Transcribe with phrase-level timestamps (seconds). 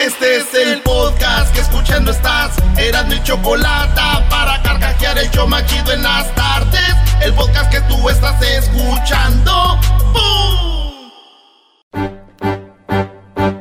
[0.00, 2.56] Este es el podcast que escuchando estás.
[2.78, 6.96] Eran mi chocolate para carcajear el yo machido en las tardes.
[7.22, 9.78] El podcast que tú estás escuchando.
[10.14, 11.10] ¡Bum!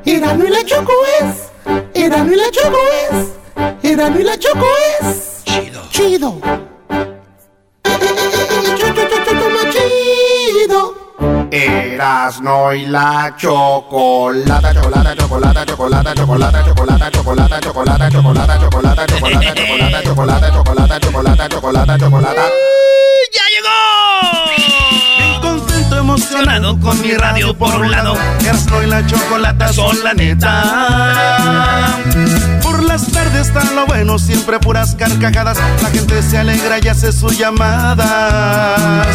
[0.05, 1.51] Erano y la Choco es.
[1.93, 2.77] Erano y la Choco
[3.11, 3.91] es.
[3.91, 4.65] Erano y la Choco
[5.01, 5.43] es.
[5.43, 5.89] Chido.
[5.89, 6.41] Chido.
[11.51, 20.03] Erasno y la chocolata, chocolata, chocolata, chocolata, chocolata, chocolata, chocolata, chocolata, chocolata, chocolata, chocolata, chocolata,
[20.03, 22.43] chocolata, chocolata, chocolata, chocolata, chocolata.
[23.31, 23.69] ¡Ya llegó!
[26.81, 28.13] Con mi radio por un lado.
[28.41, 31.97] Erasno y la chocolata son la neta.
[32.61, 35.57] Por las tardes está lo bueno, siempre puras carcajadas.
[35.81, 39.07] La gente se alegra y hace sus llamadas.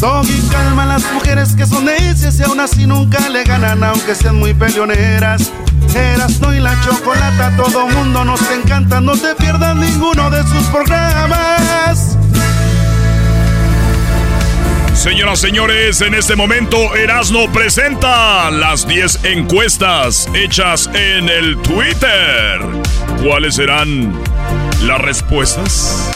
[0.00, 4.14] Doggy calma a las mujeres que son necias y aún así nunca le ganan, aunque
[4.14, 5.50] sean muy peleoneras.
[5.94, 10.62] Eras no y la chocolata, todo mundo nos encanta, no te pierdas ninguno de sus
[10.68, 12.16] programas.
[15.00, 22.60] Señoras, señores, en este momento Erasno presenta las 10 encuestas hechas en el Twitter.
[23.22, 24.12] ¿Cuáles serán
[24.82, 26.12] las respuestas?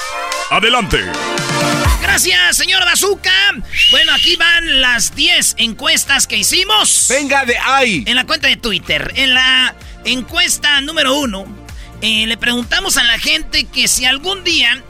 [0.50, 0.98] Adelante.
[2.02, 3.32] Gracias, señor Bazooka.
[3.90, 7.06] Bueno, aquí van las 10 encuestas que hicimos.
[7.08, 8.04] Venga de ahí.
[8.06, 9.14] En la cuenta de Twitter.
[9.16, 11.46] En la encuesta número uno,
[12.02, 14.84] eh, le preguntamos a la gente que si algún día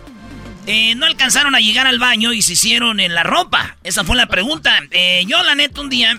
[0.67, 3.77] eh, no alcanzaron a llegar al baño y se hicieron en la ropa.
[3.83, 4.79] Esa fue la pregunta.
[4.91, 6.19] Eh, yo, la neta, un día,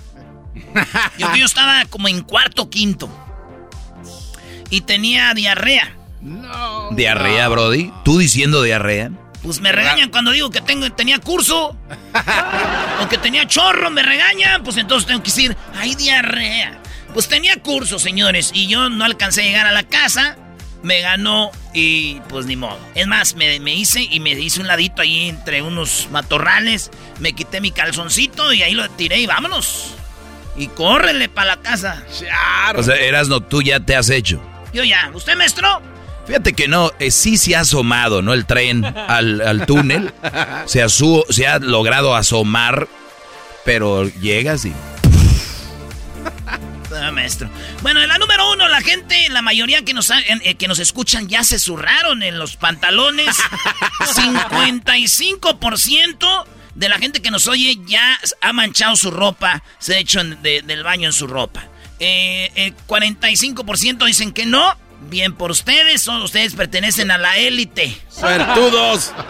[1.18, 3.10] yo, yo estaba como en cuarto quinto
[4.70, 5.96] y tenía diarrea.
[6.22, 6.90] No.
[6.92, 7.92] ¿Diarrea, Brody?
[8.04, 9.12] ¿Tú diciendo diarrea?
[9.44, 11.78] Pues me regañan cuando digo que tengo, tenía curso.
[13.02, 14.64] o que tenía chorro, me regañan.
[14.64, 16.82] Pues entonces tengo que decir, hay diarrea.
[17.14, 18.50] Pues tenía curso, señores.
[18.54, 20.38] Y yo no alcancé a llegar a la casa.
[20.86, 22.78] Me ganó y pues ni modo.
[22.94, 26.92] Es más, me, me hice y me hice un ladito ahí entre unos matorrales.
[27.20, 29.96] Me quité mi calzoncito y ahí lo tiré y vámonos.
[30.56, 32.04] Y córrele para la casa.
[32.78, 34.40] O sea, eras no, tú ya te has hecho.
[34.74, 35.10] Yo ya.
[35.16, 35.82] ¿Usted, maestro?
[36.28, 38.34] Fíjate que no, eh, sí se ha asomado, ¿no?
[38.34, 40.14] El tren al, al túnel.
[40.68, 42.88] Se ha, su- se ha logrado asomar,
[43.64, 44.74] pero llegas y...
[46.94, 47.50] Ah, maestro.
[47.82, 50.80] Bueno, en la número uno, la gente, la mayoría que nos, ha- eh, que nos
[50.80, 53.36] escuchan ya se zurraron en los pantalones.
[54.00, 56.46] 55%
[56.76, 60.42] de la gente que nos oye ya ha manchado su ropa, se ha hecho en-
[60.42, 61.66] de- del baño en su ropa.
[62.00, 64.78] Eh, eh, 45% dicen que no.
[65.08, 67.96] Bien por ustedes, son, ustedes pertenecen a la élite.
[68.10, 69.12] ¡Suertudos!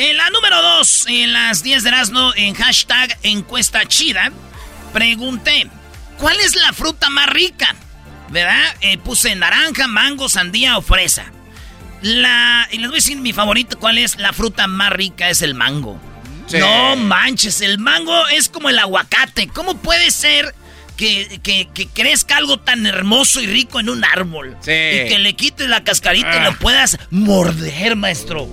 [0.00, 4.30] En la número 2, en las 10 de Erasmo, en hashtag encuesta chida,
[4.92, 5.68] pregunté,
[6.18, 7.74] ¿cuál es la fruta más rica?
[8.30, 8.76] ¿Verdad?
[8.82, 11.32] Eh, puse naranja, mango, sandía o fresa.
[12.02, 15.30] La, y les voy a decir mi favorito, ¿cuál es la fruta más rica?
[15.30, 16.00] Es el mango.
[16.46, 16.58] Sí.
[16.58, 19.48] No manches, el mango es como el aguacate.
[19.48, 20.54] ¿Cómo puede ser
[20.96, 24.56] que, que- que crezca algo tan hermoso y rico en un árbol?
[24.60, 24.70] Sí.
[24.70, 26.44] Y que le quites la cascarita y Ah.
[26.50, 28.46] lo puedas morder, maestro.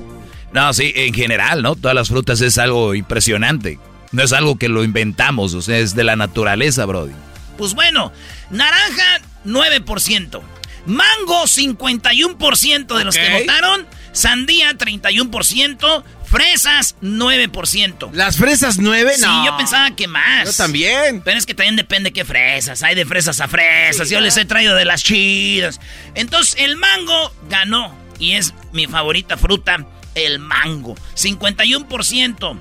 [0.54, 1.76] No, sí, en general, ¿no?
[1.76, 3.78] Todas las frutas es algo impresionante.
[4.12, 7.12] No es algo que lo inventamos, o sea, es de la naturaleza, Brody.
[7.58, 8.12] Pues bueno,
[8.50, 10.42] naranja 9%,
[10.86, 18.10] mango 51% de los que votaron, sandía 31%, fresas 9%.
[18.14, 19.14] ¿Las fresas nueve?
[19.16, 19.46] Sí, No.
[19.46, 20.46] yo pensaba que más.
[20.46, 21.22] Yo también.
[21.24, 22.84] Pero es que también depende qué fresas.
[22.84, 24.10] Hay de fresas a fresas.
[24.10, 25.80] Yo les he traído de las chidas.
[26.16, 27.96] Entonces, el mango ganó.
[28.20, 30.96] Y es mi favorita fruta, el mango.
[31.16, 32.60] 51%.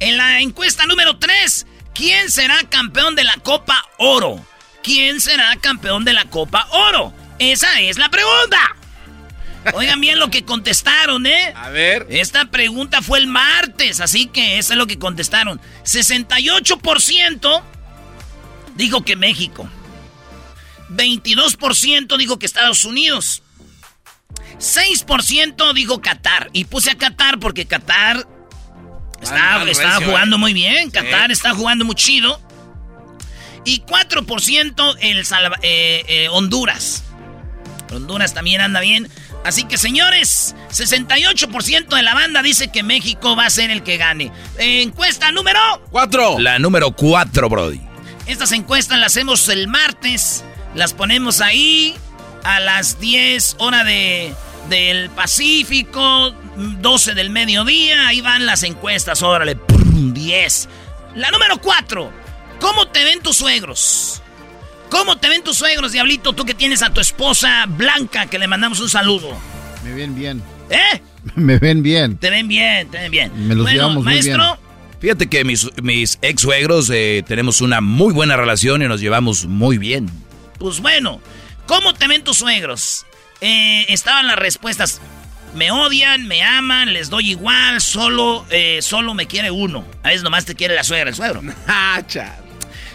[0.00, 1.66] En la encuesta número 3,
[1.96, 4.44] ¿quién será campeón de la Copa Oro?
[4.82, 7.12] ¿Quién será campeón de la Copa Oro?
[7.38, 8.76] Esa es la pregunta.
[9.74, 11.52] Oigan bien lo que contestaron, ¿eh?
[11.56, 12.06] A ver.
[12.08, 15.60] Esta pregunta fue el martes, así que eso es lo que contestaron.
[15.84, 17.62] 68%
[18.76, 19.68] dijo que México.
[20.90, 23.42] 22% dijo que Estados Unidos.
[24.58, 26.50] 6% dijo Qatar.
[26.52, 28.28] Y puse a Qatar porque Qatar
[29.20, 30.38] está, recio, jugando ¿eh?
[30.38, 30.86] muy bien.
[30.86, 30.92] Sí.
[30.92, 32.40] Qatar está jugando muy chido.
[33.64, 37.02] Y 4% el Salva- eh, eh, Honduras.
[37.92, 39.08] Honduras también anda bien.
[39.44, 43.96] Así que señores, 68% de la banda dice que México va a ser el que
[43.96, 44.32] gane.
[44.58, 45.58] Eh, encuesta número...
[45.90, 46.38] Cuatro.
[46.38, 47.80] La número cuatro, Brody.
[48.26, 50.44] Estas encuestas las hacemos el martes.
[50.74, 51.94] Las ponemos ahí
[52.42, 54.34] a las 10 hora de,
[54.68, 58.08] del Pacífico, 12 del mediodía.
[58.08, 59.56] Ahí van las encuestas, órale.
[59.56, 60.68] prum, 10.
[61.16, 62.10] La número 4.
[62.60, 64.22] ¿Cómo te ven tus suegros?
[64.90, 66.32] ¿Cómo te ven tus suegros, Diablito?
[66.32, 69.28] Tú que tienes a tu esposa Blanca, que le mandamos un saludo.
[69.84, 70.42] Me ven bien.
[70.70, 71.00] ¿Eh?
[71.34, 72.16] Me ven bien.
[72.18, 73.32] Te ven bien, te ven bien.
[73.48, 74.58] Me los bueno, llevamos muy maestro,
[75.00, 79.44] Fíjate que mis, mis ex suegros eh, tenemos una muy buena relación y nos llevamos
[79.46, 80.08] muy bien.
[80.58, 81.20] pues bueno,
[81.66, 83.05] ¿cómo te ven tus suegros?
[83.40, 85.00] Eh, estaban las respuestas.
[85.54, 89.86] Me odian, me aman, les doy igual, solo, eh, solo me quiere uno.
[90.02, 91.42] A veces nomás te quiere la suegra, el suegro.
[91.66, 92.02] Ah.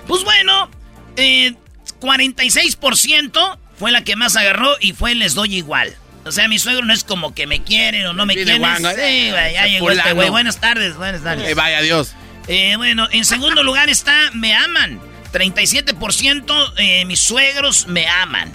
[0.08, 0.70] Pues bueno,
[1.16, 1.54] eh,
[2.02, 5.96] 46% fue la que más agarró y fue les doy igual.
[6.24, 8.60] O sea, mi suegro no es como que me quieren o no me quieren.
[8.60, 10.30] guango, Sí, eh, ya llegó este güey.
[10.30, 11.50] Buenas tardes, buenas tardes.
[11.50, 12.14] Eh, vaya Dios.
[12.48, 15.00] Eh, bueno, en segundo lugar está Me aman.
[15.34, 18.52] 37% eh, mis suegros me aman.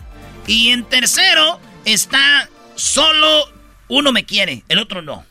[0.47, 3.51] Y en tercero está Solo
[3.89, 5.25] uno me quiere, el otro no.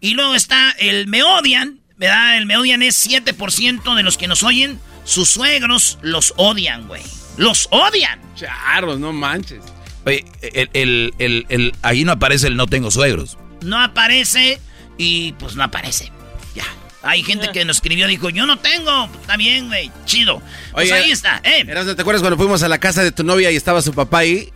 [0.00, 2.36] Y luego está el Me odian, ¿verdad?
[2.36, 4.78] El Me odian es 7% de los que nos oyen.
[5.04, 7.02] Sus suegros los odian, güey.
[7.38, 8.20] Los odian.
[8.36, 9.62] Charros, no manches.
[10.04, 13.38] Oye, el, el, el, el- ahí no aparece el no tengo suegros.
[13.62, 14.60] No aparece
[14.98, 16.12] y pues no aparece.
[16.54, 16.66] Ya.
[17.02, 19.06] Hay gente que nos escribió, dijo, yo no tengo.
[19.20, 19.90] Está bien, güey.
[20.04, 20.42] Chido.
[20.72, 21.40] Pues Oye, ahí está.
[21.44, 21.64] Eh.
[21.64, 24.50] ¿te acuerdas cuando fuimos a la casa de tu novia y estaba su papá ahí?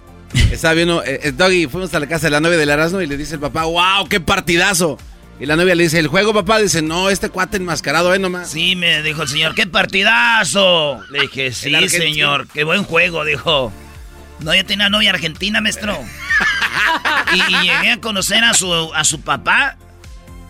[0.51, 3.07] Estaba viendo, eh, eh, Doggy, fuimos a la casa de la novia del Erasmo y
[3.07, 4.99] le dice el papá, wow, qué partidazo.
[5.41, 6.59] Y la novia le dice, ¿el juego, papá?
[6.59, 8.51] Dice, no, este cuate enmascarado, ¿eh, nomás?
[8.51, 11.01] Sí, me dijo el señor, qué partidazo.
[11.11, 13.73] Le dije, sí, señor, qué buen juego, dijo.
[14.41, 15.99] No, yo tenía novia argentina, maestro.
[17.35, 19.77] y, y llegué a conocer a su, a su papá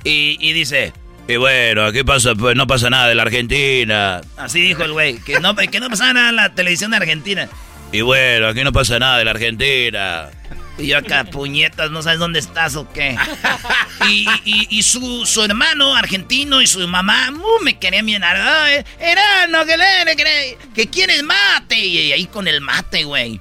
[0.05, 0.93] y, y dice,
[1.29, 4.23] y bueno, aquí pasa, pues no pasa nada de la Argentina.
[4.39, 7.51] Así dijo el güey, que no, que no pasaba nada en la televisión de Argentina.
[7.93, 10.27] Y bueno, aquí no pasa nada de la Argentina.
[10.77, 13.17] Y yo acá, puñetas, no sabes dónde estás o qué.
[14.09, 18.23] Y, y- y su, su hermano argentino y su mamá uh, me querían bien.
[18.25, 21.79] Ay, Erano, que, le- que, que quieres mate.
[21.79, 23.41] Y ahí con el mate, güey.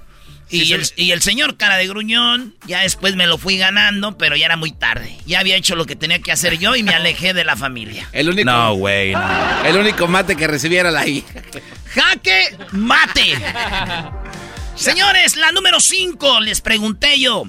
[0.49, 0.93] Y, Sí, el, sí.
[0.97, 4.57] y el señor cara de gruñón, ya después me lo fui ganando, pero ya era
[4.57, 5.15] muy tarde.
[5.25, 8.09] Ya había hecho lo que tenía que hacer yo y me alejé de la familia.
[8.13, 9.11] El único, No, güey.
[9.13, 9.65] no.
[9.65, 11.27] el único mate que recibía era la hija.
[11.93, 13.35] Jaque mate.
[14.77, 17.43] Señores, la número 5, les pregunté yo.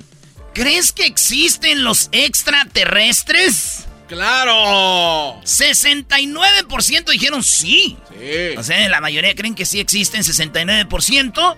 [0.54, 3.86] ¿Crees que existen los extraterrestres?
[4.08, 5.40] ¡Claro!
[5.42, 7.98] 69% dijeron sí.
[8.10, 8.56] Sí.
[8.56, 11.56] O sea, la mayoría creen que sí existen, 69%.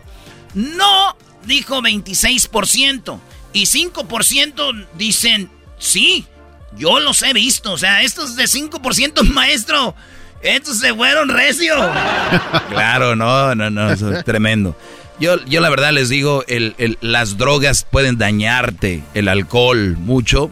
[0.55, 3.21] No, dijo 26%.
[3.53, 6.27] Y 5% dicen sí.
[6.77, 7.73] Yo los he visto.
[7.73, 9.95] O sea, estos de 5%, maestro,
[10.43, 11.75] estos se fueron recio.
[12.71, 14.77] Claro, no, no, no, eso es tremendo.
[15.21, 20.51] Yo, yo la verdad les digo, el, el- las drogas pueden dañarte, el alcohol mucho.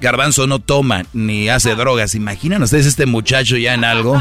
[0.00, 2.14] Garbanzo no toma ni hace drogas.
[2.16, 4.20] ¿Imaginan ustedes este muchacho ya en algo?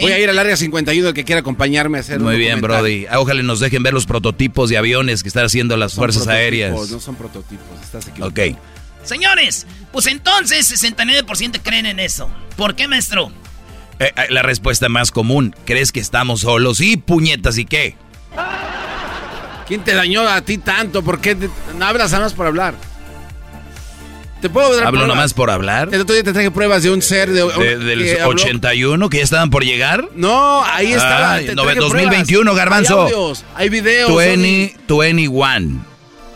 [0.00, 2.60] Voy a ir al área 51, el que quiera acompañarme a hacer un Muy bien.
[2.60, 3.06] Brody.
[3.08, 6.26] Ah, Ojalá nos dejen ver los prototipos de aviones que están haciendo las Son fuerzas
[6.26, 6.72] aéreas.
[6.90, 8.50] No son prototipos, estás equivocado.
[8.50, 8.58] Ok.
[9.04, 12.28] Señores, pues entonces 69% creen en eso.
[12.56, 13.30] ¿Por qué, maestro?
[14.00, 16.78] Eh, eh, la respuesta más común, ¿crees que estamos solos?
[16.78, 17.96] Sí, puñetas, ¿y qué?
[19.68, 21.02] ¿Quién te dañó a ti tanto?
[21.02, 21.48] ¿Por qué te-
[21.78, 22.74] no hablas nada más por hablar?
[24.42, 25.08] ¿Te puedo ¿Hablo pruebas?
[25.08, 25.88] nomás por hablar?
[25.90, 29.08] El otro día te traje pruebas de un ser de, De- del que habló- 81
[29.08, 30.06] que ya estaban por llegar.
[30.16, 31.38] No, ahí estaba.
[31.38, 32.56] Traje 2021, pruebas.
[32.56, 33.06] Garbanzo.
[33.06, 34.14] Hay audios, hay videos.
[34.14, 35.84] 20, 21.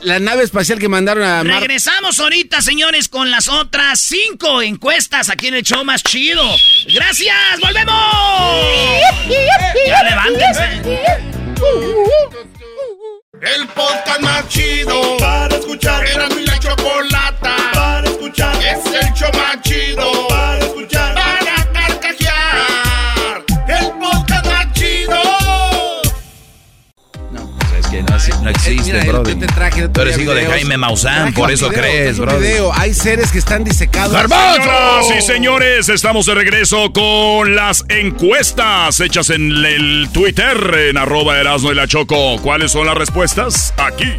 [0.02, 1.61] La nave espacial que mandaron a Marte.
[1.61, 6.43] Regresamos ahorita, señores, con las otras cinco encuestas aquí en el show más chido.
[6.95, 7.35] ¡Gracias!
[7.61, 7.95] ¡Volvemos!
[9.87, 11.19] ¡Ya levántense!
[13.40, 16.07] El podcast más chido para escuchar.
[16.07, 18.57] Era mi la chocolata para escuchar.
[18.57, 20.27] Es el show más chido
[28.18, 29.34] no, exi- no existe, Mira, brother.
[29.34, 30.46] yo te traje el otro Tú eres hijo de.
[30.46, 32.72] Jaime Maussan, por eso crees, video.
[32.75, 34.12] Hay seres que están disecados.
[34.20, 40.56] Señoras y señores, estamos de regreso con las encuestas hechas en el Twitter,
[40.90, 42.38] en arroba Erasmo y la Choco.
[42.42, 43.72] ¿Cuáles son las respuestas?
[43.76, 44.12] Aquí.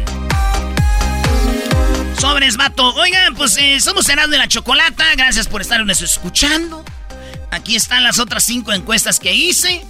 [2.18, 2.94] Sobres, vato.
[2.96, 5.04] Oigan, pues eh, somos Erasmo de la Chocolata.
[5.16, 6.84] Gracias por estarnos escuchando.
[7.50, 9.82] Aquí están las otras cinco encuestas que hice.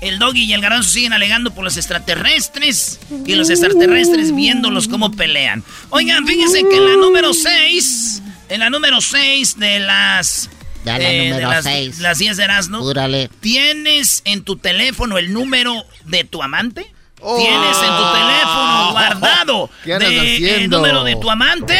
[0.00, 3.00] El Doggy y el Garanzo siguen alegando por los extraterrestres.
[3.26, 5.64] Y los extraterrestres viéndolos cómo pelean.
[5.90, 8.22] Oigan, fíjense que en la número 6.
[8.48, 10.50] En la número 6 de las.
[10.84, 11.98] Ya la eh, de número las, seis.
[11.98, 12.92] las 10 de Erasmo.
[13.40, 16.92] ¿Tienes en tu teléfono el número de tu amante?
[17.20, 17.36] Oh.
[17.36, 21.76] ¿Tienes en tu teléfono guardado ¿Qué andas de- el número de tu amante?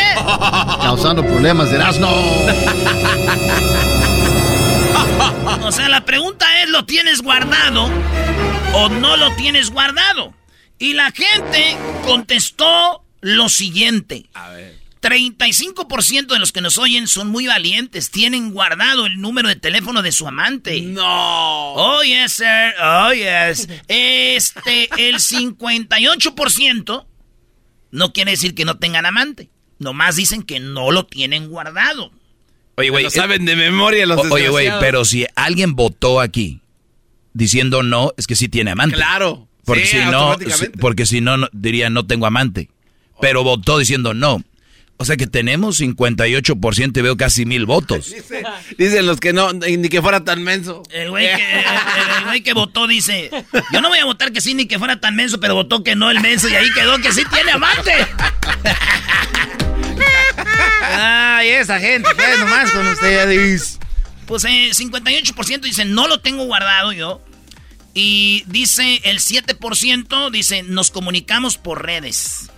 [0.83, 2.09] Causando problemas de Erasmo.
[5.63, 7.91] O sea, la pregunta es, ¿lo tienes guardado?
[8.75, 10.35] o no lo tienes guardado?
[10.79, 14.29] Y la gente contestó lo siguiente.
[14.35, 14.79] A ver.
[15.01, 18.11] 35% de los que nos oyen son muy valientes.
[18.11, 20.81] Tienen guardado el número de teléfono de su amante.
[20.81, 21.75] No.
[21.75, 22.75] Oh, yes, sir.
[22.83, 23.69] Oh, yes.
[23.87, 27.07] Este, el 58%
[27.91, 29.51] no quiere decir que no tengan amante.
[29.79, 32.11] Nomás dicen que no lo tienen guardado.
[32.79, 33.05] Oye, güey.
[33.05, 36.61] Lo saben de memoria los o- Oye, güey, pero si alguien votó aquí
[37.35, 38.97] diciendo no, es que sí tiene amante.
[38.97, 39.47] Claro.
[39.65, 40.35] Porque Sí, si no,
[40.81, 42.71] porque si no, no, diría no tengo amante.
[43.21, 44.43] Pero votó diciendo no.
[45.01, 48.11] O sea que tenemos 58% y veo casi mil votos.
[48.15, 48.43] Dice-
[48.79, 50.83] dicen los que no, ni que fuera tan menso.
[50.91, 51.65] El güey que, el,
[52.19, 53.31] el güey que votó dice,
[53.73, 55.95] yo no voy a votar que sí ni que fuera tan menso, pero votó que
[55.95, 57.93] no el menso y ahí quedó que sí tiene amante.
[61.01, 63.79] Ay, esa gente, pues nomás con ustedes.
[64.27, 67.21] Pues eh, 58% dice, no lo tengo guardado yo.
[67.95, 72.51] Y dice el 7% dice, nos comunicamos por redes.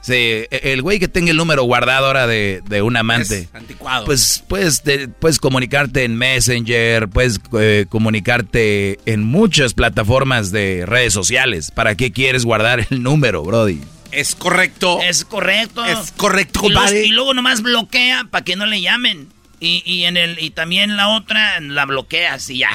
[0.00, 3.40] Sí, e- el güey que tenga el número guardado ahora de, de un amante.
[3.40, 4.04] Es anticuado.
[4.04, 11.12] Pues puedes, te- puedes comunicarte en Messenger, puedes eh, comunicarte en muchas plataformas de redes
[11.14, 11.70] sociales.
[11.70, 13.80] ¿Para qué quieres guardar el número, Brody?
[14.14, 15.00] Es correcto.
[15.02, 15.84] Es correcto.
[15.84, 17.06] Es correcto, y, los- compadre.
[17.06, 19.32] y luego nomás bloquea para que no le llamen.
[19.60, 22.70] Y, y en el y también la otra la bloqueas y ya.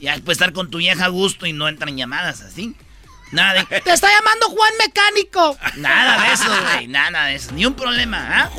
[0.00, 2.74] Ya puedes estar con tu vieja a gusto y no entran llamadas así.
[3.32, 5.58] Nada de, te está llamando Juan Mecánico.
[5.76, 6.86] Nada de eso, güey.
[6.88, 7.52] Nada de eso.
[7.52, 8.50] Ni un problema, ¿ah?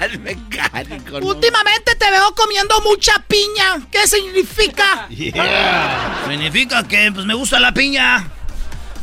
[0.00, 1.20] Al mecánico.
[1.20, 1.26] no.
[1.26, 3.86] Últimamente te veo comiendo mucha piña.
[3.90, 5.06] ¿Qué significa?
[6.28, 8.28] Significa que pues me gusta la piña.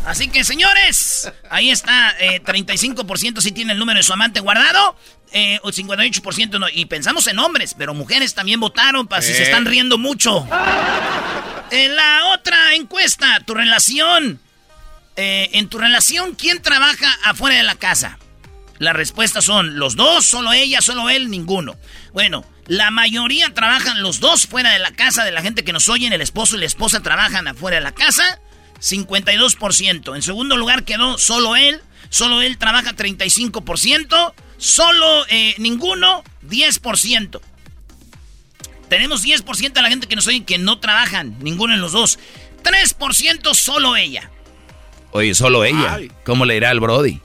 [0.05, 2.15] Así que, señores, ahí está.
[2.19, 4.97] eh, 35% sí tiene el número de su amante guardado.
[5.31, 6.67] Eh, o 58% no.
[6.69, 9.43] Y pensamos en hombres, pero mujeres también votaron para si se Eh.
[9.45, 10.47] están riendo mucho.
[11.71, 14.39] En la otra encuesta, tu relación.
[15.15, 18.17] Eh, en tu relación, ¿quién trabaja afuera de la casa?
[18.79, 21.77] Las respuestas son los dos, solo ella, solo él, ninguno.
[22.13, 25.87] Bueno, la mayoría trabajan los dos fuera de la casa de la gente que nos
[25.89, 26.13] oyen.
[26.13, 28.39] El esposo y la esposa trabajan afuera de la casa.
[28.79, 30.15] 52%.
[30.15, 31.81] En segundo lugar quedó solo él.
[32.09, 34.33] Solo él trabaja 35%.
[34.57, 37.39] Solo eh, ninguno, 10%.
[38.89, 41.35] Tenemos 10% de la gente que nos oyen que no trabajan.
[41.39, 42.19] Ninguno en los dos.
[42.63, 44.29] 3% solo ella.
[45.11, 45.95] Oye, solo ella.
[45.95, 46.11] Ay.
[46.25, 47.19] ¿Cómo le irá al Brody?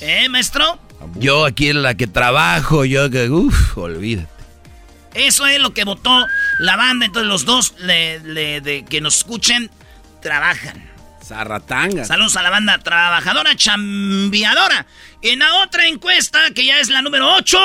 [0.00, 0.78] ¿Eh, maestro?
[1.16, 4.28] Yo aquí en la que trabajo, yo que, uff, olvídate.
[5.14, 6.26] Eso es lo que votó
[6.58, 7.06] la banda.
[7.06, 9.70] Entonces los dos le- le- de que nos escuchen
[10.22, 10.90] trabajan.
[11.22, 12.04] Zarratanga.
[12.04, 14.86] Saludos a la banda trabajadora, chambeadora.
[15.20, 17.58] En la otra encuesta, que ya es la número 8,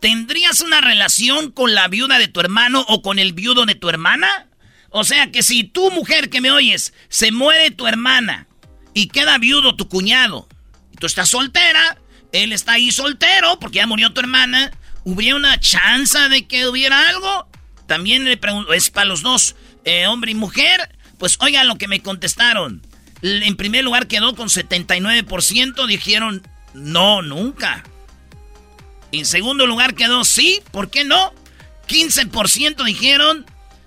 [0.00, 3.88] ¿tendrías una relación con la viuda de tu hermano o con el viudo de tu
[3.88, 4.48] hermana?
[4.90, 8.48] O sea que si tú, mujer que me oyes, se muere tu hermana
[8.94, 10.48] y queda viudo tu cuñado,
[10.92, 11.98] y tú estás soltera,
[12.32, 14.72] él está ahí soltero porque ya murió tu hermana,
[15.04, 17.48] ¿hubiera una chance de que hubiera algo?
[17.86, 20.97] También le pregunto, es para los dos, eh, hombre y mujer.
[21.18, 22.82] Pues oigan lo que me contestaron.
[23.22, 26.42] En primer lugar quedó con 79%, dijeron
[26.74, 27.84] no, nunca.
[29.10, 31.32] En segundo lugar quedó sí, ¿por qué no?
[31.88, 33.46] 15% dijeron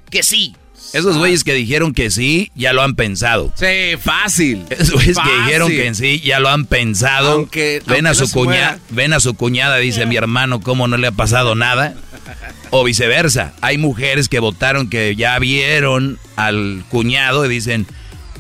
[0.10, 0.56] que sí.
[0.94, 3.54] Esos güeyes que dijeron que sí, ya lo han pensado.
[3.56, 4.66] Sí, fácil.
[4.70, 7.32] Esos güeyes que dijeron que sí, ya lo han pensado.
[7.34, 10.98] Aunque- ven, a su no cuñada, ven a su cuñada, dice mi hermano, cómo no
[10.98, 11.96] le ha pasado nada.
[12.70, 13.54] O viceversa.
[13.62, 17.88] Hay mujeres que votaron que ya vieron al cuñado y dicen,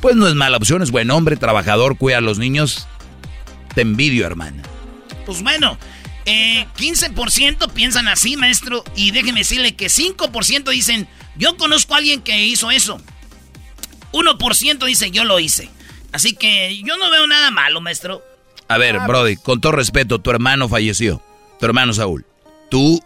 [0.01, 2.87] pues no es mala opción, es buen hombre, trabajador, cuida a los niños.
[3.75, 4.63] Te envidio, hermana.
[5.25, 5.77] Pues bueno,
[6.25, 12.21] eh, 15% piensan así, maestro, y déjeme decirle que 5% dicen, yo conozco a alguien
[12.21, 12.99] que hizo eso.
[14.11, 15.69] 1% dice, yo lo hice.
[16.11, 18.21] Así que yo no veo nada malo, maestro.
[18.67, 21.21] A ver, Brody, con todo respeto, tu hermano falleció.
[21.59, 22.25] Tu hermano Saúl.
[22.69, 23.01] ¿Tú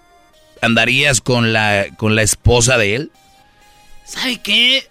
[0.62, 3.12] andarías con la, con la esposa de él?
[4.06, 4.90] ¿Sabe qué?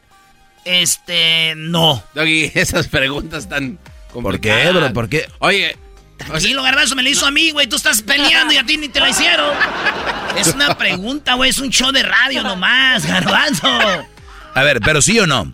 [0.64, 2.02] Este, no.
[2.14, 3.78] Doggy, esas preguntas tan
[4.12, 4.74] ¿Por qué, complicadas.
[4.74, 4.92] bro?
[4.92, 5.28] ¿Por qué?
[5.40, 5.76] Oye,
[6.16, 7.66] Tranquilo, garbanzo, me lo hizo a mí, güey.
[7.66, 9.50] Tú estás peleando y a ti ni te la hicieron.
[10.38, 11.50] Es una pregunta, güey.
[11.50, 13.66] Es un show de radio nomás, garbanzo.
[14.54, 15.52] A ver, pero sí o no.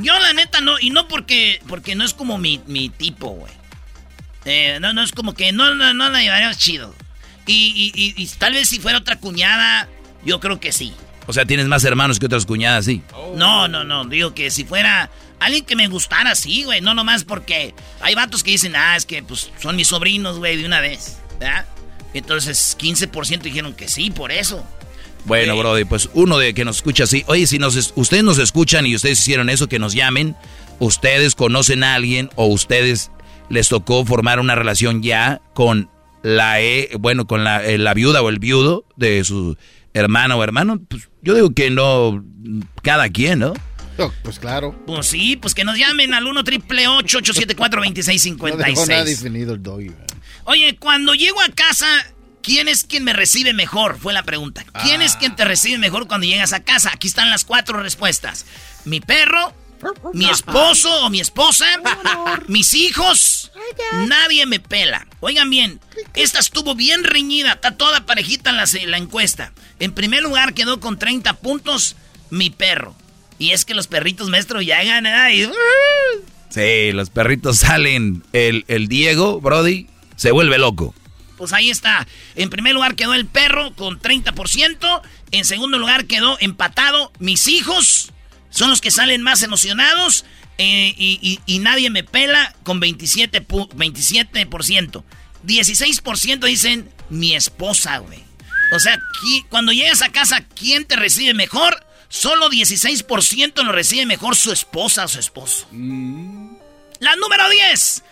[0.00, 3.52] Yo la neta no, y no porque, porque no es como mi, mi tipo, güey.
[4.44, 6.94] Eh, no, no es como que no, no, no la llevaríamos chido.
[7.46, 9.88] Y, y, y, y tal vez si fuera otra cuñada,
[10.24, 10.92] yo creo que sí.
[11.26, 13.02] O sea, tienes más hermanos que otras cuñadas, sí.
[13.34, 15.10] No, no, no, digo que si fuera
[15.40, 16.80] alguien que me gustara, sí, güey.
[16.80, 20.56] No nomás porque hay vatos que dicen, ah, es que pues son mis sobrinos, güey,
[20.56, 21.18] de una vez.
[21.38, 21.66] ¿verdad?
[22.14, 24.64] Entonces, 15% dijeron que sí, por eso.
[25.24, 27.24] Bueno, Brody, pues uno de que nos escucha así.
[27.26, 30.36] Oye, si nos, ustedes nos escuchan y ustedes hicieron eso, que nos llamen.
[30.78, 33.10] Ustedes conocen a alguien o ustedes
[33.48, 35.90] les tocó formar una relación ya con
[36.26, 39.56] la e, bueno, con la, eh, la viuda o el viudo de su
[39.94, 40.80] hermana o hermano.
[40.88, 42.24] Pues yo digo que no,
[42.82, 43.54] cada quien, ¿no?
[44.24, 44.74] Pues claro.
[44.86, 49.92] Pues sí, pues que nos llamen al 1 triple 874 2656 No definido el doggy.
[50.44, 51.86] Oye, cuando llego a casa,
[52.42, 53.96] ¿quién es quien me recibe mejor?
[53.96, 54.66] Fue la pregunta.
[54.82, 56.90] ¿Quién es quien te recibe mejor cuando llegas a casa?
[56.92, 58.46] Aquí están las cuatro respuestas.
[58.84, 59.54] Mi perro,
[60.12, 61.66] mi esposo o mi esposa,
[62.48, 63.52] mis hijos,
[64.06, 65.06] nadie me pela.
[65.20, 65.80] Oigan bien,
[66.14, 69.52] esta estuvo bien reñida, está toda parejita en la, la encuesta.
[69.78, 71.96] En primer lugar quedó con 30 puntos
[72.30, 72.94] mi perro.
[73.38, 75.48] Y es que los perritos maestros llegan ahí.
[76.48, 78.24] Sí, los perritos salen.
[78.32, 80.94] El, el Diego, Brody, se vuelve loco.
[81.36, 82.06] Pues ahí está.
[82.34, 85.02] En primer lugar quedó el perro con 30%.
[85.32, 88.12] En segundo lugar quedó empatado mis hijos.
[88.50, 90.24] Son los que salen más emocionados.
[90.58, 93.68] Eh, y, nadie me pela con 27%.
[93.68, 95.04] 27%.
[95.44, 98.24] 16% dicen mi esposa, güey.
[98.72, 98.98] O sea,
[99.48, 101.86] cuando llegas a casa, ¿quién te recibe mejor?
[102.08, 105.68] Solo 16% lo recibe mejor su esposa o su esposo.
[105.72, 108.02] La número 10.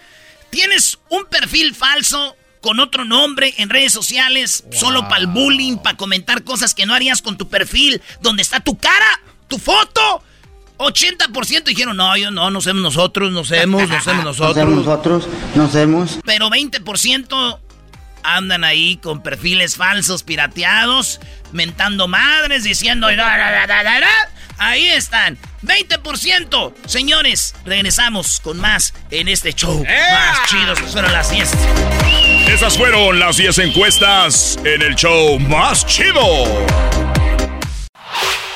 [0.51, 5.97] Tienes un perfil falso con otro nombre en redes sociales, solo para el bullying, para
[5.97, 9.21] comentar cosas que no harías con tu perfil, donde está tu cara,
[9.55, 10.23] tu foto.
[10.79, 14.57] 80% dijeron, no, yo no, no somos nosotros, no somos, no somos nosotros.
[14.57, 16.19] No somos nosotros, no somos.
[16.25, 17.59] Pero 20%
[18.25, 21.21] andan ahí con perfiles falsos, pirateados,
[21.53, 23.09] mentando madres, diciendo...
[24.57, 25.37] Ahí están.
[25.65, 26.75] 20%.
[26.87, 29.85] Señores, regresamos con más en este show.
[29.85, 30.79] Más chidos.
[30.93, 31.53] Fueron las 10.
[32.49, 36.23] Esas fueron las 10 encuestas en el show más chido.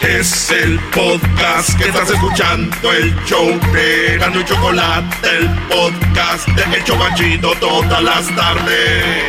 [0.01, 6.77] Es el podcast que estás escuchando, el show de Gano y Chocolate, el podcast de
[6.77, 9.25] El Chocachito todas las tardes.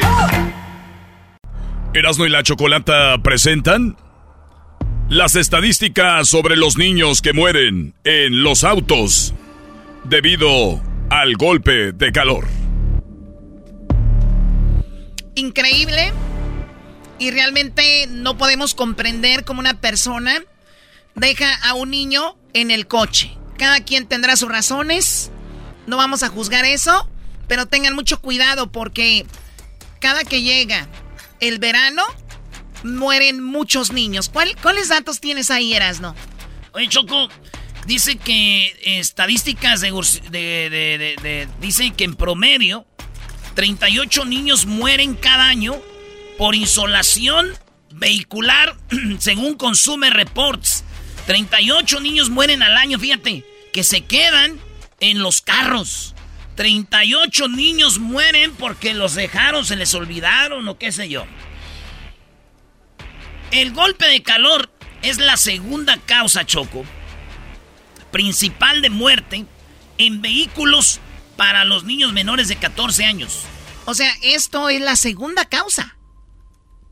[1.96, 3.98] Erasmo y la Chocolata presentan
[5.10, 9.34] las estadísticas sobre los niños que mueren en los autos
[10.04, 10.80] debido
[11.10, 12.46] al golpe de calor.
[15.34, 16.14] Increíble.
[17.18, 20.44] Y realmente no podemos comprender cómo una persona
[21.20, 23.38] deja a un niño en el coche.
[23.58, 25.32] Cada quien tendrá sus razones.
[25.88, 27.10] No vamos a juzgar eso.
[27.48, 29.26] Pero tengan mucho cuidado porque
[30.00, 30.88] cada que llega
[31.40, 32.04] el verano,
[32.84, 34.30] mueren muchos niños.
[34.30, 36.16] ¿Cuáles datos tienes ahí, Erasno?
[36.74, 37.30] Oye, Choco,
[37.86, 39.92] dice que estadísticas de,
[40.32, 42.86] de, dicen que en promedio
[43.56, 45.82] 38 niños mueren cada año
[46.38, 47.52] por insolación
[47.94, 48.78] vehicular,
[49.20, 50.84] según Consume Reports.
[51.30, 54.60] 38 niños mueren al año, fíjate, que se quedan
[55.00, 56.16] en los carros.
[56.56, 61.28] 38 niños mueren porque los dejaron, se les olvidaron o qué sé yo.
[63.52, 64.72] El golpe de calor
[65.04, 66.84] es la segunda causa, Choco,
[68.12, 69.46] principal de muerte
[70.00, 71.00] en vehículos
[71.38, 73.42] para los niños menores de 14 años.
[73.86, 75.96] O sea, esto es la segunda causa.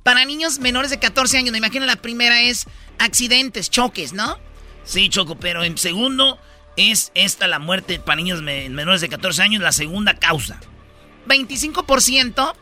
[0.04, 2.68] Para niños menores de 14 años, me imagino la primera es
[3.00, 4.38] accidentes, choques, ¿no?
[4.84, 6.40] Sí, Choco, pero en segundo
[6.78, 10.60] es esta la muerte para niños menores de 14 años, la segunda causa.
[11.28, 12.54] 25%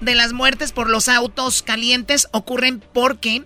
[0.00, 3.44] de las muertes por los autos calientes ocurren porque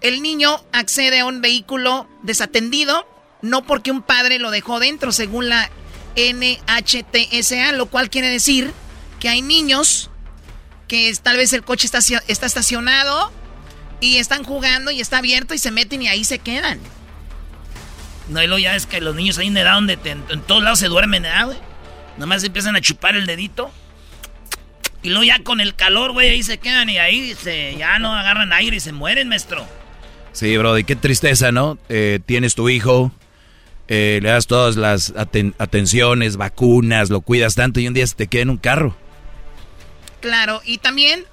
[0.00, 3.06] el niño accede a un vehículo desatendido,
[3.42, 5.70] no porque un padre lo dejó dentro, según la
[6.16, 8.72] NHTSA, lo cual quiere decir
[9.20, 10.10] que hay niños
[10.88, 13.30] que tal vez el coche está, está estacionado
[14.00, 16.78] y están jugando y está abierto y se meten y ahí se quedan.
[18.28, 20.78] No, y luego ya es que los niños ahí en edad donde en todos lados
[20.78, 21.58] se duermen, ¿eh, güey?
[22.18, 23.70] Nomás empiezan a chupar el dedito
[25.06, 28.12] y luego ya con el calor, güey, ahí se quedan y ahí se, ya no
[28.12, 29.64] agarran aire y se mueren, maestro.
[30.32, 31.78] Sí, Brody, qué tristeza, ¿no?
[31.88, 33.12] Eh, tienes tu hijo,
[33.86, 38.26] eh, le das todas las atenciones, vacunas, lo cuidas tanto y un día se te
[38.26, 38.96] queda en un carro.
[40.20, 41.24] Claro, y también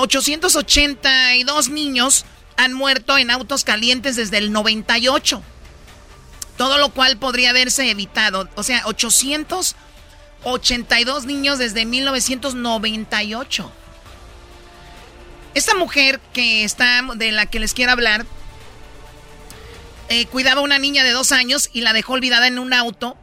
[0.00, 2.24] 882 niños
[2.56, 5.42] han muerto en autos calientes desde el 98.
[6.56, 8.48] Todo lo cual podría haberse evitado.
[8.54, 9.74] O sea, 800
[10.44, 13.72] 82 niños desde 1998.
[15.54, 18.24] Esta mujer que está, de la que les quiero hablar,
[20.08, 23.16] eh, cuidaba a una niña de dos años y la dejó olvidada en un auto.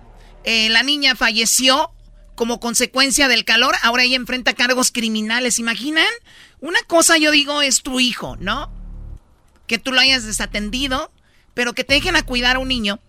[0.44, 1.90] Eh, la niña falleció
[2.36, 3.76] como consecuencia del calor.
[3.82, 5.58] Ahora ella enfrenta cargos criminales.
[5.58, 6.06] ¿Imaginan?
[6.62, 8.72] Una cosa yo digo es tu hijo, ¿no?
[9.68, 11.12] que tú lo hayas desatendido,
[11.54, 13.00] pero que te dejen a cuidar a un niño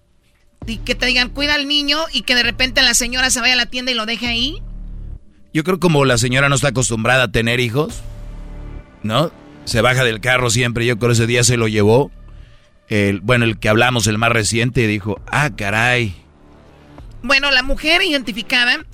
[0.66, 3.54] y que te digan cuida al niño y que de repente la señora se vaya
[3.54, 4.62] a la tienda y lo deje ahí.
[5.52, 8.00] Yo creo como la señora no está acostumbrada a tener hijos,
[9.02, 9.32] ¿no?
[9.64, 12.10] Se baja del carro siempre, yo creo ese día se lo llevó.
[12.88, 16.14] El, bueno, el que hablamos, el más reciente, dijo, ah, caray.
[17.22, 18.84] Bueno, la mujer identificada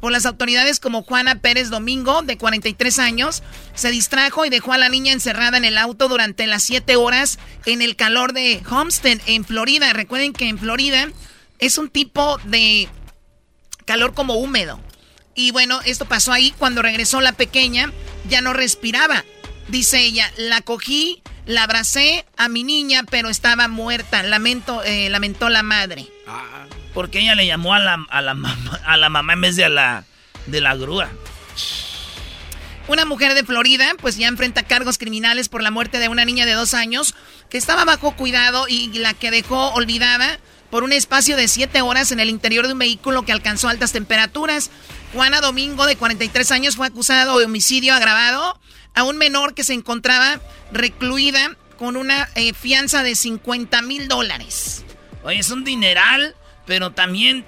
[0.00, 3.42] por las autoridades como Juana Pérez Domingo, de 43 años,
[3.74, 7.38] se distrajo y dejó a la niña encerrada en el auto durante las 7 horas
[7.66, 9.92] en el calor de Homestead, en Florida.
[9.92, 11.08] Recuerden que en Florida
[11.58, 12.88] es un tipo de
[13.84, 14.80] calor como húmedo.
[15.34, 17.92] Y bueno, esto pasó ahí cuando regresó la pequeña,
[18.28, 19.24] ya no respiraba.
[19.68, 24.22] Dice ella, la cogí, la abracé a mi niña, pero estaba muerta.
[24.22, 26.08] Lamento, eh, lamentó la madre.
[26.26, 26.66] Ah.
[26.94, 29.64] Porque ella le llamó a la, a la, mamá, a la mamá en vez de
[29.64, 30.04] a la,
[30.46, 31.08] de la grúa.
[32.88, 36.44] Una mujer de Florida, pues ya enfrenta cargos criminales por la muerte de una niña
[36.44, 37.14] de dos años
[37.48, 42.12] que estaba bajo cuidado y la que dejó olvidada por un espacio de siete horas
[42.12, 44.70] en el interior de un vehículo que alcanzó altas temperaturas.
[45.12, 48.58] Juana Domingo, de 43 años, fue acusado de homicidio agravado
[48.94, 50.40] a un menor que se encontraba
[50.72, 54.84] recluida con una eh, fianza de 50 mil dólares.
[55.22, 56.36] Oye, es un dineral
[56.70, 57.44] pero también,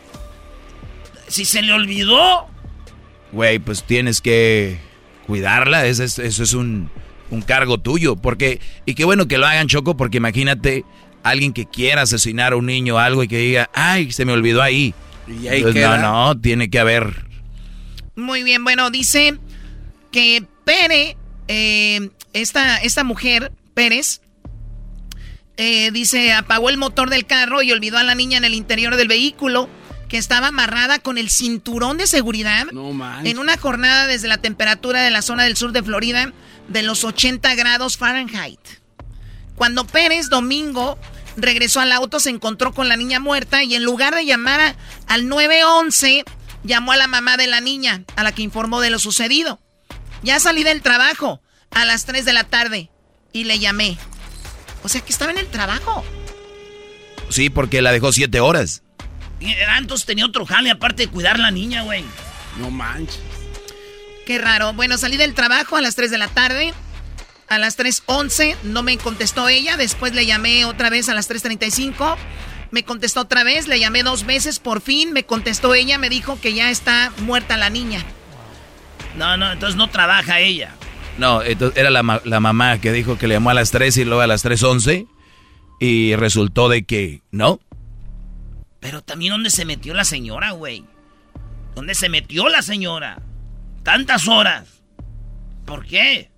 [1.29, 2.49] si se le olvidó.
[3.31, 4.79] Güey, pues tienes que
[5.29, 5.87] cuidarla.
[5.87, 6.91] Eso es, un,
[7.47, 8.17] cargo tuyo.
[8.17, 10.85] Porque, y qué bueno que lo hagan, Choco, porque imagínate
[11.23, 14.33] alguien que quiera asesinar a un niño o algo y que diga, ay, se me
[14.33, 14.93] olvidó ahí.
[15.29, 17.25] Y ahí pues, no, no, tiene que haber.
[18.17, 19.39] Muy bien, bueno, dice
[20.11, 24.21] que Pere, eh, esta, esta mujer, Pérez,
[25.57, 28.97] eh, dice, apagó el motor del carro y olvidó a la niña en el interior
[28.97, 29.69] del vehículo,
[30.09, 32.67] que estaba amarrada con el cinturón de seguridad
[33.25, 36.35] en una jornada desde la temperatura de la zona del sur de Florida
[36.69, 38.61] de los 80 grados Fahrenheit.
[39.55, 40.99] Cuando Pérez domingo
[41.39, 45.29] regresó al auto se encontró con la niña muerta y en lugar de llamar al
[45.29, 46.25] 911
[46.63, 49.61] llamó a la mamá de la niña a la que informó de lo sucedido.
[50.23, 52.91] Ya salí del trabajo a las 3 de la tarde
[53.33, 53.97] y le llamé.
[54.83, 56.05] O sea que estaba en el trabajo.
[57.29, 58.83] Sí, porque la dejó siete horas.
[59.69, 62.05] Antes tenía otro jale aparte de cuidar a la niña, güey.
[62.59, 63.21] No manches.
[64.27, 64.73] Qué raro.
[64.73, 66.75] Bueno, salí del trabajo a las 3 de la tarde.
[67.49, 69.77] A las 3.11 no me contestó ella.
[69.77, 72.17] Después le llamé otra vez a las 3.35.
[72.71, 73.67] Me contestó otra vez.
[73.67, 74.59] Le llamé dos veces.
[74.59, 75.99] Por fin me contestó ella.
[75.99, 78.05] Me dijo que ya está muerta la niña.
[79.17, 80.75] No, no, entonces no trabaja ella.
[81.19, 84.27] No, era la, mamá que dijo que le llamó a las 3 y luego a
[84.27, 85.07] las 3.11
[85.79, 87.61] y resultó de que no.
[88.81, 90.85] Pero también dónde se metió la señora, güey.
[91.75, 93.21] ¿Dónde se metió la señora?
[93.83, 94.83] Tantas horas.
[95.67, 96.31] ¿Por qué?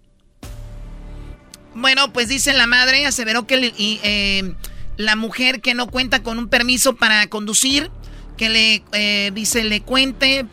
[1.74, 4.54] Bueno, pues dice la madre, aseveró que eh,
[4.96, 7.90] la mujer que no cuenta con un permiso para conducir,
[8.36, 10.46] que le eh, dice le cuente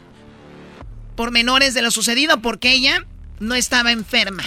[1.15, 3.05] por menores de lo sucedido, porque ella
[3.41, 4.43] no estaba enferma.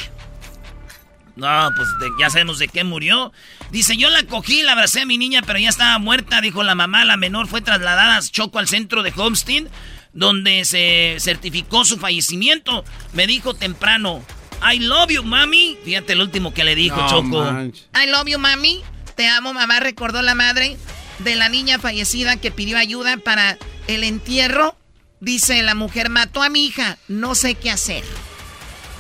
[1.37, 3.33] No, pues ya sabemos de qué murió.
[3.70, 6.76] Dice, yo la cogí, la abracé a mi niña, pero ya estaba muerta, dijo la
[6.76, 7.04] mamá.
[7.04, 9.64] La menor fue trasladada a Choco al centro de Homestead,
[10.12, 12.85] donde se certificó su fallecimiento.
[13.12, 14.24] Me dijo temprano,
[14.62, 15.76] I love you, mami.
[15.85, 17.44] Fíjate el último que le dijo Choco.
[17.52, 18.83] I love you, mami.
[19.16, 20.76] Te amo, mamá, recordó la madre
[21.18, 24.76] de la niña fallecida que pidió ayuda para el entierro.
[25.20, 28.04] Dice, la mujer mató a mi hija, no sé qué hacer.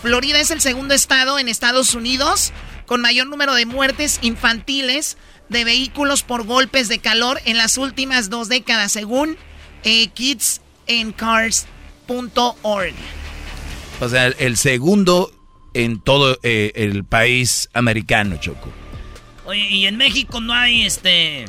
[0.04, 2.52] Florida es el segundo estado en Estados Unidos
[2.84, 5.16] con mayor número de muertes infantiles
[5.48, 9.38] de vehículos por golpes de calor en las últimas dos décadas, según
[9.82, 12.92] eh, kidsandcars.org.
[14.02, 15.32] O sea, el segundo
[15.72, 18.70] en todo eh, el país americano, Choco.
[19.46, 21.46] Oye, y en México no hay este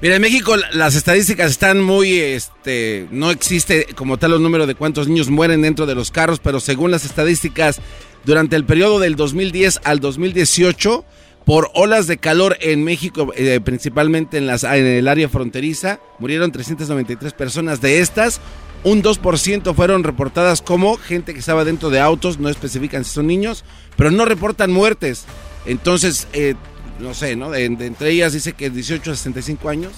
[0.00, 4.76] Mira, en México las estadísticas están muy, este, no existe como tal los números de
[4.76, 7.80] cuántos niños mueren dentro de los carros, pero según las estadísticas,
[8.24, 11.04] durante el periodo del 2010 al 2018,
[11.44, 16.52] por olas de calor en México, eh, principalmente en, las, en el área fronteriza, murieron
[16.52, 17.80] 393 personas.
[17.80, 18.40] De estas,
[18.84, 23.26] un 2% fueron reportadas como gente que estaba dentro de autos, no especifican si son
[23.26, 23.64] niños,
[23.96, 25.24] pero no reportan muertes.
[25.66, 26.54] Entonces, eh,
[26.98, 27.54] no sé, ¿no?
[27.54, 29.92] Entre ellas dice que 18 a 65 años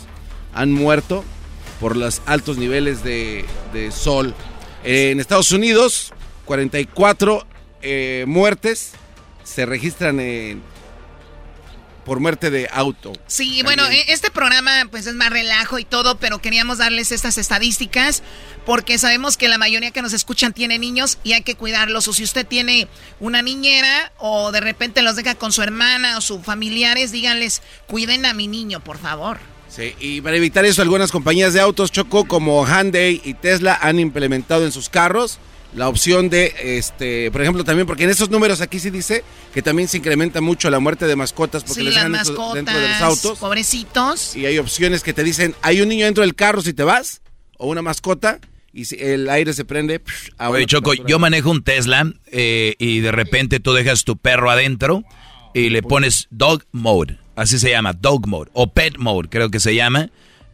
[0.55, 1.25] han muerto
[1.81, 3.45] por los altos niveles de,
[3.91, 4.35] sol.
[4.85, 6.13] en Estados Unidos,
[6.45, 7.47] 44
[7.83, 8.93] eh, muertes
[9.45, 10.21] se registran
[12.11, 13.13] por muerte de auto.
[13.29, 17.39] Sí, bueno, e- este programa pues es más relajo y todo, pero queríamos darles estas
[17.39, 18.25] estadísticas
[18.67, 22.09] porque sabemos que la mayoría que nos escuchan tiene niños y hay que cuidarlos.
[22.09, 22.89] O si usted tiene
[23.21, 28.27] una niñera o de repente los deja con su hermana o sus familiares, díganles, cuiden
[28.27, 29.39] a mi niño, por favor.
[29.69, 34.01] Sí, y para evitar eso, algunas compañías de autos Choco como Hyundai y Tesla han
[34.01, 35.39] implementado en sus carros
[35.75, 39.23] la opción de, este, por ejemplo, también, porque en esos números aquí sí dice
[39.55, 42.33] que también se incrementa mucho la muerte de mascotas porque Sí, les las dejan dentro,
[42.35, 43.39] mascotas, dentro de los autos.
[43.39, 44.35] pobrecitos.
[44.37, 47.23] Y hay opciones que te dicen, hay un niño dentro del carro si te vas,
[47.57, 48.41] o una mascota,
[48.73, 50.01] y si el aire se prende.
[50.05, 54.17] psh, a Oye, Choco, yo manejo un Tesla eh, y de repente tú dejas tu
[54.17, 55.05] perro adentro
[55.55, 59.61] y le pones dog mode, así se llama, dog mode, o pet mode, creo que
[59.61, 60.11] se llama.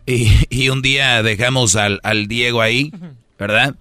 [0.06, 2.92] Y, y un día dejamos al, al Diego ahí,
[3.38, 3.74] ¿verdad?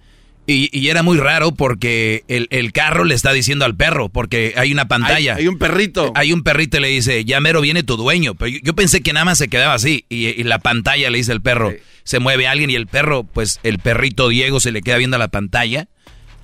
[0.48, 4.54] Y, y era muy raro porque el, el carro le está diciendo al perro, porque
[4.56, 5.34] hay una pantalla.
[5.34, 6.12] Hay, hay un perrito.
[6.14, 8.34] Hay un perrito y le dice, ya mero viene tu dueño.
[8.36, 10.04] Pero yo, yo pensé que nada más se quedaba así.
[10.08, 11.78] Y, y la pantalla le dice el perro, Sí.
[12.04, 15.18] se mueve alguien y el perro, pues el perrito Diego se le queda viendo a
[15.18, 15.88] la pantalla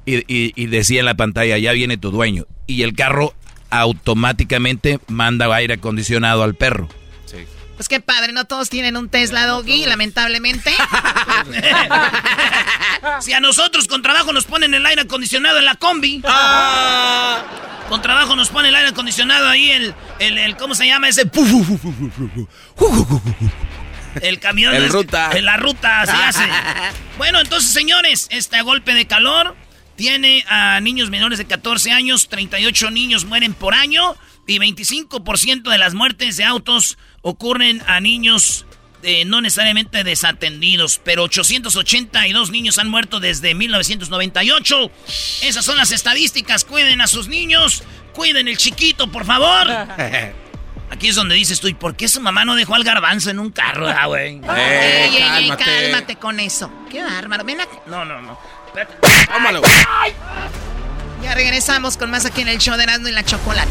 [0.04, 2.46] y, y- y decía en la pantalla, ya viene tu dueño.
[2.66, 3.34] Y el carro
[3.70, 6.88] automáticamente manda aire acondicionado al perro.
[7.82, 10.72] Pues qué padre, no todos tienen un Tesla Doggy, lamentablemente.
[13.20, 16.22] Si a nosotros con trabajo nos ponen el aire acondicionado en la combi.
[16.24, 17.42] Ah.
[17.88, 21.28] Con trabajo nos pone el aire acondicionado ahí, el, el, el- ¿cómo se llama ese?
[24.20, 24.74] El camión.
[24.74, 25.30] El ruta.
[25.32, 26.44] En la ruta, se hace.
[27.18, 29.56] Bueno, entonces, señores, este golpe de calor
[29.96, 34.14] tiene a niños menores de 14 años, 38 niños mueren por año
[34.46, 38.66] y 25% de las muertes de autos ocurren a niños
[39.04, 44.90] eh, no necesariamente desatendidos, pero 882 niños han muerto desde 1998.
[45.42, 46.64] Esas son las estadísticas.
[46.64, 47.82] Cuiden a sus niños,
[48.14, 49.66] cuiden el chiquito, por favor.
[50.90, 53.38] Aquí es donde dices tú, ¿y por qué su mamá no dejó al garbanzo en
[53.40, 54.36] un carro, ah, güey?
[54.36, 54.40] Eh,
[55.10, 55.64] Ey, ey, ey, cálmate.
[55.64, 56.70] cálmate con eso.
[56.90, 57.44] Qué bárbaro.
[57.44, 57.80] Ven acá.
[57.86, 58.38] No, no, no.
[59.32, 59.62] Tómalo.
[61.22, 63.70] Ya regresamos con más aquí en el show de Erasmo y la Chocolate.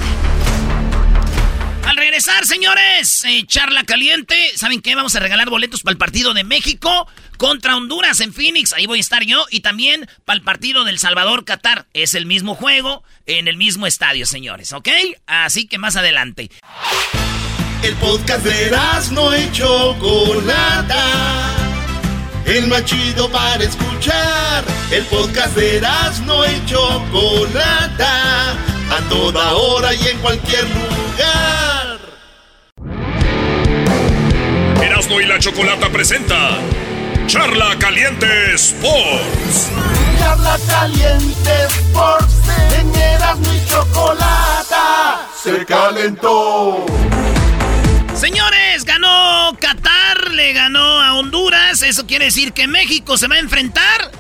[1.92, 4.54] Al regresar, señores, eh, charla caliente.
[4.56, 4.96] ¿Saben qué?
[4.96, 8.72] Vamos a regalar boletos para el partido de México contra Honduras en Phoenix.
[8.72, 9.46] Ahí voy a estar yo.
[9.52, 11.88] Y también para el partido del Salvador-Qatar.
[11.94, 14.88] Es el mismo juego en el mismo estadio, señores, ¿ok?
[15.28, 16.50] Así que más adelante.
[17.84, 21.04] El podcast de Erasmo y Chocolata.
[22.46, 24.64] El más chido para escuchar.
[24.92, 28.52] El podcast de Erasmo y Chocolata.
[28.52, 31.71] A toda hora y en cualquier lugar.
[35.02, 36.60] Erasmo y la Chocolata presenta
[37.26, 39.72] Charla Caliente Sports.
[40.20, 42.34] Charla caliente Sports.
[42.80, 45.28] En Erasmo y Chocolata.
[45.42, 46.86] Se calentó.
[48.14, 51.82] Señores, ganó Qatar, le ganó a Honduras.
[51.82, 54.12] Eso quiere decir que México se va a enfrentar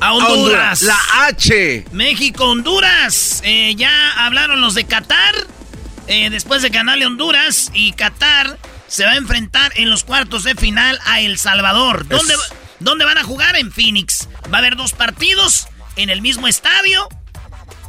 [0.00, 0.80] a Honduras.
[0.80, 1.84] La H.
[1.92, 3.42] México, Honduras.
[3.44, 5.34] Eh, ya hablaron los de Qatar.
[6.06, 7.70] eh, después de ganarle Honduras.
[7.74, 8.56] Y Qatar
[8.92, 12.06] se va a enfrentar en los cuartos de final a El Salvador.
[12.06, 13.56] ¿Dónde, Es- ¿Dónde van a jugar?
[13.56, 14.28] En Phoenix.
[14.52, 17.08] Va a haber dos partidos en el mismo estadio.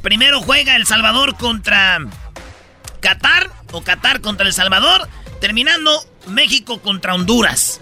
[0.01, 1.99] Primero juega El Salvador contra
[3.01, 3.51] Qatar.
[3.73, 5.09] O Qatar contra El Salvador.
[5.41, 5.91] Terminando
[6.27, 7.81] México contra Honduras.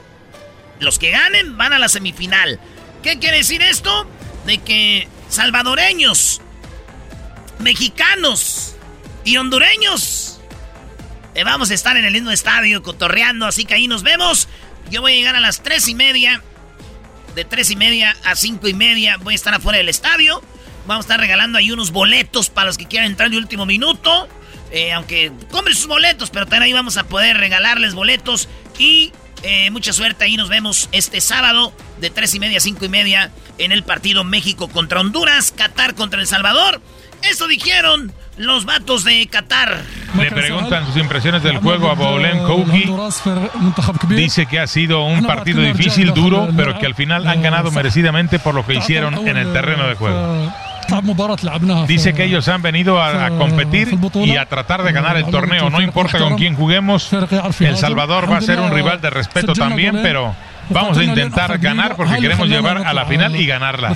[0.80, 2.60] Los que ganen van a la semifinal.
[3.04, 4.08] ¿Qué quiere decir esto?
[4.48, 6.42] De que salvadoreños,
[7.60, 8.76] mexicanos
[9.24, 10.31] y hondureños
[11.36, 14.48] eh, vamos a estar en el mismo estadio cotorreando, así que ahí nos vemos.
[14.90, 16.44] Yo voy a llegar a las tres y media.
[17.36, 20.42] De tres y media a cinco y media voy a estar afuera del estadio.
[20.86, 24.28] Vamos a estar regalando ahí unos boletos para los que quieran entrar de último minuto.
[24.72, 28.50] Eh, aunque compren sus boletos, pero también ahí vamos a poder regalarles boletos.
[28.78, 29.14] Y
[29.44, 32.90] eh, mucha suerte, ahí nos vemos este sábado de tres y media a cinco y
[32.90, 36.82] media en el partido México contra Honduras, Qatar contra El Salvador.
[37.24, 39.82] Eso dijeron los vatos de Qatar.
[40.18, 42.92] Le preguntan sus impresiones del juego a Boulen Kouki.
[44.10, 48.40] Dice que ha sido un partido difícil, duro, pero que al final han ganado merecidamente
[48.40, 50.54] por lo que hicieron en el terreno de juego.
[51.88, 55.70] Dice que ellos han venido a, a competir y a tratar de ganar el torneo.
[55.70, 57.12] No importa con quién juguemos,
[57.60, 60.36] El Salvador va a ser un rival de respeto también, pero
[60.74, 63.96] vamos a intentar ganar porque queremos llevar a la final y ganarla.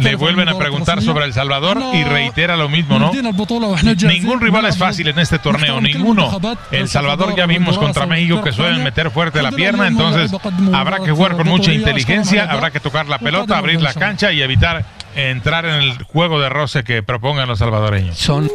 [0.00, 3.12] Le vuelven a preguntar sobre El Salvador y reitera lo mismo, ¿no?
[3.12, 6.38] Ningún rival es fácil en este torneo, ninguno.
[6.70, 10.30] El Salvador ya vimos contra México que suelen meter fuerte la pierna, entonces
[10.72, 14.42] habrá que jugar con mucha inteligencia, habrá que tocar la pelota, abrir la cancha y
[14.42, 18.16] evitar entrar en el juego de roce que propongan los salvadoreños.
[18.16, 18.48] Son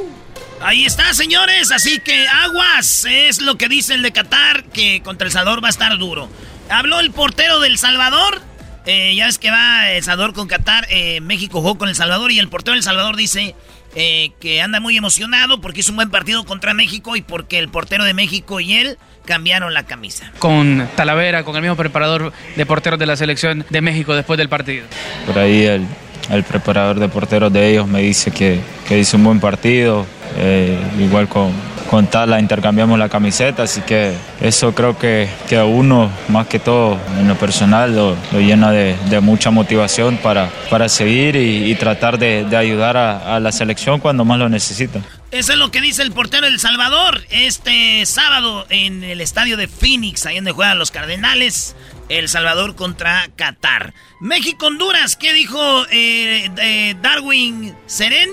[0.63, 1.71] Ahí está, señores.
[1.71, 3.05] Así que aguas.
[3.05, 6.29] Es lo que dice el de Qatar, que contra El Salvador va a estar duro.
[6.69, 8.41] Habló el portero del Salvador.
[8.85, 10.87] Eh, ya ves que va El Salvador con Qatar.
[10.89, 12.31] Eh, México jugó con El Salvador.
[12.31, 13.55] Y el portero del Salvador dice
[13.95, 17.67] eh, que anda muy emocionado porque hizo un buen partido contra México y porque el
[17.67, 20.31] portero de México y él cambiaron la camisa.
[20.39, 24.49] Con Talavera, con el mismo preparador de porteros de la selección de México después del
[24.49, 24.85] partido.
[25.25, 25.85] Por ahí el,
[26.29, 30.05] el preparador de porteros de ellos me dice que, que hizo un buen partido,
[30.37, 31.51] eh, igual con,
[31.89, 36.59] con Tala intercambiamos la camiseta, así que eso creo que, que a uno, más que
[36.59, 42.45] todo en lo personal, lo, llena de, mucha motivación para, para seguir y, tratar de,
[42.55, 45.01] ayudar a, la selección cuando más lo necesita.
[45.31, 49.67] Eso es lo que dice el portero del Salvador este sábado en el estadio de
[49.67, 51.75] Phoenix, ahí donde juegan los Cardenales.
[52.09, 53.93] El Salvador contra Qatar.
[54.19, 58.29] México-Honduras, ¿qué dijo eh, eh, Darwin Seren,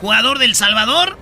[0.00, 1.18] jugador del Salvador?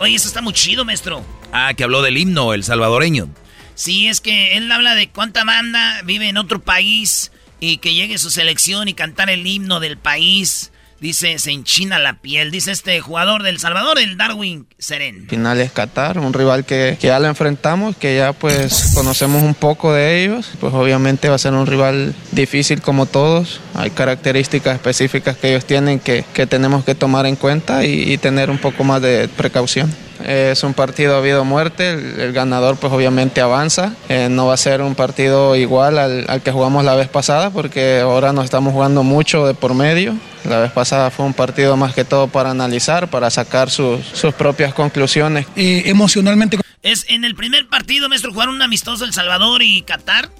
[0.00, 1.24] Oye, eso está muy chido, maestro.
[1.52, 3.28] Ah, que habló del himno, el salvadoreño.
[3.74, 8.18] Sí, es que él habla de cuánta banda vive en otro país y que llegue
[8.18, 10.72] su selección y cantar el himno del país.
[11.00, 12.50] Dice, se enchina la piel.
[12.50, 15.28] Dice este jugador del Salvador, el Darwin Seren.
[15.28, 19.54] Final es Qatar, un rival que, que, ya lo enfrentamos, que ya pues conocemos un
[19.54, 20.50] poco de ellos.
[20.60, 23.60] Pues obviamente va a ser un rival difícil como todos.
[23.74, 28.18] Hay características específicas que ellos tienen que, que tenemos que tomar en cuenta y, y
[28.18, 29.94] tener un poco más de precaución.
[30.24, 33.94] Es un partido ha habido muerte, el, el, ganador pues obviamente avanza.
[34.08, 37.50] Eh, no va a ser un partido igual al, al, que jugamos la vez pasada
[37.50, 40.16] porque ahora nos estamos jugando mucho de por medio.
[40.44, 44.34] La vez pasada fue un partido más que todo para analizar, para sacar sus, sus
[44.34, 45.46] propias conclusiones.
[45.56, 46.58] Eh, emocionalmente...
[46.82, 50.30] Es en el primer partido, maestro, jugaron un amistoso El Salvador y Qatar.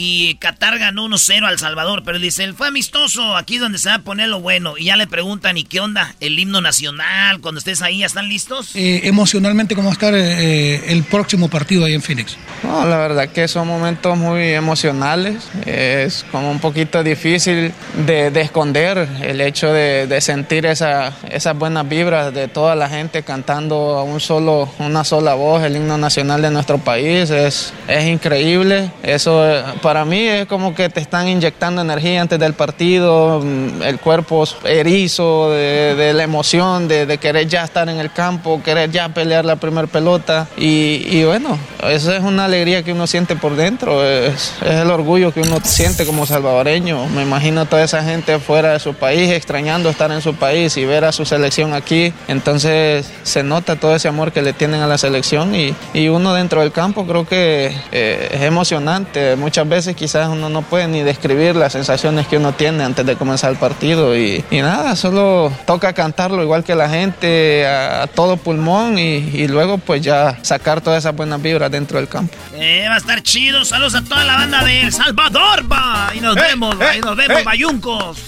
[0.00, 3.88] Y Qatar ganó 1-0 al Salvador, pero dice, él fue amistoso, aquí es donde se
[3.88, 4.78] va a poner lo bueno.
[4.78, 6.14] Y ya le preguntan, ¿y qué onda?
[6.20, 8.76] El himno nacional, cuando estés ahí, ¿ya están listos?
[8.76, 12.36] Eh, emocionalmente, ¿cómo va a estar eh, el próximo partido ahí en Phoenix?
[12.62, 15.48] No, la verdad que son momentos muy emocionales.
[15.66, 17.72] Es como un poquito difícil
[18.06, 22.88] de, de esconder el hecho de, de sentir esa, esas buenas vibras de toda la
[22.88, 27.30] gente cantando a un solo, una sola voz el himno nacional de nuestro país.
[27.30, 28.92] Es, es increíble.
[29.02, 29.44] Eso
[29.88, 34.44] para mí es como que te están inyectando energía antes del partido, mm, el cuerpo
[34.62, 39.56] erizo de, la emoción, de, querer ya estar en el campo, querer ya pelear la
[39.56, 40.46] primera pelota.
[40.58, 45.40] Y, bueno, eso es una alegría que uno siente por dentro, es, el orgullo que
[45.40, 47.06] uno siente como salvadoreño.
[47.06, 50.84] Me imagino toda esa gente fuera de su país, extrañando estar en su país y
[50.84, 52.12] ver a su selección aquí.
[52.26, 56.34] Entonces se nota todo ese amor que le tienen a la selección y, y uno
[56.34, 59.34] dentro del campo creo que eh, es emocionante.
[59.36, 63.06] Muchas veces veces quizás uno no puede ni describir las sensaciones que uno tiene antes
[63.06, 68.02] de comenzar el partido y, y nada, solo toca cantarlo igual que la gente a,
[68.02, 72.08] a todo pulmón y, y, luego pues ya sacar todas esas buenas vibras dentro del
[72.08, 72.34] campo.
[72.54, 76.20] Eh, va a estar chido, saludos a toda la banda de El Salvador, va, y
[76.20, 78.18] nos vemos, hey, y nos vemos, bayuncos.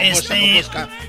[0.00, 0.64] Este,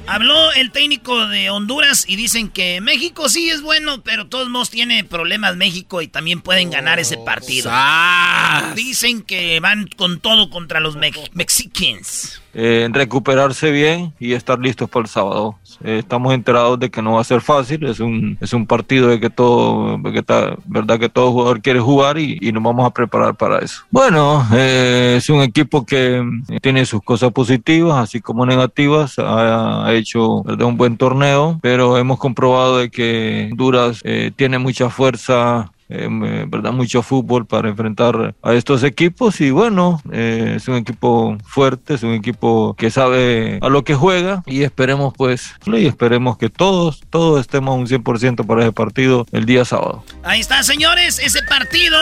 [0.07, 4.69] habló el técnico de Honduras y dicen que México sí es bueno, pero todos modos
[4.69, 7.69] tiene problemas México y también pueden ganar ese partido.
[7.69, 8.75] ¡Sas!
[8.75, 12.41] Dicen que van con todo contra los me Mexicans.
[12.53, 15.55] Eh, recuperarse bien y estar listos para el sábado.
[15.83, 19.07] Eh, estamos enterados de que no va a ser fácil, es un, es un partido
[19.07, 22.85] de que todo, que está, verdad que todo jugador quiere jugar y, y nos vamos
[22.85, 23.83] a preparar para eso.
[23.89, 26.23] Bueno, eh, es un equipo que
[26.61, 32.77] tiene sus cosas positivas, así como negativas, ha, hecho un buen torneo, pero hemos comprobado
[32.77, 38.83] de que Honduras eh, tiene mucha fuerza eh, verdad mucho fútbol para enfrentar a estos
[38.83, 43.83] equipos y bueno eh, es un equipo fuerte es un equipo que sabe a lo
[43.83, 48.71] que juega y esperemos pues y esperemos que todos todos estemos un 100% para ese
[48.71, 50.03] partido el día sábado.
[50.23, 51.97] Ahí está señores ese partido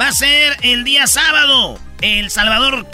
[0.00, 1.78] va a ser el día sábado.
[2.00, 2.86] El Salvador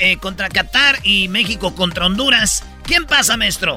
[0.00, 2.64] eh, contra Qatar y México contra Honduras.
[2.84, 3.76] ¿quién pasa maestro?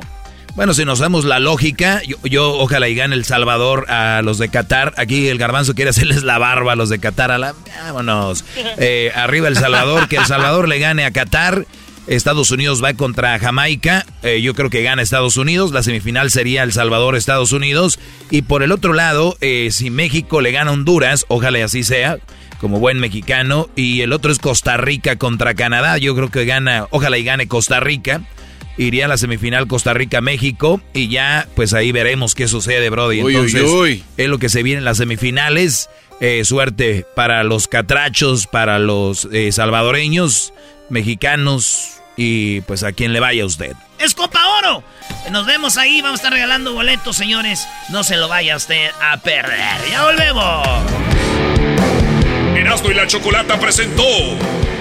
[0.56, 4.38] Bueno, si nos damos la lógica, yo, yo, ojalá y gane El Salvador a los
[4.38, 4.94] de Qatar.
[4.96, 7.30] Aquí el garbanzo quiere hacerles la barba a los de Qatar.
[7.30, 8.46] A la, vámonos.
[8.78, 11.66] Eh, arriba El Salvador, que El Salvador le gane a Qatar.
[12.08, 14.06] Estados Unidos va contra Jamaica.
[14.24, 15.74] Eh, yo creo que gana Estados Unidos.
[15.74, 18.00] La semifinal sería El Salvador-Estados Unidos.
[18.32, 21.84] Y por el otro lado, eh, si México le gana a Honduras, ojalá y así
[21.84, 22.18] sea,
[22.62, 23.68] como buen mexicano.
[23.76, 25.98] Y el otro es Costa Rica contra Canadá.
[25.98, 28.22] Yo creo que gana, ojalá y gane Costa Rica
[28.78, 33.20] iría a la semifinal Costa Rica-México y ya pues ahí veremos qué sucede, Brody.
[33.20, 34.04] Entonces, uy, uy, uy.
[34.18, 35.90] es lo que se viene en las semifinales.
[36.22, 40.54] Eh, suerte para los catrachos, para los eh, salvadoreños,
[40.90, 43.74] mexicanos y pues a quien le vaya a usted.
[44.00, 44.84] ¡Es Copa Oro!
[45.32, 47.68] Nos vemos ahí, vamos a estar regalando boletos, señores.
[47.90, 49.78] No se lo vaya usted a perder.
[49.90, 50.68] Ya volvemos.
[52.56, 54.04] Erasmo y la Chocolata presentó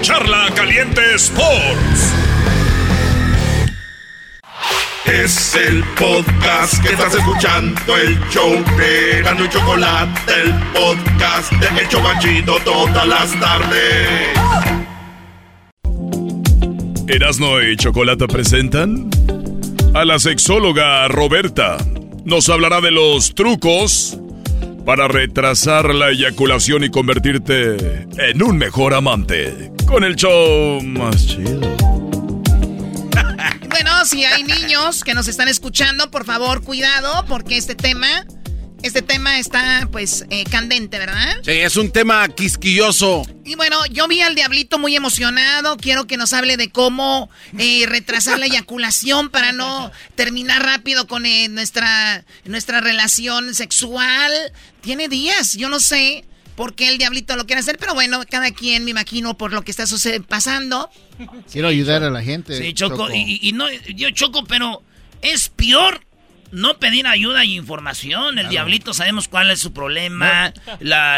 [0.01, 2.24] Charla Caliente Sports.
[5.05, 11.81] Es el podcast que estás escuchando, el show de Erasmo y Chocolate, el podcast de
[11.81, 14.09] El Chocachito todas las tardes.
[17.07, 19.09] Erasmo y Chocolata presentan
[19.93, 21.77] a la sexóloga Roberta.
[22.25, 24.17] Nos hablará de los trucos
[24.85, 29.71] para retrasar la eyaculación y convertirte en un mejor amante.
[29.85, 32.04] Con el show más chido.
[33.75, 38.25] Bueno, si hay niños que nos están escuchando, por favor, cuidado, porque este tema
[38.83, 41.35] este tema está, pues, eh, candente, ¿verdad?
[41.43, 43.23] Sí, es un tema quisquilloso.
[43.43, 45.75] Y bueno, yo vi al diablito muy emocionado.
[45.75, 51.25] Quiero que nos hable de cómo eh, retrasar la eyaculación para no terminar rápido con
[51.25, 54.31] eh, nuestra, nuestra relación sexual.
[54.79, 56.23] Tiene días, yo no sé
[56.55, 59.63] por qué el diablito lo quiere hacer, pero bueno, cada quien me imagino por lo
[59.63, 59.83] que está
[60.29, 60.89] pasando.
[61.51, 62.57] Quiero ayudar a la gente.
[62.57, 64.81] Sí, Choco, Y, y no, yo Choco, pero
[65.21, 66.01] es peor
[66.51, 68.39] no pedir ayuda y información.
[68.39, 70.53] El diablito sabemos cuál es su problema.
[70.79, 71.17] La,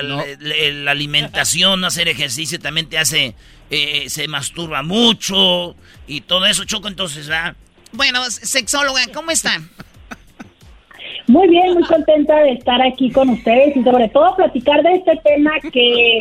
[0.88, 3.36] alimentación, no hacer ejercicio también te hace.
[3.70, 5.76] Eh, se masturba mucho
[6.08, 7.54] y todo eso, Choco, entonces, ¿verdad?
[7.92, 9.62] Bueno, sexóloga, ¿cómo está?
[11.28, 15.20] Muy bien, muy contenta de estar aquí con ustedes y sobre todo platicar de este
[15.22, 16.20] tema que,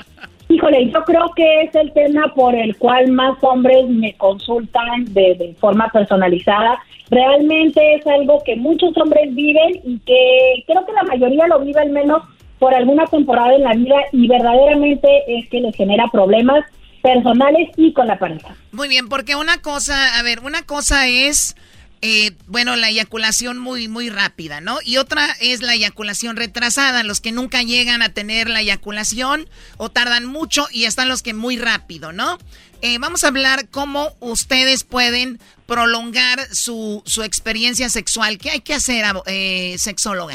[0.49, 5.35] híjole, yo creo que es el tema por el cual más hombres me consultan de,
[5.35, 6.79] de forma personalizada
[7.11, 11.81] realmente es algo que muchos hombres viven y que creo que la mayoría lo vive
[11.81, 12.23] al menos
[12.59, 16.65] por alguna temporada en la vida y verdaderamente es que les genera problemas
[17.03, 18.57] personales y con la pareja.
[18.73, 21.55] Muy bien, porque una cosa, a ver, una cosa es,
[22.03, 24.79] eh, bueno, la eyaculación muy, muy rápida, ¿no?
[24.85, 29.89] Y otra es la eyaculación retrasada, los que nunca llegan a tener la eyaculación o
[29.89, 32.39] tardan mucho y están los que muy rápido, ¿no?
[32.83, 38.39] Eh, vamos a hablar cómo ustedes pueden prolongar su, su experiencia sexual.
[38.39, 40.35] ¿Qué hay que hacer, eh, sexóloga?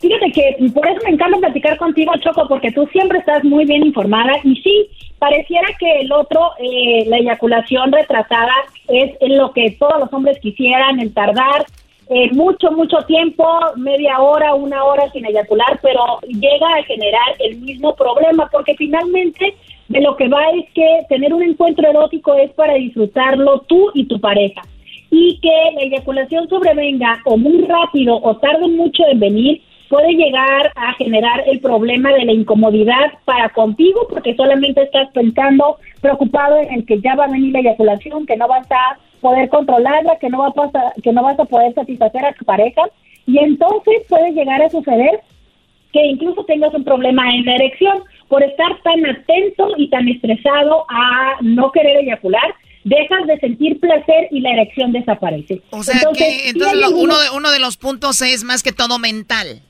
[0.00, 3.84] Fíjate que por eso me encanta platicar contigo, Choco, porque tú siempre estás muy bien
[3.84, 4.88] informada y sí,
[5.20, 8.54] pareciera que el otro, eh, la eyaculación retrasada,
[8.88, 11.66] es lo que todos los hombres quisieran, el tardar
[12.08, 13.46] eh, mucho, mucho tiempo,
[13.76, 19.54] media hora, una hora sin eyacular, pero llega a generar el mismo problema, porque finalmente
[19.88, 24.06] de lo que va es que tener un encuentro erótico es para disfrutarlo tú y
[24.06, 24.62] tu pareja.
[25.10, 30.72] Y que la eyaculación sobrevenga o muy rápido o tarde mucho en venir, puede llegar
[30.76, 36.86] a generar el problema de la incomodidad para contigo porque solamente estás pensando, preocupado en
[36.86, 40.38] que ya va a venir la eyaculación, que no vas a poder controlarla, que no,
[40.38, 42.82] va a pasar, que no vas a poder satisfacer a tu pareja.
[43.26, 45.22] Y entonces puede llegar a suceder
[45.92, 50.84] que incluso tengas un problema en la erección por estar tan atento y tan estresado
[50.88, 55.62] a no querer eyacular, dejas de sentir placer y la erección desaparece.
[55.70, 59.62] O sea que entonces uno, de, uno de los puntos es más que todo mental.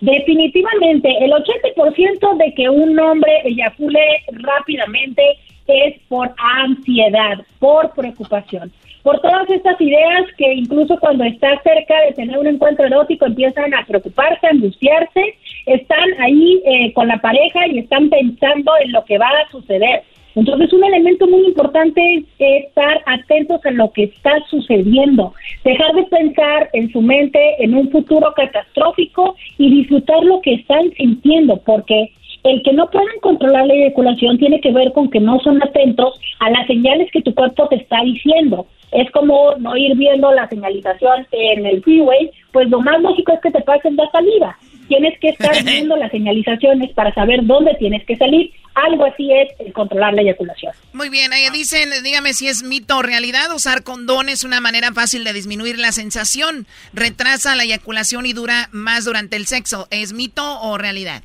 [0.00, 5.22] Definitivamente, el 80% de que un hombre eyacule rápidamente
[5.66, 8.72] es por ansiedad, por preocupación
[9.06, 13.72] por todas estas ideas que incluso cuando está cerca de tener un encuentro erótico empiezan
[13.72, 19.04] a preocuparse, a angustiarse, están ahí eh, con la pareja y están pensando en lo
[19.04, 20.02] que va a suceder.
[20.36, 22.24] Entonces, un elemento muy importante es
[22.66, 25.32] estar atentos a lo que está sucediendo,
[25.64, 30.92] dejar de pensar en su mente en un futuro catastrófico y disfrutar lo que están
[30.92, 32.12] sintiendo, porque
[32.44, 36.20] el que no puedan controlar la eyaculación tiene que ver con que no son atentos
[36.38, 38.66] a las señales que tu cuerpo te está diciendo.
[38.92, 43.40] Es como no ir viendo la señalización en el freeway, pues lo más lógico es
[43.40, 44.56] que te pasen la salida.
[44.88, 48.50] Tienes que estar viendo las señalizaciones para saber dónde tienes que salir.
[48.74, 50.72] Algo así es el controlar la eyaculación.
[50.92, 54.92] Muy bien, ahí dicen, dígame si es mito o realidad, usar condón es una manera
[54.92, 56.66] fácil de disminuir la sensación.
[56.92, 59.88] Retrasa la eyaculación y dura más durante el sexo.
[59.90, 61.22] ¿Es mito o realidad?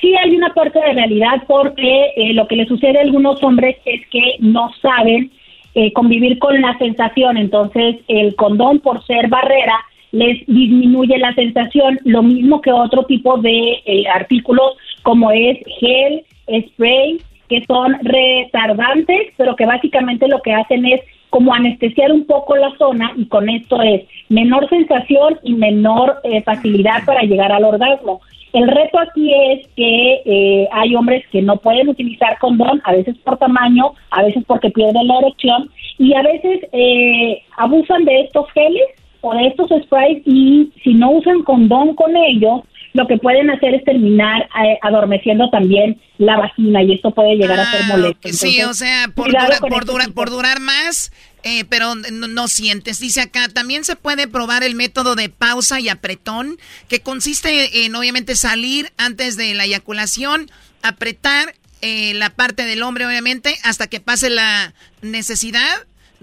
[0.00, 3.76] sí hay una parte de realidad porque eh, lo que le sucede a algunos hombres
[3.84, 5.30] es que no saben
[5.74, 9.76] eh, convivir con la sensación, entonces el condón por ser barrera
[10.14, 16.24] les disminuye la sensación, lo mismo que otro tipo de eh, artículos como es gel,
[16.68, 21.00] spray, que son retardantes, pero que básicamente lo que hacen es
[21.30, 27.04] como anestesiar un poco la zona y con esto es menor sensación y menor facilidad
[27.04, 28.20] para llegar al orgasmo.
[28.54, 33.16] El reto aquí es que eh, hay hombres que no pueden utilizar condón, a veces
[33.24, 38.48] por tamaño, a veces porque pierden la erección y a veces eh, abusan de estos
[38.52, 38.84] geles
[39.24, 42.60] o de estos sprays y si no usan condón con ellos,
[42.92, 47.58] lo que pueden hacer es terminar eh, adormeciendo también la vagina y esto puede llegar
[47.58, 48.28] a ser Ah, molesto.
[48.32, 51.10] sí, o sea, por, dura- por, este dura- por durar más,
[51.42, 53.00] eh, pero no, no sientes.
[53.00, 56.56] Dice acá, también se puede probar el método de pausa y apretón,
[56.88, 60.46] que consiste en obviamente salir antes de la eyaculación,
[60.82, 64.72] apretar eh, la parte del hombre obviamente hasta que pase la
[65.02, 65.68] necesidad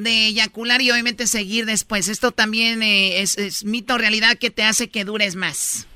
[0.04, 2.10] de eyacular y obviamente seguir después.
[2.10, 5.88] Esto también eh, es, mito realidad que te hace que dures más.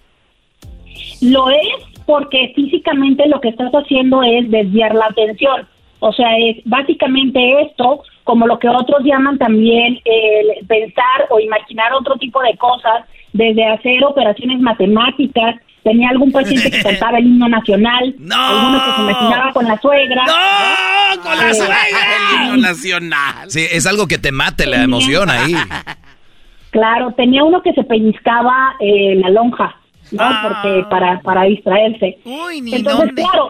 [1.22, 5.68] Lo es porque físicamente lo que estás haciendo es desviar la atención.
[6.00, 11.94] O sea, es básicamente esto, como lo que otros llaman también el pensar o imaginar
[11.94, 15.56] otro tipo de cosas, desde hacer operaciones matemáticas.
[15.86, 20.26] Tenía algún paciente que cantaba el himno nacional, alguno que se imaginaba con la suegra.
[20.26, 21.22] ¡No!
[21.22, 21.78] ¡Con la suegra!
[22.42, 23.52] El himno nacional.
[23.52, 25.56] Sí, es algo que te mate la emoción ahí.
[26.72, 29.78] Claro, tenía uno que se pellizcaba eh, la lonja,
[30.12, 30.26] ¿no?
[30.44, 32.18] Porque para, para distraerse.
[32.26, 33.22] Uy, ni Entonces, dónde.
[33.22, 33.50] claro,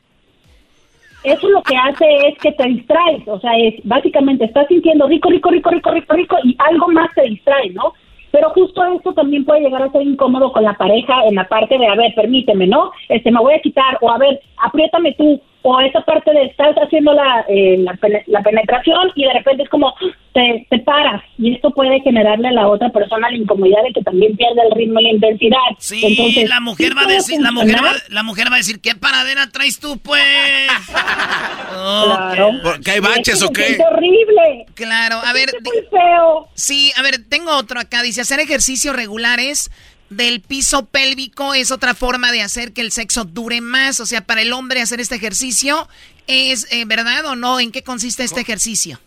[1.24, 5.32] eso lo que hace es que te distraes, o sea, es básicamente estás sintiendo rico,
[5.32, 7.94] rico, rico, rico, rico, rico y algo más te distrae, ¿no?
[8.36, 11.78] Pero justo esto también puede llegar a ser incómodo con la pareja en la parte
[11.78, 12.92] de, a ver, permíteme, ¿no?
[13.08, 16.76] Este, me voy a quitar, o a ver, apriétame tú, o esa parte de estás
[16.76, 19.96] haciendo la, eh, la, pene- la penetración y de repente es como
[20.32, 24.02] te, te paras y esto puede generarle a la otra persona la incomodidad de que
[24.04, 25.58] también pierde el ritmo y la intensidad.
[25.80, 28.58] Sí, Entonces, la mujer sí va a decir, la mujer va, la mujer va a
[28.58, 30.22] decir, ¿qué paradera traes tú, pues?
[31.76, 32.52] Claro.
[32.84, 33.68] ¿Qué hay baches o qué?
[33.74, 34.66] Es horrible.
[34.76, 35.50] Claro, a ver.
[35.64, 36.48] muy feo.
[36.54, 38.02] Sí, a ver, tengo otro acá.
[38.02, 39.70] Dice, hacer ejercicios regulares
[40.16, 44.00] del piso pélvico es otra forma de hacer que el sexo dure más.
[44.00, 45.88] O sea, para el hombre hacer este ejercicio,
[46.28, 47.60] ¿es eh, verdad o no?
[47.60, 48.98] ¿En qué consiste este ejercicio?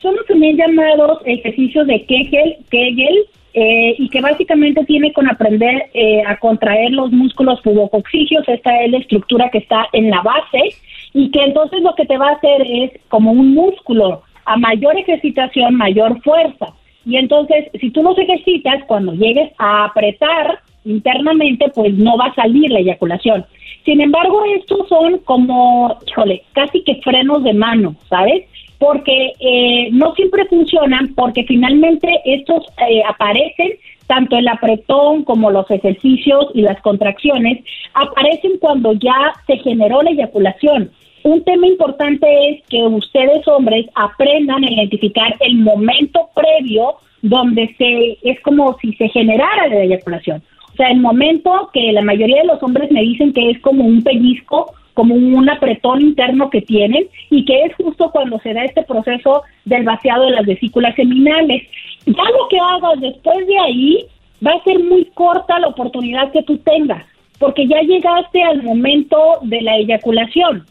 [0.00, 5.90] Son los también llamados ejercicios de Kegel, Kegel eh, y que básicamente tiene con aprender
[5.94, 8.48] eh, a contraer los músculos pubococcígeos.
[8.48, 10.76] Esta es la estructura que está en la base
[11.14, 14.22] y que entonces lo que te va a hacer es como un músculo.
[14.44, 16.74] A mayor ejercitación, mayor fuerza.
[17.04, 22.34] Y entonces, si tú los ejercitas, cuando llegues a apretar internamente, pues no va a
[22.34, 23.44] salir la eyaculación.
[23.84, 28.44] Sin embargo, estos son como, híjole, casi que frenos de mano, ¿sabes?
[28.78, 33.72] Porque eh, no siempre funcionan, porque finalmente estos eh, aparecen,
[34.06, 40.10] tanto el apretón como los ejercicios y las contracciones, aparecen cuando ya se generó la
[40.10, 40.90] eyaculación.
[41.24, 48.18] Un tema importante es que ustedes hombres aprendan a identificar el momento previo donde se
[48.28, 50.42] es como si se generara la eyaculación.
[50.72, 53.84] O sea, el momento que la mayoría de los hombres me dicen que es como
[53.84, 58.64] un pellizco, como un apretón interno que tienen y que es justo cuando se da
[58.64, 61.62] este proceso del vaciado de las vesículas seminales.
[62.04, 64.06] Ya lo que hagas después de ahí
[64.44, 67.06] va a ser muy corta la oportunidad que tú tengas,
[67.38, 70.66] porque ya llegaste al momento de la eyaculación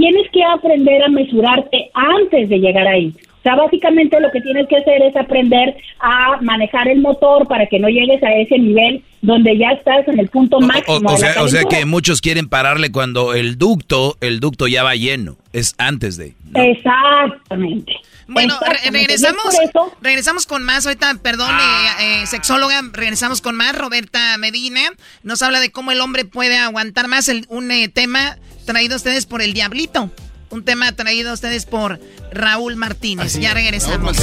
[0.00, 3.12] tienes que aprender a mesurarte antes de llegar ahí.
[3.38, 7.66] O sea, básicamente lo que tienes que hacer es aprender a manejar el motor para
[7.66, 11.10] que no llegues a ese nivel donde ya estás en el punto máximo.
[11.10, 11.78] o sea, o sea calentura.
[11.78, 15.36] que muchos quieren pararle cuando el ducto, el ducto ya va lleno.
[15.54, 16.34] Es antes de.
[16.54, 17.92] Exactamente.
[18.28, 20.86] Bueno, re- regresamos, eso- regresamos con más.
[20.86, 23.76] Ahorita, perdón, eh, eh, sexóloga, regresamos con más.
[23.76, 24.82] Roberta Medina
[25.22, 27.28] nos habla de cómo el hombre puede aguantar más.
[27.28, 28.36] El- un eh, tema
[28.70, 30.12] traído a ustedes por el Diablito.
[30.50, 31.98] Un tema traído a ustedes por
[32.32, 33.34] Raúl Martínez.
[33.40, 34.16] ya regresamos.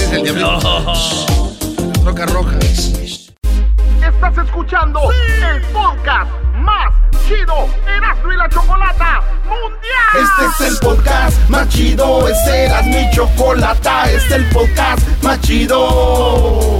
[2.06, 2.58] Roca roja.
[2.60, 6.94] Estás escuchando el podcast más
[7.28, 10.14] chido Erasmo y la Chocolata Mundial.
[10.14, 12.26] Este es el podcast más chido.
[12.30, 14.10] Este era mi chocolata.
[14.10, 16.80] Este es el podcast más chido.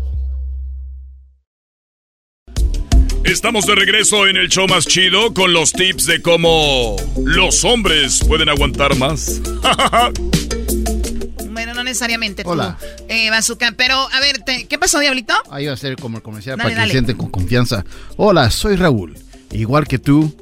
[3.23, 8.19] Estamos de regreso en el show más chido con los tips de cómo los hombres
[8.27, 9.41] pueden aguantar más.
[11.53, 12.77] Bueno, no necesariamente tú, Hola.
[13.07, 13.73] eh, Bazooka.
[13.77, 15.33] Pero, a ver, te- ¿qué pasó, Diablito?
[15.51, 17.85] Ahí va a ser como el comercial Dale, para que se sienten con confianza.
[18.17, 19.15] Hola, soy Raúl.
[19.51, 20.33] Igual que tú,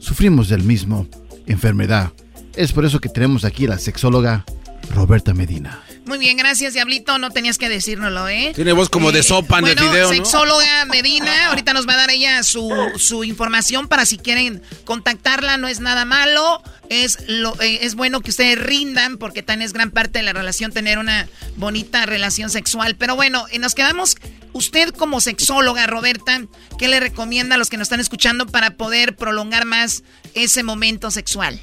[0.00, 1.06] sufrimos del mismo
[1.46, 2.10] enfermedad.
[2.56, 4.44] Es por eso que tenemos aquí a la sexóloga
[4.90, 5.80] Roberta Medina.
[6.08, 7.18] Muy bien, gracias, Diablito.
[7.18, 8.52] No tenías que decírnoslo, ¿eh?
[8.54, 10.14] Tiene voz como de sopa en el video, ¿no?
[10.14, 11.48] sexóloga Medina.
[11.48, 15.58] Ahorita nos va a dar ella su, su información para si quieren contactarla.
[15.58, 16.62] No es nada malo.
[16.88, 20.32] Es, lo, eh, es bueno que ustedes rindan porque también es gran parte de la
[20.32, 22.96] relación tener una bonita relación sexual.
[22.96, 24.16] Pero bueno, eh, nos quedamos...
[24.54, 26.40] Usted como sexóloga, Roberta,
[26.78, 31.10] ¿qué le recomienda a los que nos están escuchando para poder prolongar más ese momento
[31.10, 31.60] sexual?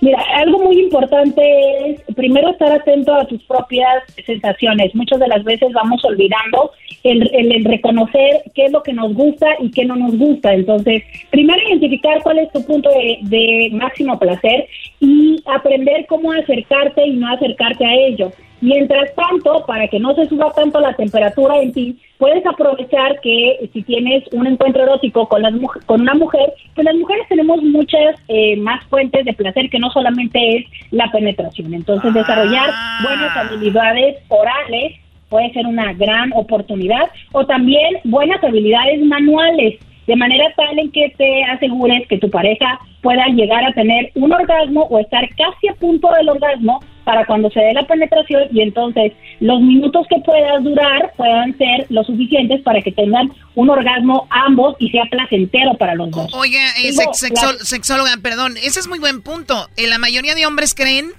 [0.00, 1.42] Mira, algo muy importante
[1.90, 4.94] es primero estar atento a tus propias sensaciones.
[4.94, 6.70] Muchas de las veces vamos olvidando
[7.02, 10.54] el, el, reconocer qué es lo que nos gusta y qué no nos gusta.
[10.54, 14.66] Entonces, primero identificar cuál es tu punto de, de máximo placer
[15.00, 18.32] y aprender cómo acercarte y no acercarte a ello.
[18.60, 23.68] Mientras tanto, para que no se suba tanto la temperatura en ti, puedes aprovechar que
[23.72, 25.52] si tienes un encuentro erótico con, las,
[25.86, 29.90] con una mujer, pues las mujeres tenemos muchas eh, más fuentes de placer que no
[29.90, 31.74] solamente es la penetración.
[31.74, 32.98] Entonces, desarrollar Ah.
[33.02, 34.94] buenas habilidades orales
[35.28, 41.12] puede ser una gran oportunidad o también buenas habilidades manuales de manera tal en que
[41.16, 45.74] te asegures que tu pareja pueda llegar a tener un orgasmo o estar casi a
[45.74, 50.62] punto del orgasmo para cuando se dé la penetración y entonces los minutos que puedas
[50.64, 55.94] durar puedan ser lo suficientes para que tengan un orgasmo ambos y sea placentero para
[55.94, 56.34] los dos.
[56.34, 59.68] Oiga, eh, Digo, sexo- la- sexóloga, perdón, ese es muy buen punto.
[59.76, 61.12] Eh, la mayoría de hombres creen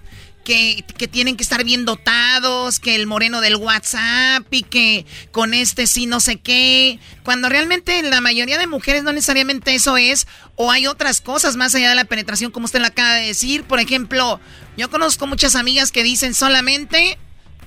[0.48, 5.88] que, tienen que estar bien dotados, que el moreno del WhatsApp y que con este
[5.88, 10.26] sí no sé qué, cuando realmente la mayoría de mujeres no necesariamente eso es,
[10.56, 13.64] o hay otras cosas más allá de la penetración, como usted lo acaba de decir.
[13.64, 14.40] Por ejemplo,
[14.78, 17.18] yo conozco muchas amigas que dicen solamente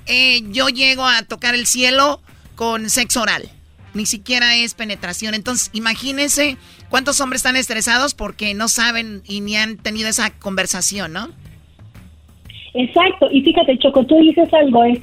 [0.07, 2.23] eh, yo llego a tocar el cielo
[2.57, 3.51] con sexo oral.
[3.93, 5.35] Ni siquiera es penetración.
[5.35, 6.57] Entonces, imagínense
[6.89, 11.31] cuántos hombres están estresados porque no saben y ni han tenido esa conversación, ¿no?
[12.75, 15.01] Exacto, y fíjate, Choco, tú dices algo, es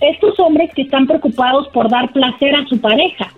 [0.00, 3.32] estos hombres que están preocupados por dar placer a su pareja,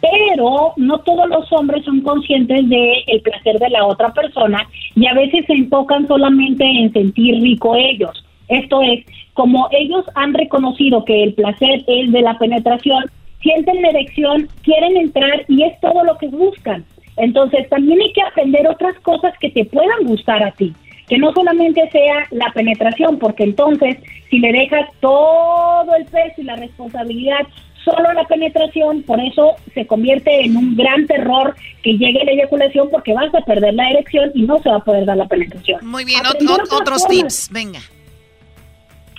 [0.00, 5.06] pero no todos los hombres son conscientes de el placer de la otra persona y
[5.06, 8.24] a veces se enfocan solamente en sentir rico ellos.
[8.48, 13.04] Esto es, como ellos han reconocido que el placer es de la penetración,
[13.40, 16.84] sienten la erección, quieren entrar y es todo lo que buscan.
[17.16, 20.72] Entonces también hay que aprender otras cosas que te puedan gustar a ti
[21.12, 23.98] que no solamente sea la penetración, porque entonces
[24.30, 27.40] si le dejas todo el peso y la responsabilidad
[27.84, 32.32] solo a la penetración, por eso se convierte en un gran terror que llegue la
[32.32, 35.26] eyaculación porque vas a perder la erección y no se va a poder dar la
[35.26, 35.86] penetración.
[35.86, 37.08] Muy bien, ot- otros formas.
[37.08, 37.80] tips, venga.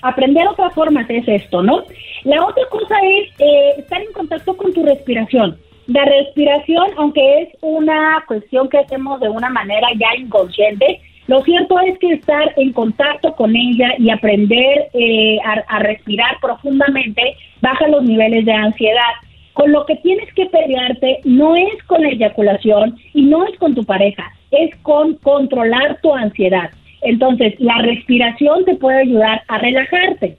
[0.01, 1.83] Aprender otras formas es esto, ¿no?
[2.23, 5.59] La otra cosa es eh, estar en contacto con tu respiración.
[5.85, 11.80] La respiración, aunque es una cuestión que hacemos de una manera ya inconsciente, lo cierto
[11.80, 17.88] es que estar en contacto con ella y aprender eh, a, a respirar profundamente baja
[17.88, 19.13] los niveles de ansiedad.
[19.53, 23.76] Con lo que tienes que pelearte no es con la eyaculación y no es con
[23.76, 26.71] tu pareja, es con controlar tu ansiedad.
[27.03, 30.38] Entonces, la respiración te puede ayudar a relajarte.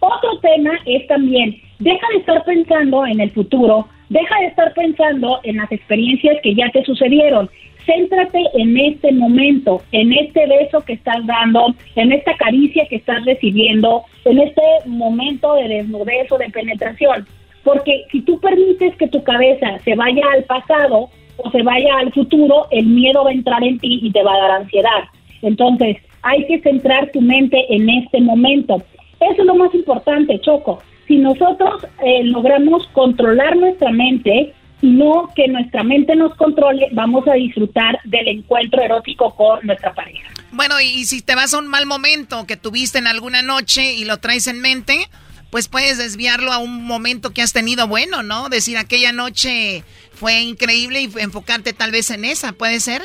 [0.00, 5.40] Otro tema es también, deja de estar pensando en el futuro, deja de estar pensando
[5.42, 7.50] en las experiencias que ya te sucedieron.
[7.90, 13.24] Céntrate en este momento, en este beso que estás dando, en esta caricia que estás
[13.24, 17.26] recibiendo, en este momento de desnudez o de penetración.
[17.64, 22.12] Porque si tú permites que tu cabeza se vaya al pasado o se vaya al
[22.12, 25.04] futuro, el miedo va a entrar en ti y te va a dar ansiedad.
[25.42, 28.76] Entonces, hay que centrar tu mente en este momento.
[29.20, 30.80] Eso es lo más importante, Choco.
[31.08, 34.52] Si nosotros eh, logramos controlar nuestra mente
[34.82, 40.28] no que nuestra mente nos controle, vamos a disfrutar del encuentro erótico con nuestra pareja.
[40.52, 44.04] Bueno, y, si te vas a un mal momento que tuviste en alguna noche y
[44.04, 45.08] lo traes en mente,
[45.50, 48.48] pues puedes desviarlo a un momento que has tenido bueno, ¿no?
[48.48, 53.02] Decir aquella noche fue increíble y enfocarte tal vez en esa, ¿puede ser?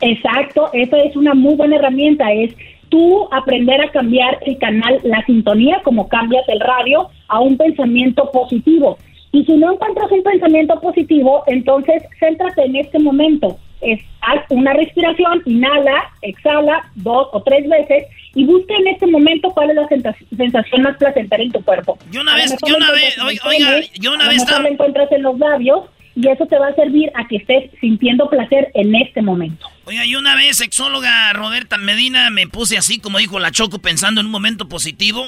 [0.00, 2.54] Exacto, esa es una muy buena herramienta, es
[2.88, 8.30] tú aprender a cambiar el canal, la sintonía, como cambias el radio, a un pensamiento
[8.30, 8.98] positivo.
[9.32, 13.58] Y si no encuentras un pensamiento positivo, entonces céntrate en este momento.
[13.80, 18.04] Es, haz una respiración, inhala, exhala dos o tres veces
[18.34, 19.88] y busca en este momento cuál es la
[20.36, 21.98] sensación más placentera en tu cuerpo.
[22.10, 25.86] Yo una vez- yo una vez- oiga, yo una vez estaba- encuentras en los labios
[26.14, 29.66] y eso te va a servir a que estés sintiendo placer en este momento.
[29.86, 34.20] Oiga, y una vez, sexóloga Roberta Medina, me puse así, como dijo la Choco, pensando
[34.20, 35.24] en un momento positivo.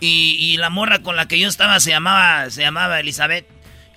[0.00, 3.46] Y, y la morra con la que yo estaba se llamaba, se llamaba Elizabeth.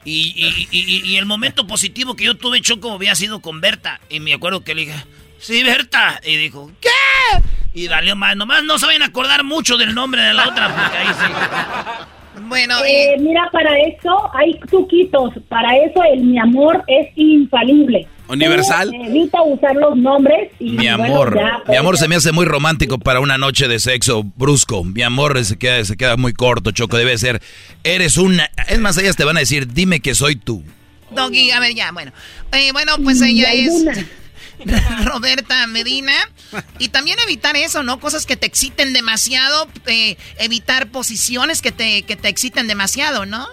[0.06, 4.00] Y, el momento positivo que yo tuve, Choco, había sido con Berta.
[4.10, 5.06] Y me acuerdo que le dije,
[5.40, 6.20] sí, Berta.
[6.26, 6.90] Y dijo, ¿qué?
[7.74, 8.36] Y valió más.
[8.36, 12.42] Nomás no saben acordar mucho del nombre de la otra, porque ahí sí.
[12.42, 15.34] Bueno, eh, mira, para eso hay truquitos.
[15.50, 18.08] Para eso el mi amor es infalible.
[18.30, 18.94] Universal.
[18.94, 20.52] evita usar los nombres.
[20.60, 24.24] Y, mi amor, mi amor se me hace muy romántico para una noche de sexo
[24.24, 24.84] brusco.
[24.84, 26.98] Mi amor se queda, se queda muy corto, Choco.
[26.98, 27.42] Debe ser,
[27.84, 28.50] eres una...
[28.68, 30.64] Es más, ellas te van a decir, dime que soy tú.
[31.12, 32.12] Doggy, a ver, ya, bueno.
[32.52, 33.86] Eh, bueno, pues ella es...
[35.06, 36.14] Roberta Medina.
[36.78, 38.00] Y también evitar eso, ¿no?
[38.00, 43.48] Cosas que te exciten demasiado, eh, evitar posiciones que te, que te exciten demasiado, ¿no?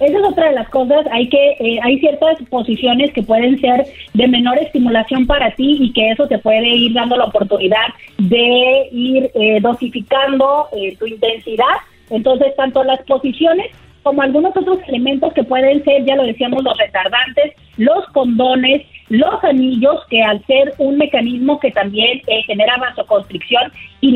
[0.00, 1.06] Esa es otra de las cosas.
[1.10, 5.92] Hay que eh, hay ciertas posiciones que pueden ser de menor estimulación para ti y
[5.92, 7.86] que eso te puede ir dando la oportunidad
[8.18, 10.68] de ir eh, dosificando
[10.98, 11.76] tu intensidad.
[12.10, 13.70] Entonces, tanto las posiciones
[14.04, 19.42] como algunos otros elementos que pueden ser, ya lo decíamos, los retardantes, los condones, los
[19.42, 24.12] anillos, que al ser un mecanismo que también eh, genera vasoconstricción y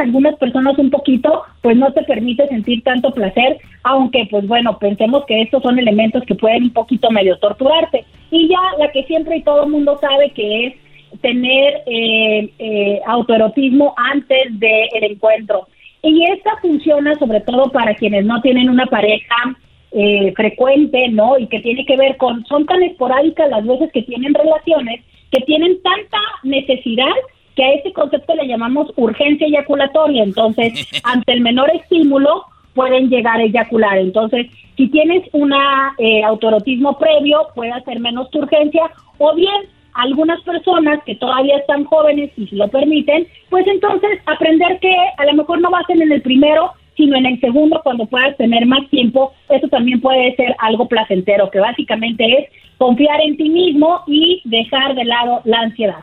[0.00, 5.24] algunas personas un poquito, pues no te permite sentir tanto placer, aunque pues bueno, pensemos
[5.26, 8.04] que estos son elementos que pueden un poquito medio torturarte.
[8.30, 10.74] Y ya la que siempre y todo el mundo sabe que es
[11.20, 15.68] tener eh, eh, autoerotismo antes del encuentro.
[16.02, 19.56] Y esta funciona sobre todo para quienes no tienen una pareja
[19.92, 21.38] eh, frecuente, ¿no?
[21.38, 25.40] Y que tiene que ver con, son tan esporádicas las veces que tienen relaciones, que
[25.42, 27.14] tienen tanta necesidad
[27.54, 30.22] que a ese concepto le llamamos urgencia eyaculatoria.
[30.22, 32.44] Entonces, ante el menor estímulo,
[32.74, 33.98] pueden llegar a eyacular.
[33.98, 34.46] Entonces,
[34.76, 35.52] si tienes un
[35.98, 41.84] eh, autorotismo previo, puede hacer menos tu urgencia, o bien algunas personas que todavía están
[41.84, 46.10] jóvenes y si lo permiten, pues entonces aprender que a lo mejor no ser en
[46.10, 50.54] el primero, sino en el segundo cuando puedas tener más tiempo, eso también puede ser
[50.58, 56.00] algo placentero, que básicamente es confiar en ti mismo y dejar de lado la ansiedad.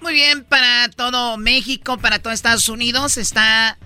[0.00, 3.76] Muy bien, para todo México, para todo Estados Unidos, está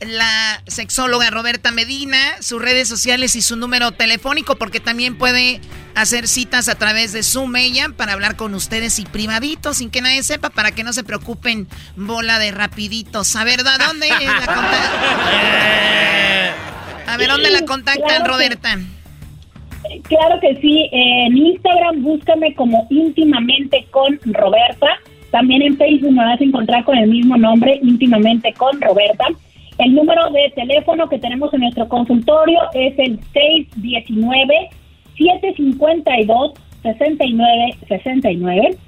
[0.00, 5.60] la sexóloga Roberta Medina, sus redes sociales y su número telefónico, porque también puede
[5.94, 10.02] hacer citas a través de Zoom ella para hablar con ustedes y privadito, sin que
[10.02, 13.36] nadie sepa, para que no se preocupen, bola de rapiditos.
[13.42, 14.64] A ver, ¿dónde la contactan?
[17.06, 18.78] A ver, ¿dónde la contactan, Roberta?
[20.04, 24.86] claro que sí, en Instagram búscame como íntimamente con Roberta.
[25.32, 29.24] También en Facebook me vas a encontrar con el mismo nombre, íntimamente con Roberta.
[29.78, 34.68] El número de teléfono que tenemos en nuestro consultorio es el 619
[35.16, 36.52] 752
[36.82, 38.78] 6969 619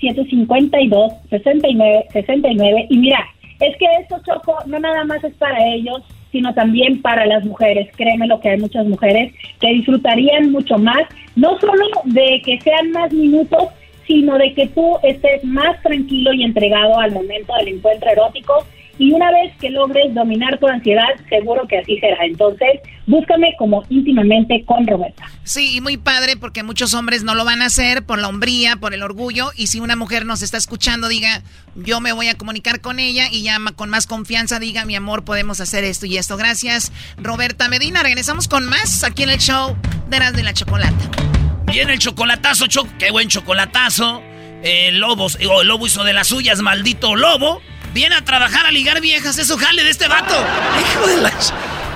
[0.00, 3.18] 752 6969 y mira,
[3.60, 6.00] es que esto Choco no nada más es para ellos,
[6.32, 7.90] sino también para las mujeres.
[7.94, 11.02] Créeme lo que hay muchas mujeres que disfrutarían mucho más,
[11.36, 13.64] no solo de que sean más minutos,
[14.10, 18.66] sino de que tú estés más tranquilo y entregado al momento del encuentro erótico
[18.98, 22.16] y una vez que logres dominar tu ansiedad, seguro que así será.
[22.24, 25.24] Entonces, búscame como íntimamente con Roberta.
[25.44, 28.76] Sí, y muy padre porque muchos hombres no lo van a hacer por la hombría,
[28.76, 29.52] por el orgullo.
[29.56, 31.42] Y si una mujer nos está escuchando, diga,
[31.76, 35.24] yo me voy a comunicar con ella y ya con más confianza diga, mi amor,
[35.24, 36.36] podemos hacer esto y esto.
[36.36, 38.02] Gracias, Roberta Medina.
[38.02, 39.76] Regresamos con más aquí en el show
[40.10, 41.49] de Eras de la Chocolata.
[41.70, 42.90] Viene el chocolatazo, choco.
[42.98, 44.22] Qué buen chocolatazo.
[44.62, 47.62] El lobo, el lobo hizo de las suyas, maldito lobo.
[47.94, 50.34] Viene a trabajar a ligar viejas, eso jale de este vato.
[50.34, 51.32] Hijo de la...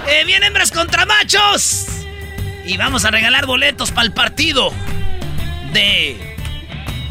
[0.07, 1.87] Eh, vienen hembras contra machos.
[2.67, 4.73] Y vamos a regalar boletos para el partido
[5.73, 6.37] de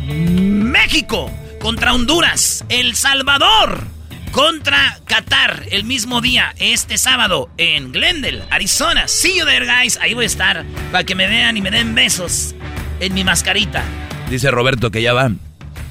[0.07, 3.92] México contra Honduras, El Salvador
[4.33, 9.07] contra Qatar el mismo día, este sábado en Glendale, Arizona.
[9.07, 9.97] See you there, guys.
[10.01, 12.55] Ahí voy a estar para que me vean y me den besos
[12.99, 13.83] en mi mascarita.
[14.29, 15.39] Dice Roberto que ya van.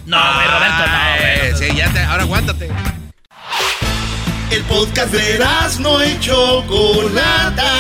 [0.06, 2.68] No, güey, Roberto, no, Sí, ya te, ahora aguántate.
[4.50, 5.38] El podcast de
[5.78, 7.70] no y Chocolata.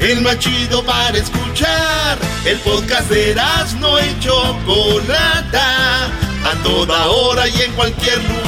[0.00, 2.18] El más chido para escuchar.
[2.46, 3.36] El podcast de
[3.78, 6.06] no y Chocolata.
[6.06, 8.47] A toda hora y en cualquier lugar.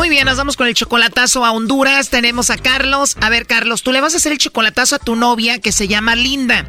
[0.00, 2.08] Muy bien, nos vamos con el chocolatazo a Honduras.
[2.08, 3.18] Tenemos a Carlos.
[3.20, 5.88] A ver, Carlos, tú le vas a hacer el chocolatazo a tu novia que se
[5.88, 6.66] llama Linda.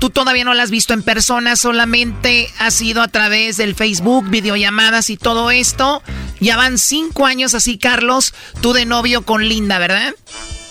[0.00, 4.28] Tú todavía no la has visto en persona, solamente ha sido a través del Facebook,
[4.30, 6.02] videollamadas y todo esto.
[6.40, 10.12] Ya van cinco años así, Carlos, tú de novio con Linda, ¿verdad?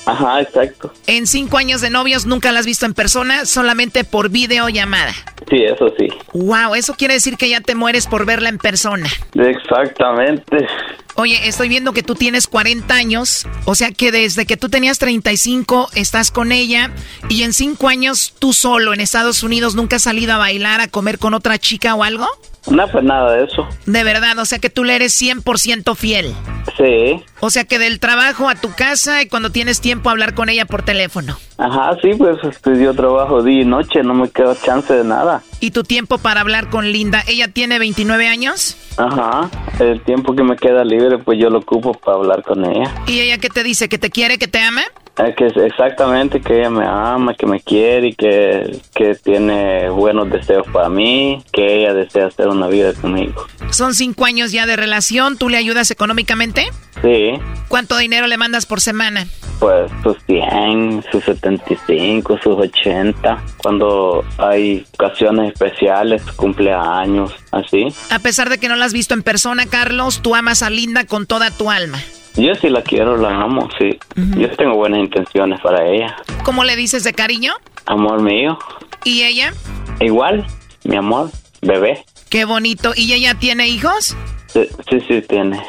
[0.05, 0.91] Ajá, exacto.
[1.07, 5.13] En cinco años de novios nunca la has visto en persona, solamente por videollamada.
[5.49, 6.07] Sí, eso sí.
[6.33, 9.09] Wow, eso quiere decir que ya te mueres por verla en persona.
[9.35, 10.67] Exactamente.
[11.15, 14.97] Oye, estoy viendo que tú tienes 40 años, o sea que desde que tú tenías
[14.97, 16.91] 35 estás con ella
[17.27, 20.87] y en cinco años tú solo en Estados Unidos nunca has salido a bailar, a
[20.87, 22.27] comer con otra chica o algo.
[22.69, 23.67] No, pues nada de eso.
[23.85, 26.33] De verdad, o sea que tú le eres 100% fiel.
[26.77, 27.23] Sí.
[27.39, 30.65] O sea que del trabajo a tu casa y cuando tienes tiempo hablar con ella
[30.65, 31.37] por teléfono.
[31.57, 35.41] Ajá, sí, pues este, yo trabajo día y noche, no me queda chance de nada.
[35.59, 37.23] ¿Y tu tiempo para hablar con Linda?
[37.27, 38.77] ¿Ella tiene 29 años?
[38.97, 39.49] Ajá,
[39.79, 42.93] el tiempo que me queda libre pues yo lo ocupo para hablar con ella.
[43.07, 43.89] ¿Y ella qué te dice?
[43.89, 44.83] ¿Que te quiere, que te ama?
[45.17, 50.29] Es que exactamente que ella me ama, que me quiere y que, que tiene buenos
[50.29, 53.45] deseos para mí, que ella desea hacer una vida conmigo.
[53.71, 56.67] Son cinco años ya de relación, ¿tú le ayudas económicamente?
[57.01, 57.33] Sí.
[57.67, 59.27] ¿Cuánto dinero le mandas por semana?
[59.59, 67.87] Pues sus 100, sus 75, sus 80, cuando hay ocasiones especiales, cumpleaños, así.
[68.09, 71.05] A pesar de que no la has visto en persona, Carlos, tú amas a Linda
[71.05, 72.01] con toda tu alma.
[72.35, 73.99] Yo sí la quiero, la amo, sí.
[74.37, 76.15] Yo tengo buenas intenciones para ella.
[76.43, 77.53] ¿Cómo le dices de cariño?
[77.85, 78.57] Amor mío.
[79.03, 79.53] ¿Y ella?
[79.99, 80.47] Igual,
[80.85, 81.29] mi amor,
[81.61, 82.05] bebé.
[82.29, 82.93] Qué bonito.
[82.95, 84.15] ¿Y ella tiene hijos?
[84.53, 85.61] Sí, sí, sí, tiene.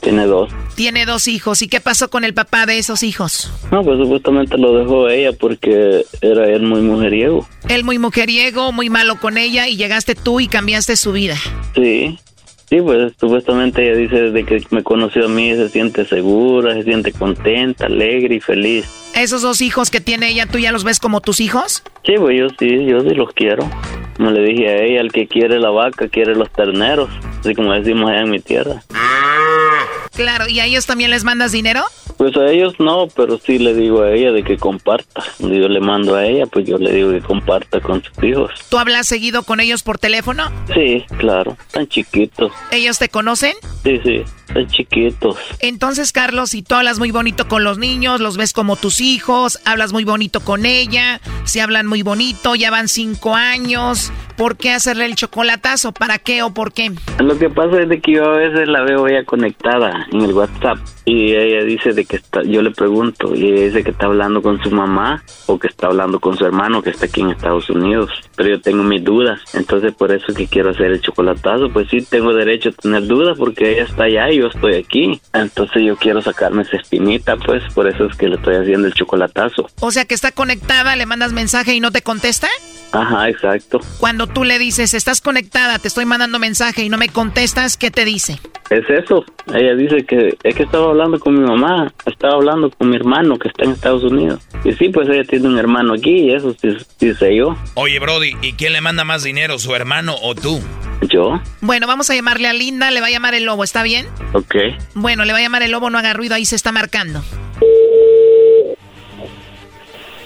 [0.00, 0.50] Tiene dos.
[0.74, 1.60] Tiene dos hijos.
[1.62, 3.52] ¿Y qué pasó con el papá de esos hijos?
[3.70, 7.46] No, pues supuestamente lo dejó ella porque era él muy mujeriego.
[7.68, 11.36] Él muy mujeriego, muy malo con ella y llegaste tú y cambiaste su vida.
[11.74, 12.18] Sí.
[12.70, 16.84] Sí, pues supuestamente ella dice desde que me conoció a mí se siente segura, se
[16.84, 18.86] siente contenta, alegre y feliz.
[19.16, 21.82] ¿Esos dos hijos que tiene ella, tú ya los ves como tus hijos?
[22.04, 23.68] Sí, pues yo sí, yo sí los quiero.
[24.16, 27.10] Como le dije a ella, el que quiere la vaca quiere los terneros,
[27.40, 28.84] así como decimos allá en mi tierra.
[30.14, 31.84] Claro, ¿y a ellos también les mandas dinero?
[32.16, 35.22] Pues a ellos no, pero sí le digo a ella de que comparta.
[35.38, 38.50] Yo le mando a ella, pues yo le digo que comparta con sus hijos.
[38.68, 40.50] ¿Tú hablas seguido con ellos por teléfono?
[40.74, 42.52] Sí, claro, tan chiquitos.
[42.70, 43.54] ¿Ellos te conocen?
[43.84, 44.22] Sí, sí,
[44.52, 45.36] tan chiquitos.
[45.60, 49.58] Entonces, Carlos, si tú hablas muy bonito con los niños, los ves como tus hijos,
[49.64, 54.72] hablas muy bonito con ella, se hablan muy bonito, ya van cinco años, ¿por qué
[54.72, 55.92] hacerle el chocolatazo?
[55.92, 56.92] ¿Para qué o por qué?
[57.18, 59.69] Lo que pasa es de que yo a veces la veo ella conectada
[60.12, 60.78] en el WhatsApp
[61.12, 64.40] y ella dice de que está, yo le pregunto y ella dice que está hablando
[64.40, 67.68] con su mamá o que está hablando con su hermano que está aquí en Estados
[67.68, 71.88] Unidos, pero yo tengo mis dudas, entonces por eso que quiero hacer el chocolatazo, pues
[71.90, 75.82] sí tengo derecho a tener dudas porque ella está allá y yo estoy aquí, entonces
[75.84, 79.66] yo quiero sacarme esa espinita, pues por eso es que le estoy haciendo el chocolatazo.
[79.80, 82.46] O sea que está conectada, le mandas mensaje y no te contesta?
[82.92, 83.80] Ajá, exacto.
[83.98, 87.90] Cuando tú le dices, estás conectada, te estoy mandando mensaje y no me contestas, ¿qué
[87.90, 88.38] te dice?
[88.70, 89.24] Es eso.
[89.52, 93.38] Ella dice que es que estaba hablando con mi mamá, estaba hablando con mi hermano
[93.38, 94.40] que está en Estados Unidos.
[94.64, 97.56] Y sí, pues ella tiene un hermano aquí y eso sí, sí sé yo.
[97.74, 100.60] Oye, Brody, ¿y quién le manda más dinero, su hermano o tú?
[101.08, 101.40] ¿Yo?
[101.62, 104.06] Bueno, vamos a llamarle a Linda, le va a llamar el lobo, ¿está bien?
[104.34, 104.54] Ok.
[104.94, 107.22] Bueno, le va a llamar el lobo, no haga ruido, ahí se está marcando.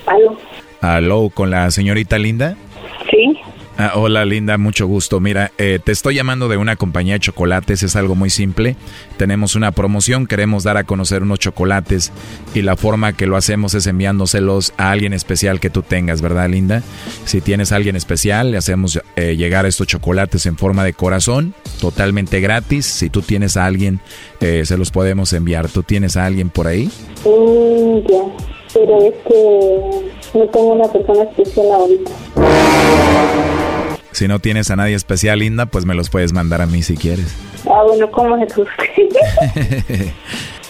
[0.06, 0.38] Aló.
[0.80, 2.56] Aló, con la señorita Linda.
[3.10, 3.38] Sí.
[3.76, 5.18] Ah, hola Linda, mucho gusto.
[5.18, 8.76] Mira, eh, te estoy llamando de una compañía de chocolates, es algo muy simple.
[9.16, 12.12] Tenemos una promoción, queremos dar a conocer unos chocolates
[12.54, 16.48] y la forma que lo hacemos es enviándoselos a alguien especial que tú tengas, ¿verdad
[16.48, 16.84] Linda?
[17.24, 21.52] Si tienes a alguien especial, le hacemos eh, llegar estos chocolates en forma de corazón,
[21.80, 22.86] totalmente gratis.
[22.86, 23.98] Si tú tienes a alguien,
[24.40, 25.68] eh, se los podemos enviar.
[25.68, 26.88] ¿Tú tienes a alguien por ahí?
[27.24, 28.22] Mm, ya,
[28.72, 32.12] pero es que no tengo una persona especial ahorita.
[34.14, 36.96] Si no tienes a nadie especial, Linda, pues me los puedes mandar a mí si
[36.96, 37.34] quieres.
[37.66, 40.12] Ah, bueno, ¿cómo es usted?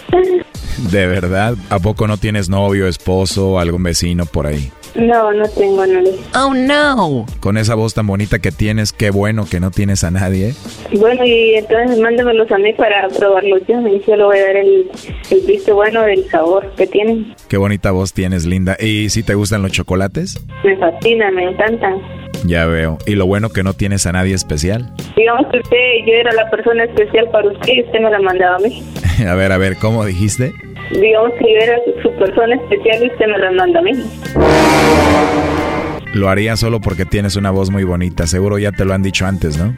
[0.91, 1.55] ¿De verdad?
[1.69, 4.73] ¿A poco no tienes novio, esposo o algún vecino por ahí?
[4.95, 6.15] No, no tengo nadie.
[6.37, 7.27] Oh, no.
[7.41, 10.55] Con esa voz tan bonita que tienes, qué bueno que no tienes a nadie.
[10.93, 13.81] Bueno, y entonces mándamelos a mí para probarlos yo.
[13.89, 14.91] Y yo le voy a dar el,
[15.31, 17.35] el visto bueno del sabor que tienen.
[17.49, 18.77] Qué bonita voz tienes, Linda.
[18.79, 20.41] ¿Y si te gustan los chocolates?
[20.63, 22.01] Me fascinan, me encantan.
[22.47, 22.99] Ya veo.
[23.07, 24.93] Y lo bueno que no tienes a nadie especial.
[25.17, 25.77] Digamos que usted,
[26.07, 28.83] yo era la persona especial para usted y usted me la mandaba a mí.
[29.27, 30.53] a ver, a ver, ¿cómo dijiste?
[30.91, 33.93] Digamos que yo era su persona especial y usted me la manda a mí.
[36.15, 38.29] Lo haría solo porque tienes una voz muy bonita.
[38.29, 39.77] Seguro ya te lo han dicho antes, ¿no?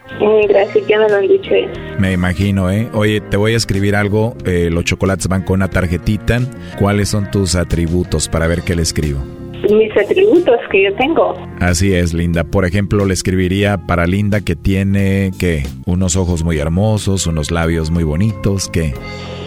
[0.49, 1.51] Gracias, ya me lo han dicho.
[1.99, 2.89] Me imagino, ¿eh?
[2.93, 4.37] Oye, te voy a escribir algo.
[4.45, 6.41] Eh, los chocolates van con una tarjetita.
[6.79, 9.36] ¿Cuáles son tus atributos para ver qué le escribo?
[9.71, 11.35] Mis atributos que yo tengo.
[11.61, 12.45] Así es, Linda.
[12.45, 15.65] Por ejemplo, le escribiría para Linda que tiene, ¿qué?
[15.87, 18.95] Unos ojos muy hermosos, unos labios muy bonitos, ¿qué?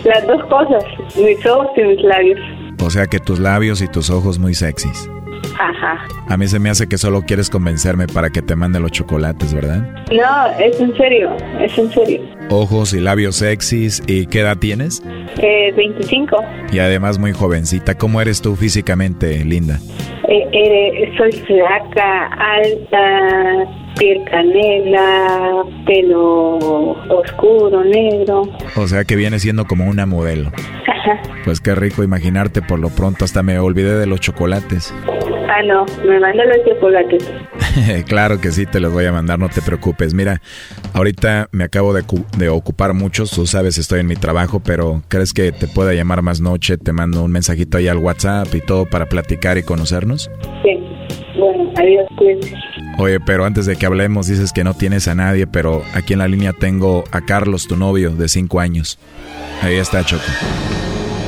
[0.04, 0.84] Las dos cosas,
[1.18, 2.40] mis ojos y mis labios.
[2.82, 5.10] O sea que tus labios y tus ojos muy sexys.
[5.60, 6.00] Ajá.
[6.30, 9.54] A mí se me hace que solo quieres convencerme para que te mande los chocolates,
[9.54, 9.82] ¿verdad?
[10.10, 12.22] No, es en serio, es en serio.
[12.50, 14.02] Ojos y labios sexys.
[14.08, 15.04] ¿Y qué edad tienes?
[15.38, 16.38] Eh, 25.
[16.72, 17.96] Y además muy jovencita.
[17.96, 19.80] ¿Cómo eres tú físicamente, Linda?
[20.30, 23.68] Eh, eh, soy flaca, alta,
[24.00, 26.58] piel canela, pelo
[27.10, 28.44] oscuro, negro.
[28.76, 30.52] O sea que viene siendo como una modelo.
[30.88, 31.22] Ajá.
[31.44, 33.26] Pues qué rico imaginarte por lo pronto.
[33.26, 34.94] Hasta me olvidé de los chocolates.
[35.50, 37.30] Ah, no, me manda los chocolates.
[38.08, 40.14] claro que sí, te los voy a mandar, no te preocupes.
[40.14, 40.42] Mira,
[40.94, 42.04] ahorita me acabo de,
[42.38, 46.22] de, ocupar mucho, tú sabes, estoy en mi trabajo, pero ¿crees que te pueda llamar
[46.22, 46.78] más noche?
[46.78, 50.32] Te mando un mensajito ahí al WhatsApp y todo para platicar y conocernos.
[50.64, 50.80] Sí,
[51.40, 52.54] bueno, adiós, cuídense.
[52.98, 56.20] Oye, pero antes de que hablemos, dices que no tienes a nadie, pero aquí en
[56.20, 59.00] la línea tengo a Carlos, tu novio, de cinco años.
[59.62, 60.24] Ahí está, Choco.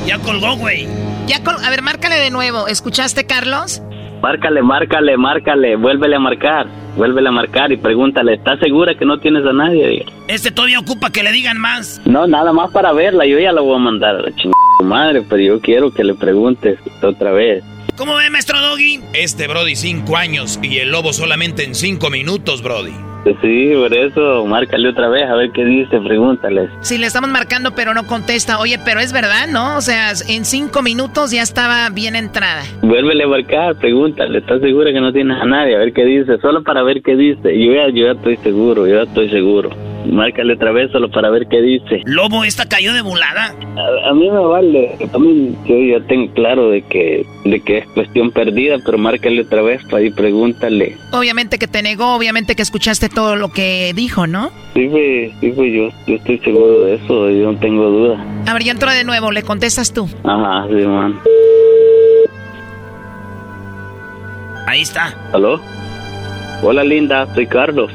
[0.06, 0.86] Ya colgó, güey.
[1.26, 2.66] Ya col a ver, márcale de nuevo.
[2.66, 3.82] ¿Escuchaste, Carlos?
[4.20, 9.18] Márcale, márcale, márcale, vuélvele a marcar, vuélvele a marcar y pregúntale, ¿estás segura que no
[9.18, 10.06] tienes a nadie?
[10.28, 12.00] Este todavía ocupa que le digan más.
[12.04, 14.52] No, nada más para verla, yo ya la voy a mandar a la chingada
[14.84, 17.64] madre, pero yo quiero que le preguntes otra vez.
[17.96, 19.00] ¿Cómo ve, maestro Doggy?
[19.12, 22.94] Este Brody cinco años y el lobo solamente en cinco minutos, Brody.
[23.40, 26.68] Sí, por eso, márcale otra vez a ver qué dice, pregúntale.
[26.80, 28.58] Sí, le estamos marcando, pero no contesta.
[28.58, 29.76] Oye, pero es verdad, ¿no?
[29.76, 32.64] O sea, en cinco minutos ya estaba bien entrada.
[32.80, 35.76] Vuélvele a marcar, pregúntale, ¿estás segura que no tienes a nadie?
[35.76, 37.56] A ver qué dice, solo para ver qué dice.
[37.56, 39.70] Yo ya, yo ya estoy seguro, yo ya estoy seguro.
[40.06, 42.02] Márcale otra vez solo para ver qué dice.
[42.04, 43.54] ¿Lobo, esta cayó de volada?
[43.76, 44.96] A, a, mí me vale.
[45.12, 49.42] A mí yo ya tengo claro de que, de que es cuestión perdida, pero márcale
[49.42, 50.96] otra vez para ir pregúntale.
[51.12, 54.50] Obviamente que te negó, obviamente que escuchaste todo lo que dijo, ¿no?
[54.74, 58.24] Sí, pues, sí, pues yo, yo estoy seguro de eso, yo no tengo duda.
[58.46, 60.08] A ver, yo entro de nuevo, ¿le contestas tú?
[60.24, 61.18] Ajá, sí, man.
[64.66, 65.14] Ahí está.
[65.32, 65.60] ¿Aló?
[66.62, 67.92] Hola, linda, soy Carlos.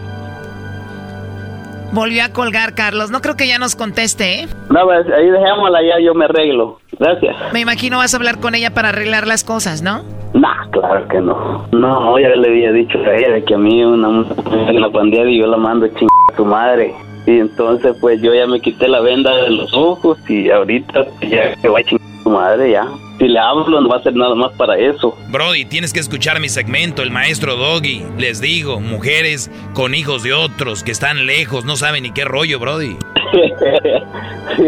[1.92, 3.12] Volvió a colgar, Carlos.
[3.12, 4.48] No creo que ya nos conteste, ¿eh?
[4.70, 6.80] No, pues ahí dejémosla, ya yo me arreglo.
[7.00, 7.36] Gracias.
[7.54, 10.04] Me imagino vas a hablar con ella para arreglar las cosas, ¿no?
[10.34, 11.68] Nah, claro que no.
[11.72, 15.26] No, ya le había dicho a ella de que a mí una mujer la pandilla
[15.26, 16.94] y yo la mando ching a su madre.
[17.26, 21.56] Y entonces, pues yo ya me quité la venda de los ojos y ahorita ya
[21.56, 22.88] que va a chingar a su madre ya.
[23.18, 25.18] Si le hablo, no va a ser nada más para eso.
[25.30, 28.04] Brody, tienes que escuchar mi segmento, el maestro Doggy.
[28.18, 32.60] Les digo, mujeres con hijos de otros que están lejos, no saben ni qué rollo,
[32.60, 32.96] Brody.
[34.56, 34.64] sí,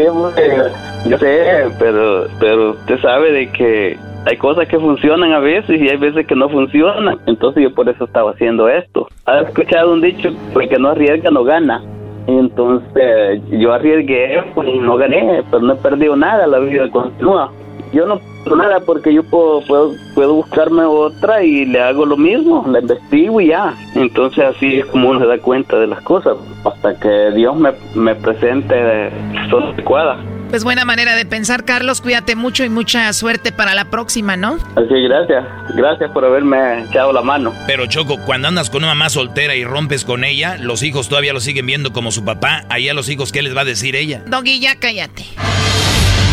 [1.08, 5.88] yo sé, pero, pero usted sabe de que hay cosas que funcionan a veces y
[5.88, 7.18] hay veces que no funcionan.
[7.26, 9.08] Entonces yo por eso estaba haciendo esto.
[9.26, 10.30] ¿Has escuchado un dicho?
[10.52, 11.82] Porque no arriesga, no gana.
[12.26, 17.50] Entonces yo arriesgué pues, y no gané, pero no he perdido nada, la vida continúa.
[17.92, 22.16] Yo no pierdo nada porque yo puedo, puedo, puedo buscarme otra y le hago lo
[22.16, 23.74] mismo, la investigo y ya.
[23.94, 27.72] Entonces así es como uno se da cuenta de las cosas, hasta que Dios me,
[27.94, 30.18] me presente de persona adecuada.
[30.50, 32.00] Pues buena manera de pensar, Carlos.
[32.00, 34.54] Cuídate mucho y mucha suerte para la próxima, ¿no?
[34.74, 35.44] Así, gracias.
[35.76, 37.54] Gracias por haberme echado la mano.
[37.68, 41.32] Pero Choco, cuando andas con una mamá soltera y rompes con ella, los hijos todavía
[41.32, 42.64] lo siguen viendo como su papá.
[42.68, 44.24] Ahí a los hijos, ¿qué les va a decir ella?
[44.26, 45.24] Doggy, ya cállate.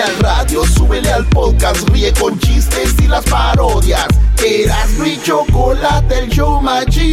[0.00, 4.06] Al radio, súbele al podcast, ríe con chistes y las parodias.
[4.42, 7.10] Erasmo y chocolate, el show más chido.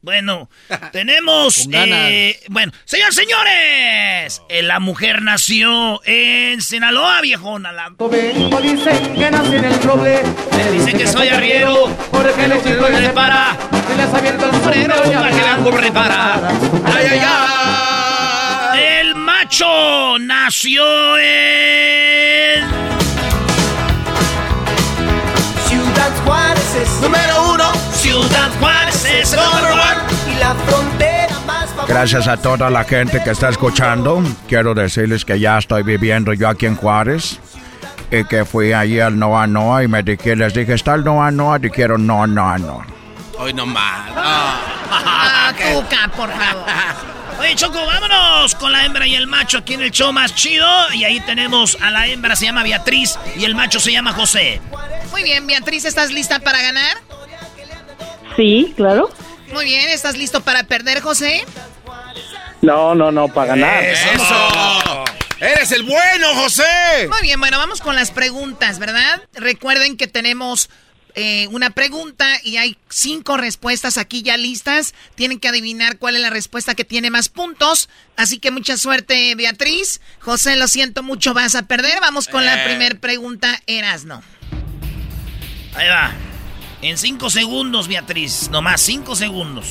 [0.05, 0.51] Bueno,
[0.91, 1.63] tenemos.
[1.63, 1.97] Con ganas.
[2.11, 4.41] eh, bueno, señores, señores.
[4.49, 7.71] eh, la mujer nació en Sinaloa, viejona.
[7.71, 7.89] La...
[8.61, 10.21] dicen que nací en el roble.
[10.71, 11.87] Dicen que soy arriero.
[12.11, 13.57] Porque los chicos le para.
[13.87, 16.49] Se les abierto el y Para que vengo repara.
[16.85, 22.63] Ay, ay, El macho nació en.
[25.67, 27.84] Ciudad Juárez es Número uno.
[28.05, 30.31] Ciudad Juárez es el number one.
[30.31, 34.21] y la frontera más Gracias a toda la gente que está escuchando.
[34.47, 37.39] Quiero decirles que ya estoy viviendo yo aquí en Juárez.
[38.11, 41.31] Y que fui allí al Noa Noa y me dije, les dije, ¿está el Noa
[41.31, 41.57] Noa?
[41.57, 42.85] Dijeron, no, no, no.
[43.39, 44.11] Hoy no más.
[44.15, 46.63] Ah, Cuca, por favor.
[47.39, 50.67] Oye, Choco, vámonos con la hembra y el macho aquí en el show más chido.
[50.93, 54.61] Y ahí tenemos a la hembra, se llama Beatriz, y el macho se llama José.
[55.09, 56.97] Muy bien, Beatriz, ¿estás lista para ganar?
[58.35, 59.09] Sí, claro.
[59.53, 61.45] Muy bien, ¿estás listo para perder, José?
[62.61, 63.83] No, no, no, para ganar.
[63.83, 65.03] ¡Eso!
[65.39, 66.63] ¡Eres el bueno, José!
[67.09, 69.21] Muy bien, bueno, vamos con las preguntas, ¿verdad?
[69.33, 70.69] Recuerden que tenemos
[71.13, 74.95] eh, una pregunta y hay cinco respuestas aquí ya listas.
[75.15, 77.89] Tienen que adivinar cuál es la respuesta que tiene más puntos.
[78.17, 80.01] Así que mucha suerte, Beatriz.
[80.19, 81.99] José, lo siento mucho, vas a perder.
[82.01, 82.67] Vamos con la Eh.
[82.67, 84.23] primera pregunta, Erasno.
[85.75, 86.13] Ahí va.
[86.85, 88.49] En cinco segundos, Beatriz.
[88.51, 89.65] Nomás cinco segundos.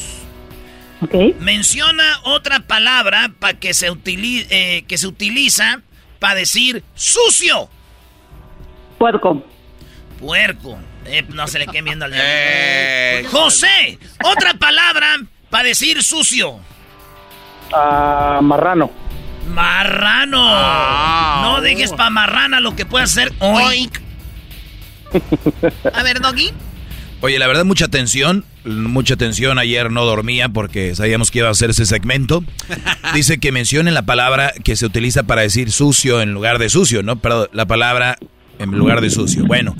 [1.01, 1.15] Ok.
[1.39, 5.81] Menciona otra palabra para que se utili- eh, que se utiliza
[6.19, 7.69] para decir sucio.
[8.99, 9.45] Puerco.
[10.19, 10.77] Puerco.
[11.07, 13.27] Eh, no se le quede viendo al Eh.
[13.31, 15.17] José, otra palabra
[15.51, 16.59] para decir sucio.
[17.73, 18.91] Ah, marrano.
[19.51, 20.43] Marrano.
[20.43, 21.43] Ah.
[21.45, 23.99] no dejes pa' marrana lo que puede hacer oink.
[25.93, 26.51] A ver, Doggy.
[27.25, 28.45] Oye, la verdad, mucha tensión.
[28.67, 29.59] Mucha tensión.
[29.59, 32.45] Ayer no dormía porque sabíamos que iba a hacer ese segmento.
[33.15, 37.03] Dice que mencionen la palabra que se utiliza para decir sucio en lugar de sucio,
[37.03, 37.17] ¿no?
[37.17, 38.19] Pero la palabra
[38.59, 39.47] en lugar de sucio.
[39.47, 39.75] Bueno,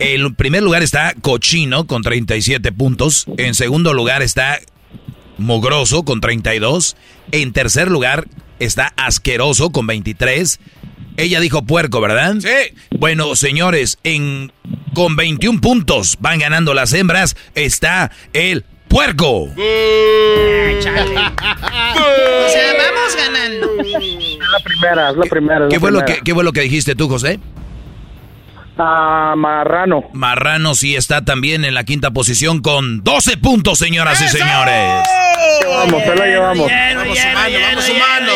[0.00, 3.24] en primer lugar está cochino con 37 puntos.
[3.38, 4.60] En segundo lugar está
[5.38, 6.98] mogroso con 32.
[7.30, 8.28] En tercer lugar
[8.58, 10.60] está asqueroso con 23.
[11.16, 12.34] Ella dijo puerco, ¿verdad?
[12.40, 12.48] Sí.
[12.98, 14.52] Bueno, señores, en
[14.94, 17.36] con 21 puntos van ganando las hembras.
[17.54, 19.42] Está el puerco.
[19.42, 19.54] O
[22.48, 23.82] sea, vamos ganando.
[23.82, 25.64] Es la primera, es la primera.
[25.66, 26.18] es ¿Qué la fue, lo primera.
[26.18, 27.40] que, ¿Qué fue lo que dijiste tú, José?
[28.78, 30.04] Ah, marrano.
[30.12, 35.06] Marrano sí está también en la quinta posición con 12 puntos, señoras y señores.
[35.68, 36.70] Vamos, se la llevamos.
[36.96, 38.32] Vamos sumando, vamos sumando.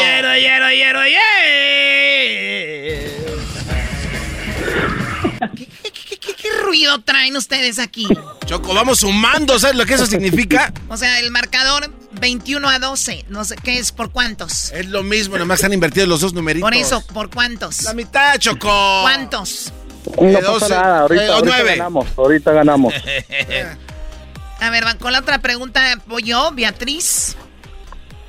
[6.76, 8.06] Ruido traen ustedes aquí?
[8.44, 10.72] Choco, vamos sumando, ¿sabes lo que eso significa?
[10.88, 11.90] O sea, el marcador
[12.20, 13.24] 21 a 12.
[13.28, 14.70] No sé qué es, ¿por cuántos?
[14.72, 16.66] Es lo mismo, nomás han invertido los dos numeritos.
[16.68, 17.82] Por eso, ¿por cuántos?
[17.82, 19.00] La mitad, Choco.
[19.02, 19.72] ¿Cuántos?
[20.20, 22.94] No Eh, pasa nada, ahorita, eh, ahorita ganamos, ahorita ganamos.
[24.60, 26.00] A ver, van con la otra pregunta.
[26.06, 27.36] Voy yo, Beatriz.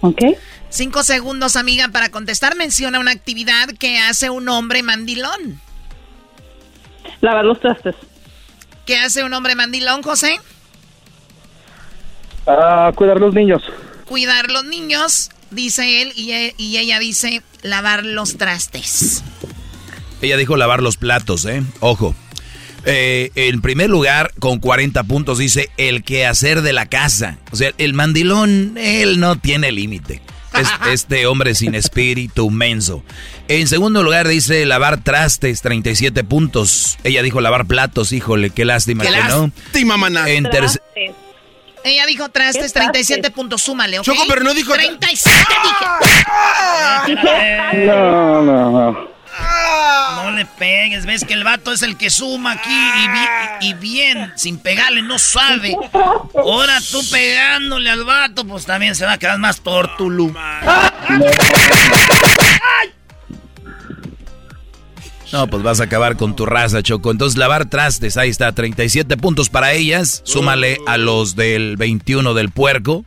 [0.01, 0.21] Ok.
[0.69, 2.55] Cinco segundos, amiga, para contestar.
[2.55, 5.61] Menciona una actividad que hace un hombre mandilón.
[7.21, 7.95] Lavar los trastes.
[8.87, 10.39] ¿Qué hace un hombre mandilón, José?
[12.47, 13.61] Ah, cuidar los niños.
[14.05, 19.23] Cuidar los niños, dice él, y, e- y ella dice lavar los trastes.
[20.21, 21.61] Ella dijo lavar los platos, ¿eh?
[21.81, 22.15] Ojo.
[22.85, 27.37] Eh, en primer lugar, con 40 puntos, dice el quehacer de la casa.
[27.51, 30.21] O sea, el mandilón, él no tiene límite.
[30.59, 33.03] Es, este hombre sin espíritu menso.
[33.47, 36.97] En segundo lugar dice lavar trastes, 37 puntos.
[37.03, 39.51] Ella dijo lavar platos, híjole, qué lástima Qué que no.
[39.65, 40.29] lástima, maná.
[40.29, 40.81] En tercer-
[41.83, 44.05] Ella dijo trastes, 37 puntos, súmale, ¿ok?
[44.05, 45.85] Choco, pero no dijo- 37 dije.
[47.85, 49.16] No, no, no.
[50.23, 53.73] No le pegues, ves que el vato es el que suma aquí y, bi- y
[53.75, 55.75] bien, sin pegarle, no sabe.
[56.35, 60.33] Ahora tú pegándole al vato, pues también se va a quedar más tortulú.
[65.33, 67.11] No, pues vas a acabar con tu raza, Choco.
[67.11, 70.21] Entonces, lavar trastes, ahí está, 37 puntos para ellas.
[70.23, 73.03] Súmale a los del 21 del puerco.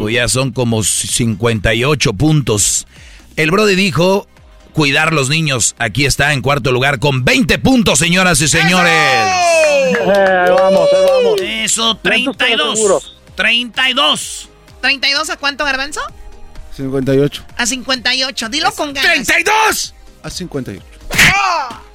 [0.00, 2.88] Pues ya son como 58 puntos.
[3.36, 4.26] El Brody dijo
[4.74, 5.74] cuidar los niños.
[5.78, 8.92] Aquí está en cuarto lugar con 20 puntos, señoras y señores.
[10.04, 11.40] vamos, vamos.
[11.40, 13.16] Eso, 32.
[13.34, 14.48] 32.
[14.82, 16.02] ¿32 a cuánto, Garbanzo?
[16.76, 17.44] 58.
[17.56, 18.48] A 58.
[18.50, 19.28] Dilo con ganas.
[19.28, 19.92] ¡32!
[20.22, 20.84] A 58.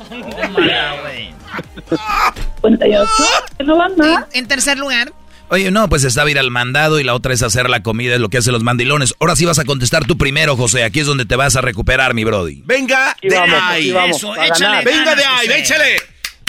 [3.66, 5.12] ¿No van En, en tercer lugar,
[5.52, 8.20] Oye, no, pues está ir al mandado y la otra es hacer la comida, es
[8.20, 9.16] lo que hacen los mandilones.
[9.20, 10.84] Ahora sí vas a contestar tú primero, José.
[10.84, 12.62] Aquí es donde te vas a recuperar, mi Brody.
[12.66, 13.90] Venga de vamos, ahí.
[13.90, 14.86] Eso, échale ganar.
[14.86, 15.96] Venga de ahí, échale.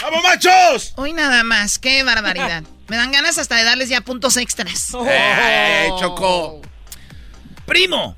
[0.03, 0.93] ¡Vamos, machos!
[0.97, 1.79] hoy nada más.
[1.79, 2.63] Qué barbaridad.
[2.89, 4.93] Me dan ganas hasta de darles ya puntos extras.
[5.07, 6.61] ¡Eh, Choco!
[7.65, 8.15] Primo,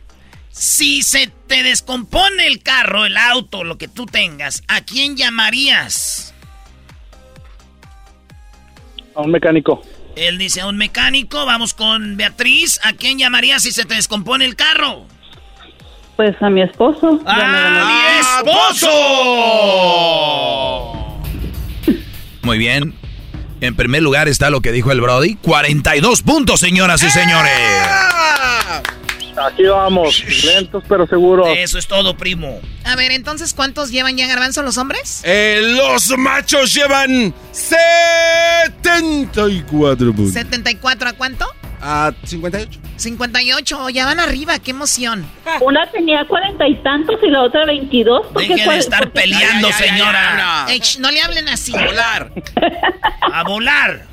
[0.49, 6.33] si se te descompone el carro, el auto, lo que tú tengas, ¿a quién llamarías?
[9.15, 9.81] A un mecánico.
[10.15, 14.45] Él dice a un mecánico, vamos con Beatriz, ¿a quién llamarías si se te descompone
[14.45, 15.07] el carro?
[16.15, 17.19] Pues a mi esposo.
[17.25, 18.91] ¡A mi esposo!
[22.43, 22.93] Muy bien.
[23.61, 25.35] En primer lugar está lo que dijo el Brody.
[25.35, 27.51] 42 puntos, señoras y señores.
[29.45, 31.49] Aquí vamos, lentos pero seguros.
[31.57, 32.61] Eso es todo, primo.
[32.85, 35.21] A ver, entonces, ¿cuántos llevan ya Garbanzo los hombres?
[35.25, 40.33] Eh, los machos llevan 74 puntos.
[40.33, 41.45] 74 a cuánto?
[41.81, 42.79] A 58.
[42.95, 43.89] 58.
[43.89, 45.25] Ya van arriba, qué emoción.
[45.61, 48.25] Una tenía cuarenta y tantos y la otra veintidós.
[48.27, 50.67] ¿Por qué Deje de estar peleando, señora.
[50.99, 51.75] no le hablen así.
[51.75, 52.31] A volar.
[53.33, 54.12] A volar.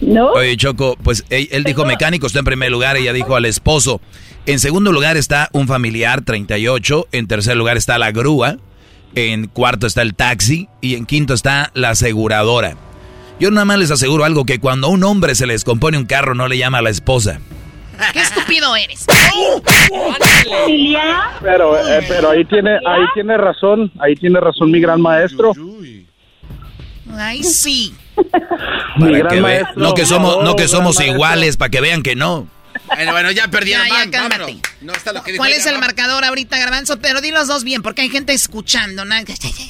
[0.00, 0.32] No.
[0.32, 4.00] Oye, Choco, pues él, él dijo mecánico, está en primer lugar, ella dijo al esposo.
[4.46, 7.08] En segundo lugar está un familiar, 38.
[7.12, 8.56] En tercer lugar está la grúa.
[9.14, 10.68] En cuarto está el taxi.
[10.80, 12.76] Y en quinto está la aseguradora.
[13.38, 16.04] Yo nada más les aseguro algo, que cuando a un hombre se le descompone un
[16.04, 17.40] carro no le llama a la esposa.
[18.12, 19.06] Qué estúpido eres.
[21.42, 25.52] Pero, eh, pero ahí tiene, ahí tiene razón, ahí tiene razón mi gran maestro.
[27.16, 27.94] Ay, sí.
[28.96, 29.72] Mi Para gran que ve- maestro.
[29.76, 31.14] no que somos, no que somos maestro.
[31.14, 32.48] iguales, para que vean que no.
[32.86, 33.86] Bueno, bueno, ya perdieron.
[33.86, 34.38] Ya, ya, van, cálmate.
[34.40, 34.62] vámonos.
[34.80, 36.98] No está lo que dijo ¿Cuál es el marcador ahorita, Garbanzo?
[37.00, 39.04] Pero di los dos bien, porque hay gente escuchando.
[39.04, 39.14] ¿no?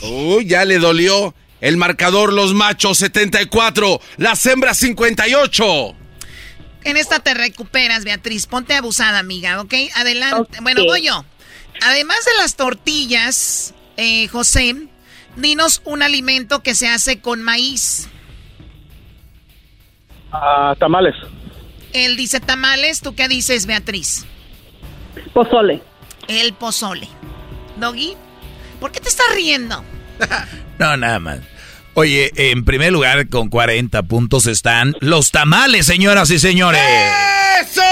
[0.03, 1.35] Uy, ya le dolió.
[1.61, 5.95] El marcador, los machos 74, las hembras 58.
[6.85, 8.47] En esta te recuperas, Beatriz.
[8.47, 9.75] Ponte abusada, amiga, ¿ok?
[9.97, 10.59] Adelante.
[10.63, 11.25] Bueno, voy yo.
[11.83, 14.75] Además de las tortillas, eh, José,
[15.37, 18.09] dinos un alimento que se hace con maíz.
[20.33, 21.15] Ah, tamales.
[21.93, 23.01] Él dice tamales.
[23.01, 24.25] ¿Tú qué dices, Beatriz?
[25.33, 25.83] pozole.
[26.29, 27.09] El pozole.
[27.77, 28.15] Doggy,
[28.79, 29.83] ¿por qué te estás riendo?
[30.79, 31.41] No, nada más.
[31.93, 36.81] Oye, en primer lugar, con 40 puntos están los tamales, señoras y señores.
[37.61, 37.83] ¡Eso!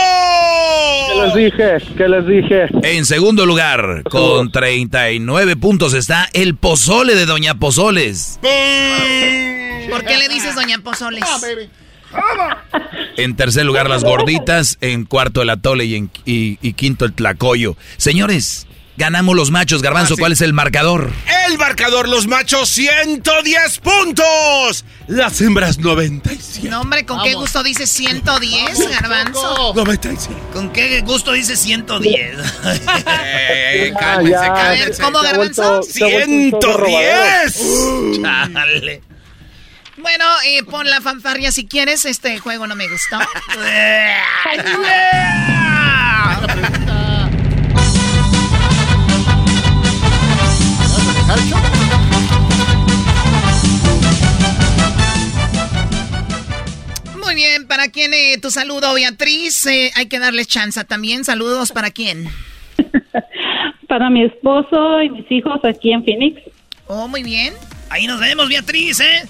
[1.12, 1.94] ¿Qué les dije?
[1.98, 2.66] ¿Qué les dije?
[2.85, 8.39] En segundo lugar, con 39 puntos está el pozole de Doña Pozoles.
[9.90, 11.24] ¿Por qué le dices Doña Pozoles?
[13.16, 14.78] En tercer lugar, las gorditas.
[14.80, 15.85] En cuarto, el atole.
[15.86, 17.76] Y, en- y- y quinto, el tlacoyo.
[17.97, 18.66] Señores,
[18.97, 19.82] ganamos los machos.
[19.82, 20.20] Garbanzo, Ah, sí.
[20.20, 21.10] ¿cuál es el marcador?
[21.48, 24.85] El marcador, los machos 110 puntos.
[25.09, 26.68] Las hembras 97.
[26.68, 29.72] No, hombre, ¿con qué gusto dices 110, Garbanzo?
[29.74, 30.39] 95.
[30.52, 32.36] ¿Con qué gusto dice 110?
[33.30, 35.02] Eh, Ah, cálmense, ya, A ver, cálmense.
[35.02, 35.62] ¿cómo, Garbanzo?
[35.62, 37.51] vuelto- se ha vuelto un todo robadero.
[37.51, 38.22] 110.
[38.22, 39.02] Chale.
[40.01, 42.05] Bueno, eh, pon la fanfarria si quieres.
[42.05, 43.19] Este juego no me gustó.
[57.23, 59.66] Muy bien, ¿para quién eh, tu saludo, Beatriz?
[59.66, 61.25] Eh, hay que darles chance también.
[61.25, 62.29] Saludos para quién.
[63.89, 66.43] Para mi esposo y mis hijos aquí en Phoenix.
[66.89, 67.55] Oh, muy bien.
[67.89, 69.27] Ahí nos vemos, Beatriz, ¿eh?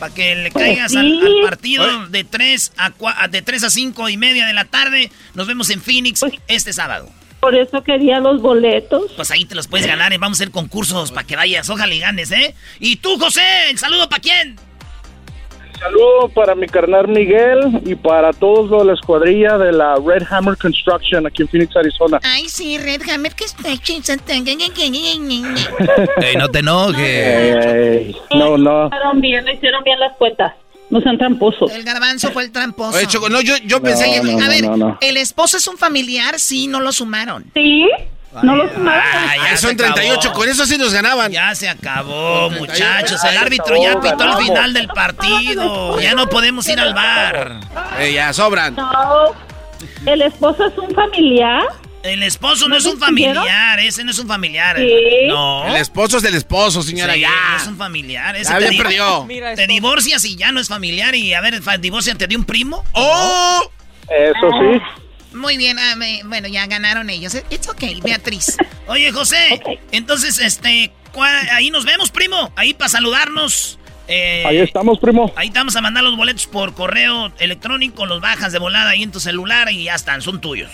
[0.00, 1.20] Para que le Pues caigas al, sí.
[1.24, 4.64] al partido de 3 a, cua- a- de 3 a 5 y media de la
[4.64, 5.12] tarde.
[5.34, 7.08] Nos vemos en Phoenix este sábado.
[7.38, 9.12] Por eso quería los boletos.
[9.16, 10.12] Pues ahí te los puedes ganar.
[10.12, 10.18] eh.
[10.18, 11.70] Vamos a hacer concursos para que vayas.
[11.70, 12.54] Ojalá y ganes, ¿eh?
[12.80, 13.42] ¿Y tú, José?
[13.70, 14.56] ¿El saludo para quién?
[15.80, 20.24] Saludo para mi carnal Miguel y para todos los de la escuadrilla de la Red
[20.30, 22.20] Hammer Construction aquí en Phoenix, Arizona.
[22.22, 23.94] Ay, sí, Red Hammer que está hecho
[26.22, 27.64] Ey, no te enojes.
[27.64, 28.88] Ey, no, no.
[28.88, 30.52] Hicieron bien, no hicieron bien las cuentas.
[30.90, 31.72] No sean tramposos.
[31.72, 32.98] El garbanzo fue el tramposo.
[32.98, 34.64] Oye, Choco, no, yo, yo pensé a ver,
[35.00, 36.38] ¿el esposo es un familiar?
[36.38, 37.46] Sí, no lo sumaron.
[37.54, 37.88] ¿Sí?
[38.42, 39.02] ¿No lo sumaron?
[39.04, 40.34] Ah, ya Ah, son se 38, acabó.
[40.34, 41.32] con eso sí nos ganaban.
[41.32, 43.22] Ya se acabó, muchachos.
[43.24, 46.00] El Ay, árbitro ya pitó el final del partido.
[46.00, 47.60] Ya no podemos ir al bar.
[47.98, 48.76] Eh, ya sobran.
[48.76, 49.34] No.
[50.06, 51.64] ¿El esposo es un familiar?
[52.02, 54.76] El esposo no ¿No es un familiar, ese no es un familiar.
[54.78, 55.26] Sí.
[55.28, 55.66] No.
[55.66, 57.28] El esposo es del esposo, señora, Sí, ya.
[57.50, 58.36] no es un familiar.
[58.36, 59.26] Ese Ya te perdió.
[59.56, 61.14] Te divorcias y ya no es familiar.
[61.14, 62.84] Y a ver, divorciate de un primo.
[62.92, 63.70] ¡Oh!
[64.08, 64.80] Eso sí.
[65.32, 67.34] Muy bien, ah, me- bueno, ya ganaron ellos.
[67.50, 68.56] It's okay, Beatriz.
[68.86, 69.62] Oye, José,
[69.92, 72.52] entonces, este, ¿cuál- ahí nos vemos, primo.
[72.56, 73.78] Ahí para saludarnos.
[74.08, 75.32] Eh, Ahí estamos, primo.
[75.36, 79.04] Ahí te vamos a mandar los boletos por correo electrónico, los bajas de volada ahí
[79.04, 80.70] en tu celular y ya están, son tuyos.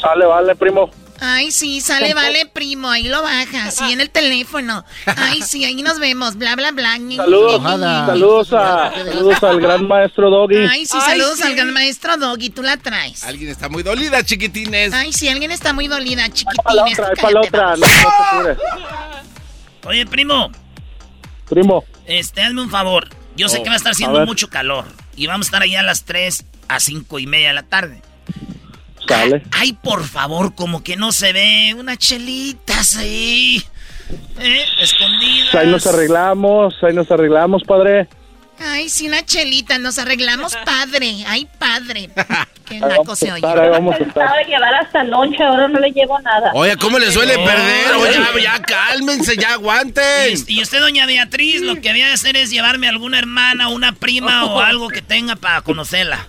[0.00, 0.90] Sale, vale, primo.
[1.20, 2.88] Ay, sí, sale, vale, primo.
[2.90, 4.84] Ahí lo baja, sí, en el teléfono.
[5.06, 6.92] Ay, sí, ahí nos vemos, bla, bla, bla.
[7.16, 10.56] Saludos, saludos, a, saludos al gran maestro Doggy.
[10.70, 13.24] Ay, sí, saludos al gran maestro Doggy, tú la traes.
[13.24, 14.92] Alguien está muy dolida, chiquitines.
[14.92, 16.28] Ay, sí, alguien está muy dolida,
[16.62, 16.98] Para la chiquitines.
[16.98, 17.76] otra, para la otra.
[17.76, 19.88] No, no te.
[19.88, 20.50] Oye, primo,
[21.48, 21.84] Primo.
[22.06, 23.08] este, hazme un favor.
[23.36, 24.84] Yo sé Oh, que va a estar haciendo mucho calor
[25.16, 28.02] y vamos a estar allá a las 3 a 5 y media de la tarde.
[29.52, 33.62] Ay, por favor, como que no se ve unas chelitas ahí.
[34.40, 34.64] ¿Eh?
[34.80, 35.54] Escondidas.
[35.54, 38.08] Ahí nos arreglamos, ahí nos arreglamos, padre.
[38.60, 41.24] Ay, sí, una chelita, nos arreglamos padre.
[41.28, 42.10] Ay, padre.
[42.68, 43.46] Qué naco se oye.
[43.46, 44.46] ahí vamos a estar.
[44.46, 46.50] Llevar hasta lonche, ahora no le llevo nada.
[46.54, 47.94] Oye, ¿cómo le suele perder?
[47.94, 50.34] Oye, ya, ya cálmense, ya aguanten.
[50.48, 53.68] Y, y usted, doña Beatriz, lo que había de hacer es llevarme a alguna hermana,
[53.68, 56.26] una prima o algo que tenga para conocerla.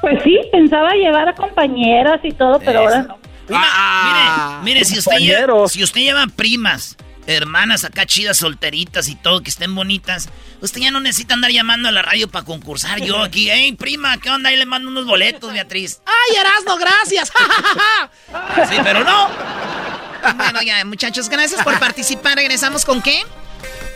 [0.00, 3.18] Pues sí, pensaba llevar a compañeras y todo, pero ahora no.
[3.48, 6.96] Una- mire, mire, si usted, lleva, si usted lleva primas,
[7.26, 10.28] hermanas acá chidas, solteritas y todo, que estén bonitas,
[10.62, 13.00] usted ya no necesita andar llamando a la radio para concursar.
[13.02, 14.48] Yo aquí, hey, prima, ¿qué onda?
[14.48, 16.00] Ahí le mando unos boletos, Beatriz.
[16.06, 17.30] Ay, Erasno, gracias.
[18.68, 19.28] Sí, pero no.
[20.36, 22.36] bueno, ya, muchachos, gracias por participar.
[22.36, 23.22] ¿Regresamos con qué?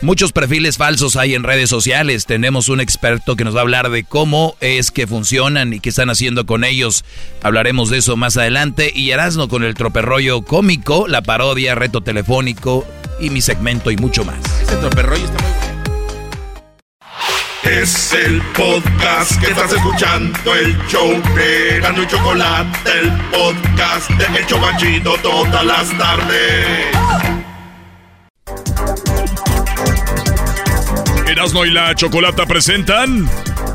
[0.01, 2.25] Muchos perfiles falsos hay en redes sociales.
[2.25, 5.89] Tenemos un experto que nos va a hablar de cómo es que funcionan y qué
[5.89, 7.03] están haciendo con ellos.
[7.43, 8.93] Hablaremos de eso más adelante.
[8.95, 12.87] Y Erasmo con el troperrollo cómico, la parodia, reto telefónico
[13.19, 14.39] y mi segmento y mucho más.
[14.61, 15.69] Ese troperrollo está muy bueno.
[17.63, 24.39] Es el podcast que estás escuchando, el show de Gano y Chocolate, el podcast de
[24.39, 26.87] El Chocachito todas las tardes.
[31.29, 33.29] Erasmo y la Chocolata presentan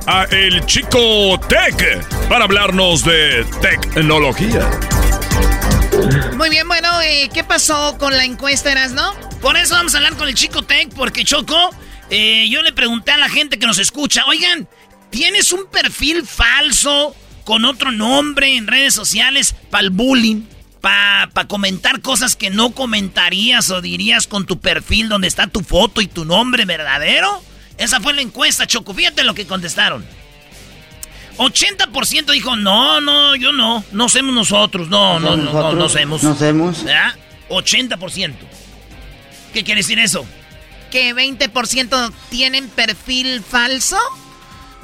[0.08, 4.68] a El Chico Tech para hablarnos de tecnología.
[6.36, 9.14] Muy bien, bueno, eh, ¿qué pasó con la encuesta, Erasno?
[9.40, 11.70] Por eso vamos a hablar con el chico Tech, porque Choco,
[12.10, 14.66] eh, yo le pregunté a la gente que nos escucha, oigan,
[15.10, 17.14] ¿tienes un perfil falso
[17.44, 20.42] con otro nombre en redes sociales para el bullying?
[20.84, 26.02] Para comentar cosas que no comentarías o dirías con tu perfil donde está tu foto
[26.02, 27.42] y tu nombre verdadero.
[27.78, 28.92] Esa fue la encuesta, Choco.
[28.92, 30.04] Fíjate lo que contestaron.
[31.38, 33.82] 80% dijo, no, no, yo no.
[33.92, 34.90] No somos nosotros.
[34.90, 36.22] No, no, no, no, no somos.
[36.22, 36.84] No hacemos.
[36.84, 37.14] ¿Verdad?
[37.48, 38.34] 80%.
[39.54, 40.26] ¿Qué quiere decir eso?
[40.90, 43.96] ¿Que 20% tienen perfil falso?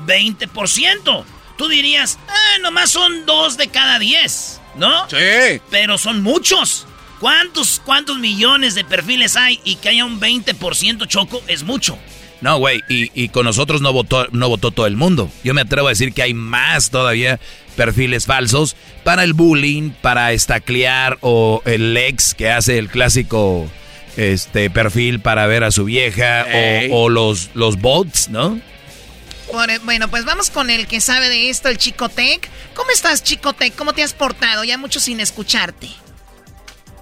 [0.06, 1.24] 20%.
[1.60, 5.06] Tú dirías, ah, nomás son dos de cada 10, ¿no?
[5.10, 5.60] Sí.
[5.70, 6.86] Pero son muchos.
[7.18, 11.42] ¿Cuántos, cuántos millones de perfiles hay y que haya un 20% choco?
[11.48, 11.98] Es mucho.
[12.40, 15.30] No, güey, y, y con nosotros no votó, no votó todo el mundo.
[15.44, 17.38] Yo me atrevo a decir que hay más todavía
[17.76, 18.74] perfiles falsos
[19.04, 23.68] para el bullying, para estaclear o el ex que hace el clásico
[24.16, 26.46] este perfil para ver a su vieja
[26.90, 28.58] o, o los, los bots, ¿no?
[29.52, 32.48] Por- bueno, pues vamos con el que sabe de esto, el Chico Tech.
[32.74, 33.74] ¿Cómo estás, Chico Tech?
[33.76, 34.64] ¿Cómo te has portado?
[34.64, 35.88] Ya mucho sin escucharte.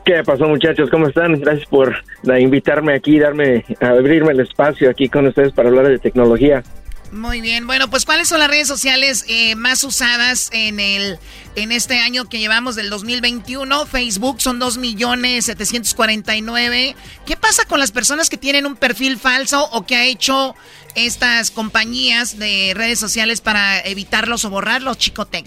[0.04, 0.88] ¿Qué pasó muchachos?
[0.90, 1.38] ¿Cómo están?
[1.40, 5.98] Gracias por la, invitarme aquí, darme, abrirme el espacio aquí con ustedes para hablar de
[5.98, 6.62] tecnología.
[7.10, 11.18] Muy bien, bueno, pues ¿cuáles son las redes sociales eh, más usadas en el
[11.56, 13.86] en este año que llevamos del 2021?
[13.86, 16.94] Facebook son 2.749.
[17.24, 20.54] ¿Qué pasa con las personas que tienen un perfil falso o que ha hecho
[20.94, 25.46] estas compañías de redes sociales para evitarlos o borrarlos, Chicotec?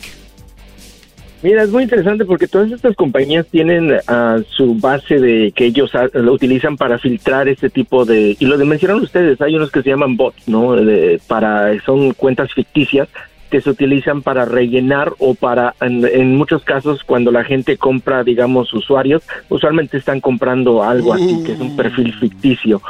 [1.43, 5.91] Mira, es muy interesante porque todas estas compañías tienen a su base de que ellos
[6.13, 9.89] lo utilizan para filtrar este tipo de y lo mencionaron ustedes, hay unos que se
[9.89, 10.75] llaman bots, ¿no?
[11.27, 13.07] para son cuentas ficticias
[13.49, 18.73] que se utilizan para rellenar o para en, muchos casos cuando la gente compra, digamos,
[18.73, 22.81] usuarios, usualmente están comprando algo así que es un perfil ficticio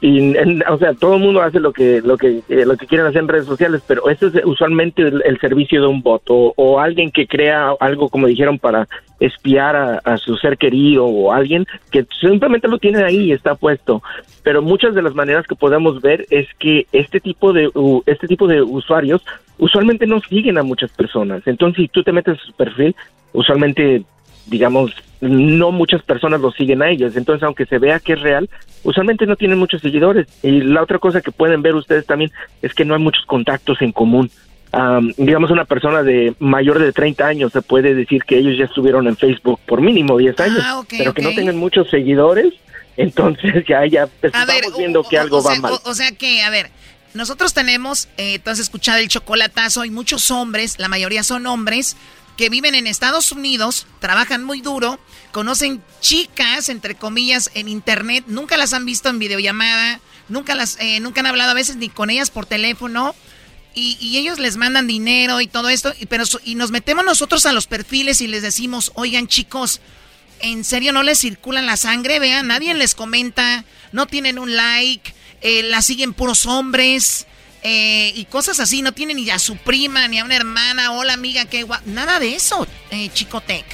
[0.00, 0.34] Y,
[0.68, 3.22] o sea, todo el mundo hace lo que lo que eh, lo que quieren hacer
[3.22, 7.26] en redes sociales, pero eso es usualmente el, servicio de un bot o, alguien que
[7.26, 8.86] crea algo como dijeron para
[9.18, 14.02] espiar a, su ser querido o alguien que simplemente lo tiene ahí y está puesto.
[14.42, 17.70] Pero muchas de las maneras que podemos ver es que este tipo de
[18.06, 19.22] este tipo de usuarios
[19.58, 21.42] usualmente no siguen a muchas personas.
[21.46, 22.94] Entonces, si tú te metes a su perfil,
[23.32, 24.04] usualmente
[24.46, 27.16] digamos, no muchas personas lo siguen a ellos.
[27.16, 28.48] Entonces, aunque se vea que es real,
[28.84, 30.26] usualmente no tienen muchos seguidores.
[30.42, 32.30] Y la otra cosa que pueden ver ustedes también
[32.62, 34.30] es que no hay muchos contactos en común.
[35.16, 39.06] digamos, una persona de mayor de 30 años se puede decir que ellos ya estuvieron
[39.06, 42.54] en Facebook por mínimo 10 ah, años, pero que no tengan muchos seguidores,
[42.96, 45.72] entonces ya, ya estamos viendo que algo va mal.
[45.84, 46.70] O, sea que, a ver,
[47.14, 51.96] nosotros tenemos, eh, tú has escuchado el chocolatazo, hay muchos hombres, la mayoría son hombres,
[52.40, 54.98] que viven en Estados Unidos, trabajan muy duro,
[55.30, 60.00] conocen chicas, entre comillas, en internet, nunca las han visto en videollamada,
[60.30, 63.14] nunca las, eh, nunca han hablado a veces ni con ellas por teléfono.
[63.74, 67.52] Y, ellos les mandan dinero y todo esto, y, pero, y nos metemos nosotros a
[67.52, 69.82] los perfiles y les decimos, oigan chicos,
[70.40, 72.20] ¿en serio no les circula la sangre?
[72.20, 75.12] Vean, nadie les comenta, no tienen un like,
[75.42, 77.26] eh, la siguen puros hombres,
[77.62, 78.82] eh, y cosas así.
[78.82, 81.80] No tiene ni a su prima, ni a una hermana, hola amiga, qué guay.
[81.86, 83.64] Nada de eso, eh, Chicotec.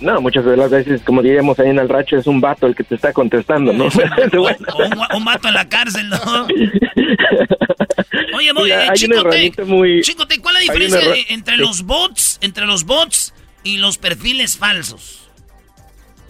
[0.00, 2.74] No, muchas de las veces, como diríamos ahí en el racho, es un vato el
[2.74, 3.84] que te está contestando, ¿no?
[5.14, 6.18] un, vato en la cárcel, ¿no?
[8.34, 10.00] Oye, voy, eh, Chicotec, muy...
[10.00, 15.19] Chicotec, ¿cuál es la diferencia entre los bots, entre los bots y los perfiles falsos?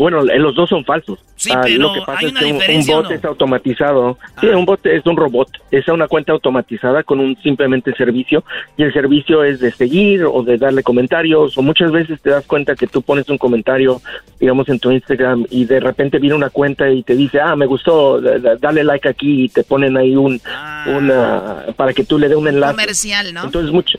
[0.01, 1.18] Bueno, los dos son falsos.
[1.36, 4.16] Sí, ah, pero lo que pasa es que un, bot es automatizado.
[4.40, 4.56] Sí, ah.
[4.56, 5.48] un bot es un robot.
[5.70, 8.43] Es una cuenta automatizada con un simplemente servicio
[8.78, 12.47] y el servicio es de seguir o de darle comentarios o muchas veces te das
[12.47, 14.01] cuenta que tú pones un comentario,
[14.40, 17.66] digamos, en tu Instagram y de repente viene una cuenta y te dice, ah, me
[17.66, 20.86] gustó, dale like aquí y te ponen ahí un, ah.
[20.97, 22.72] una, para que tú le dé un enlace.
[22.72, 23.44] Comercial, ¿no?
[23.44, 23.98] Entonces, mucho,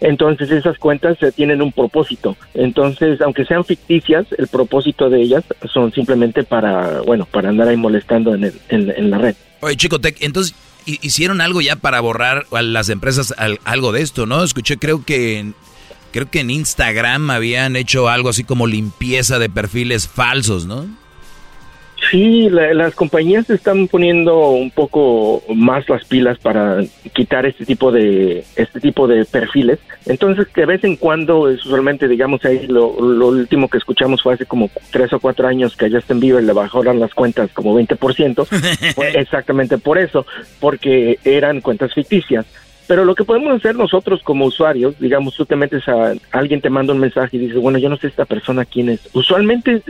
[0.00, 2.36] entonces esas cuentas tienen un propósito.
[2.54, 7.76] Entonces, aunque sean ficticias, el propósito de ellas son simplemente para, bueno, para andar ahí
[7.76, 9.36] molestando en, en, la red.
[9.60, 10.54] Oye, Chico Tech, entonces
[10.86, 13.34] hicieron algo ya para borrar a las empresas
[13.64, 14.44] algo de esto, ¿no?
[14.44, 15.52] Escuché, creo que
[16.12, 20.86] creo que en Instagram habían hecho algo así como limpieza de perfiles falsos, ¿no?
[22.10, 26.78] Sí, las compañías están poniendo un poco más las pilas para
[27.12, 29.78] quitar este tipo de este tipo de perfiles.
[30.06, 34.70] Entonces, de vez en cuando, usualmente, digamos ahí, lo, último que escuchamos fue hace como
[34.90, 38.46] tres o cuatro años que a Justin Bieber le bajaron las cuentas como 20%.
[38.94, 40.26] fue exactamente por eso,
[40.60, 42.44] porque eran cuentas ficticias.
[42.86, 46.68] Pero lo que podemos hacer nosotros como usuarios, digamos, tú te metes a alguien te
[46.68, 49.08] manda un mensaje y dices, bueno, yo no sé esta persona quién es.
[49.14, 49.82] Usualmente,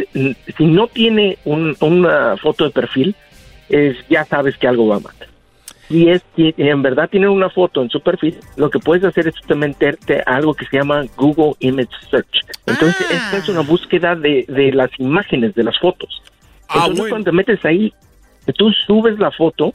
[0.56, 3.16] si no tiene una foto de perfil,
[3.68, 5.14] es, ya sabes que algo va mal.
[5.90, 9.28] Y es si en verdad tiene una foto en su perfil, lo que puedes hacer
[9.28, 12.44] es meterte a algo que se llama Google Image Search.
[12.66, 13.14] Entonces, ah.
[13.14, 16.22] esta es una búsqueda de, de las imágenes, de las fotos.
[16.68, 17.92] Ah, Entonces, cuando te metes ahí,
[18.56, 19.74] tú subes la foto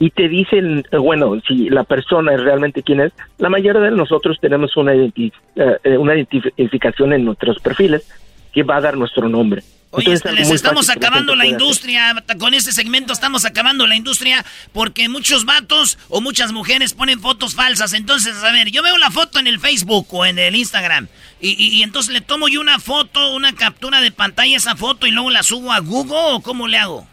[0.00, 3.90] y te dicen, eh, bueno, si la persona es realmente quién es, la mayoría de
[3.90, 8.08] nosotros tenemos una, eh, eh, una identificación en nuestros perfiles
[8.50, 9.62] que va a dar nuestro nombre.
[9.92, 15.44] Oye, les estamos acabando la industria, con este segmento estamos acabando la industria porque muchos
[15.44, 17.92] vatos o muchas mujeres ponen fotos falsas.
[17.92, 21.08] Entonces, a ver, yo veo la foto en el Facebook o en el Instagram
[21.40, 25.10] y, y entonces le tomo yo una foto, una captura de pantalla esa foto y
[25.10, 27.09] luego la subo a Google o cómo le hago?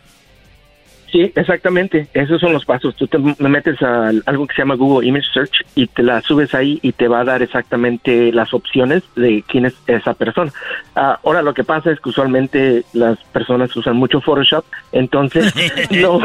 [1.11, 2.07] Sí, exactamente.
[2.13, 2.95] Esos son los pasos.
[2.95, 6.53] Tú te metes a algo que se llama Google Image Search y te la subes
[6.53, 10.51] ahí y te va a dar exactamente las opciones de quién es esa persona.
[10.95, 15.53] Ah, ahora lo que pasa es que usualmente las personas usan mucho Photoshop, entonces
[15.91, 16.19] no,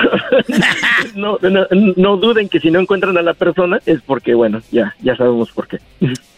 [1.14, 1.38] no,
[1.96, 5.52] no, duden que si no encuentran a la persona es porque, bueno, ya, ya sabemos
[5.52, 5.78] por qué.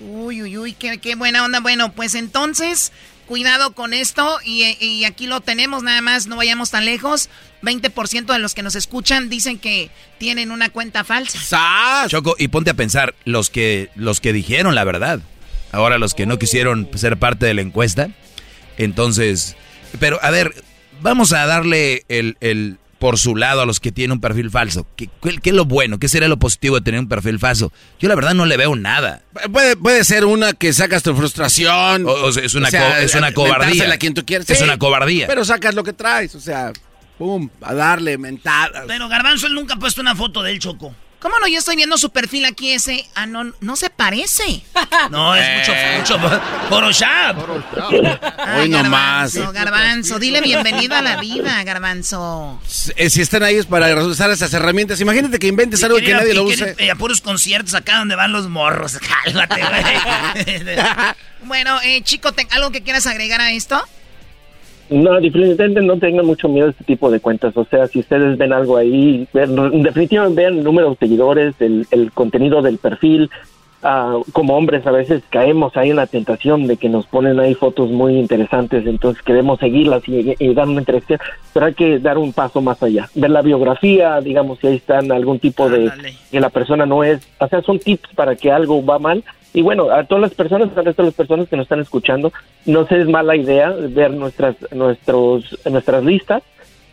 [0.00, 1.60] Uy, uy, uy, qué, qué buena onda.
[1.60, 2.92] Bueno, pues entonces
[3.24, 7.28] cuidado con esto y, aquí lo tenemos, nada más no vayamos tan lejos.
[7.62, 12.06] 20% de los que nos escuchan dicen que tienen una cuenta falsa.
[12.08, 15.20] Choco, y ponte a pensar, los que, los que dijeron la verdad,
[15.72, 18.10] ahora los que no quisieron ser parte de la encuesta,
[18.76, 19.56] entonces,
[19.98, 20.54] pero a ver,
[21.00, 24.86] vamos a darle el, el por su lado a los que tienen un perfil falso.
[24.96, 25.98] ¿Qué, ¿Qué, es lo bueno?
[25.98, 27.72] ¿Qué sería lo positivo de tener un perfil falso?
[28.00, 29.22] Yo la verdad no le veo nada.
[29.52, 32.06] Puede, puede ser una que sacas tu frustración.
[32.06, 32.68] O, es una,
[33.00, 33.92] es una cobardía.
[33.92, 34.48] A quien tú quieres.
[34.48, 35.26] Es una cobardía.
[35.26, 36.72] Pero sacas lo que traes, o sea,
[37.18, 38.72] pum, a darle mental.
[38.86, 40.94] Pero Garbanzo él nunca ha puesto una foto del Choco.
[41.24, 41.48] ¿Cómo no?
[41.48, 43.08] Yo estoy viendo su perfil aquí ese.
[43.14, 44.44] Ah, no, no se parece.
[45.10, 45.98] No, es mucho, eh.
[45.98, 46.18] mucho
[46.68, 47.36] Photoshop.
[48.58, 49.34] Hoy nomás.
[49.52, 52.60] Garbanzo, dile bienvenido a la vida, Garbanzo.
[52.96, 56.34] Eh, si están ahí es para usar esas herramientas, imagínate que inventes algo que nadie
[56.34, 56.74] lo use.
[56.78, 58.98] Eh, a puros conciertos acá donde van los morros.
[59.24, 60.76] Cálmate, güey.
[61.44, 63.82] bueno, eh, chico, ¿algo que quieras agregar a esto?
[64.90, 67.56] No, definitivamente no tengan mucho miedo a este tipo de cuentas.
[67.56, 72.12] O sea, si ustedes ven algo ahí, definitivamente vean el número de seguidores, el, el
[72.12, 73.30] contenido del perfil.
[73.86, 77.52] Ah, como hombres a veces caemos ahí en la tentación de que nos ponen ahí
[77.54, 81.20] fotos muy interesantes, entonces queremos seguirlas y, dar una entrevista,
[81.52, 83.10] pero hay que dar un paso más allá.
[83.14, 85.92] Ver la biografía, digamos, si ahí están algún tipo de...
[86.30, 87.28] que la persona no es...
[87.38, 89.22] O sea, son tips para que algo va mal,
[89.54, 92.32] y bueno, a todas las personas, a todas las personas que nos están escuchando,
[92.66, 96.42] no se es mala idea ver nuestras, nuestros, nuestras listas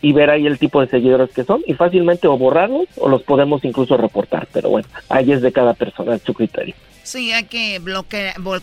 [0.00, 3.24] y ver ahí el tipo de seguidores que son y fácilmente o borrarlos o los
[3.24, 4.46] podemos incluso reportar.
[4.52, 6.76] Pero bueno, ahí es de cada persona, es su criterio.
[7.02, 7.80] Sí, hay que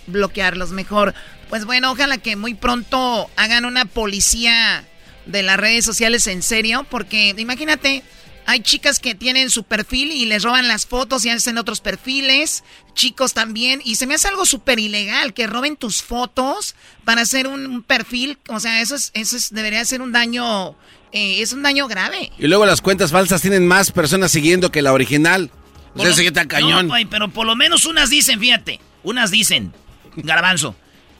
[0.07, 1.13] bloquearlos mejor.
[1.49, 4.85] Pues bueno, ojalá que muy pronto hagan una policía
[5.26, 8.03] de las redes sociales en serio, porque imagínate,
[8.49, 12.63] hay chicas que tienen su perfil y les roban las fotos y hacen otros perfiles.
[12.95, 13.80] Chicos también.
[13.85, 16.73] Y se me hace algo súper ilegal que roben tus fotos
[17.05, 18.39] para hacer un, perfil.
[18.47, 20.71] O sea, eso es, eso es, debería ser un daño.
[21.11, 22.31] Eh, es un daño grave.
[22.39, 25.51] Y luego las cuentas falsas tienen más personas siguiendo que la original.
[25.93, 26.88] O sea, se cañón.
[26.88, 28.80] No, pero por lo menos unas dicen, fíjate.
[29.03, 29.73] Unas dicen,
[30.15, 30.76] Garbanzo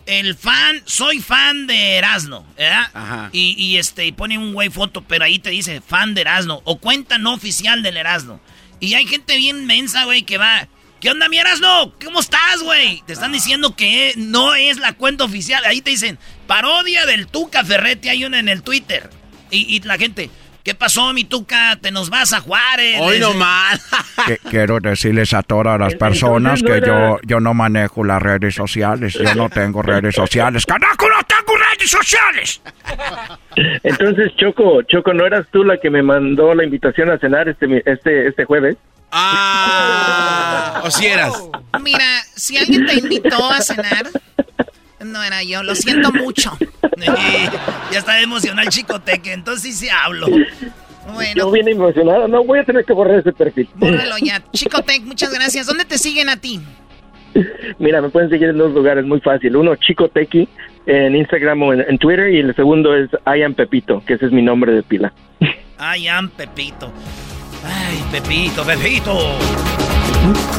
[0.10, 2.90] el fan, soy fan de Erasno, ¿verdad?
[2.94, 3.30] Ajá.
[3.32, 6.80] Y, este, y pone un güey foto, pero ahí te dice fan de Erasno, o
[6.80, 8.40] cuenta no oficial del Erasno.
[8.80, 10.68] Y hay gente bien mensa, güey, que va,
[11.00, 11.94] ¿qué onda mi Erasno?
[12.04, 13.04] ¿Cómo estás, güey?
[13.06, 15.64] Te están diciendo que no es la cuenta oficial.
[15.66, 16.18] Ahí te dicen,
[16.48, 19.12] parodia del Tuca Ferrete, hay una en el Twitter.
[19.52, 20.32] Y, y la gente,
[20.64, 21.78] ¿Qué pasó, mi tuca?
[21.82, 23.00] ¿Te nos vas a Juárez?
[23.00, 23.82] Hoy nomás.
[24.50, 29.14] Quiero decirles a todas las personas que yo, yo no manejo las redes sociales.
[29.14, 30.66] Yo no tengo redes sociales.
[30.66, 32.62] ¡Carajo, no tengo redes sociales!
[33.84, 37.82] Entonces, Choco, Choco, ¿no eras tú la que me mandó la invitación a cenar este,
[37.86, 38.76] este, este jueves?
[39.12, 41.34] Ah, o si eras.
[41.82, 44.06] Mira, si alguien te invitó a cenar,
[45.06, 46.58] no era yo, lo siento mucho.
[47.92, 50.28] ya está emocionado el chicoteque, entonces sí, hablo.
[51.14, 51.34] Bueno.
[51.36, 53.68] Yo vine emocionado, no voy a tener que borrar ese perfil.
[53.76, 54.42] Bórralo ya.
[54.52, 55.66] Chicotec, muchas gracias.
[55.66, 56.60] ¿Dónde te siguen a ti?
[57.80, 59.56] Mira, me pueden seguir en dos lugares muy fácil.
[59.56, 60.48] Uno, Chicotequi,
[60.86, 64.32] en Instagram o en, Twitter, y el segundo es I am Pepito, que ese es
[64.32, 65.14] mi nombre de pila.
[65.80, 66.92] I am Pepito.
[67.64, 69.89] Ay, Pepito, Pepito.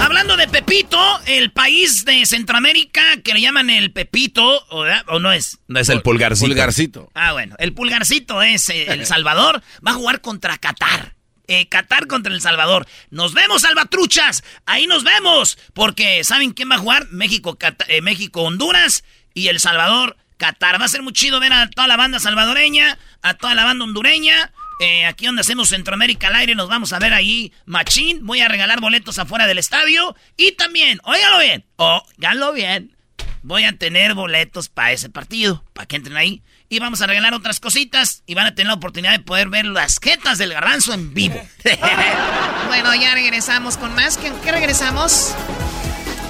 [0.00, 5.58] Hablando de Pepito, el país de Centroamérica que le llaman el Pepito, ¿o, no es?
[5.68, 6.46] No es el pulgarcito.
[6.46, 7.10] Pulgarcito.
[7.14, 11.14] Ah, bueno, el pulgarcito es eh, El Salvador, va a jugar contra Qatar.
[11.46, 12.86] Eh, Qatar contra El Salvador.
[13.10, 14.44] Nos vemos, salvatruchas.
[14.66, 15.58] Ahí nos vemos.
[15.74, 17.08] Porque, ¿saben quién va a jugar?
[17.10, 17.58] México,
[17.88, 19.04] eh, México, Honduras
[19.34, 20.80] y El Salvador, Qatar.
[20.80, 23.84] Va a ser muy chido ver a toda la banda salvadoreña, a toda la banda
[23.84, 28.24] hondureña eh, aquí donde hacemos Centroamérica al aire, nos vamos a ver ahí, machín.
[28.24, 30.16] Voy a regalar boletos afuera del estadio.
[30.38, 32.96] Y también, óigalo bien, óigalo bien,
[33.42, 36.42] voy a tener boletos para ese partido, para que entren ahí.
[36.70, 39.66] Y vamos a regalar otras cositas y van a tener la oportunidad de poder ver
[39.66, 41.38] las jetas del garbanzo en vivo.
[42.68, 44.16] bueno, ya regresamos con más.
[44.16, 45.34] ¿Qué, qué regresamos?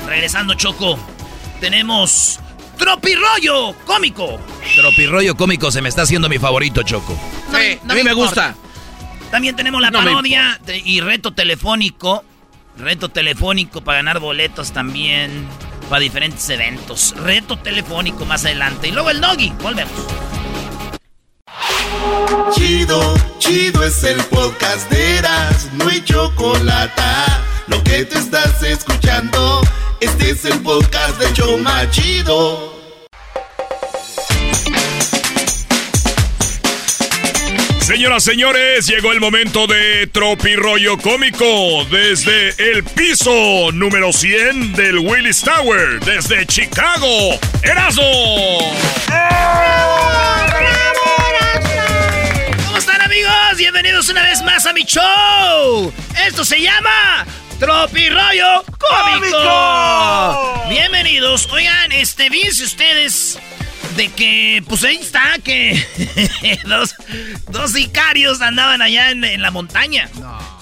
[0.06, 0.98] Regresando, Choco.
[1.60, 2.40] Tenemos
[2.81, 4.40] Tropirollo cómico.
[4.74, 7.15] Tropirollo cómico se me está haciendo mi favorito, Choco.
[7.52, 8.55] Sí, a mí me, gusta.
[9.31, 12.24] También tenemos la parodia y reto telefónico.
[12.78, 15.47] Reto telefónico para ganar boletos también
[15.90, 17.15] para diferentes eventos.
[17.19, 18.89] Reto telefónico más adelante.
[18.89, 19.52] Y luego el doggy.
[19.61, 19.93] Volvemos.
[22.55, 25.69] Chido, chido es el podcast de Eras.
[25.74, 27.02] No hay chocolate.
[27.70, 29.60] Lo que te estás escuchando.
[30.01, 32.80] Este es el podcast de Choma Chido.
[37.80, 45.40] Señoras, señores, llegó el momento de Tropirollo Cómico desde el piso número 100 del Willis
[45.42, 47.38] Tower, desde Chicago.
[47.62, 48.02] ¡Erazo!
[52.66, 53.32] ¿Cómo están, amigos?
[53.56, 55.92] Bienvenidos una vez más a mi show.
[56.26, 57.26] Esto se llama
[57.60, 59.36] Tropirollo Cómico.
[59.36, 60.68] ¡Cómico!
[60.70, 61.46] Bienvenidos.
[61.52, 63.38] Oigan, este, fíjense ustedes
[63.96, 65.78] de que, pues ahí está, que
[66.64, 66.94] dos,
[67.50, 70.08] dos sicarios andaban allá en, en la montaña.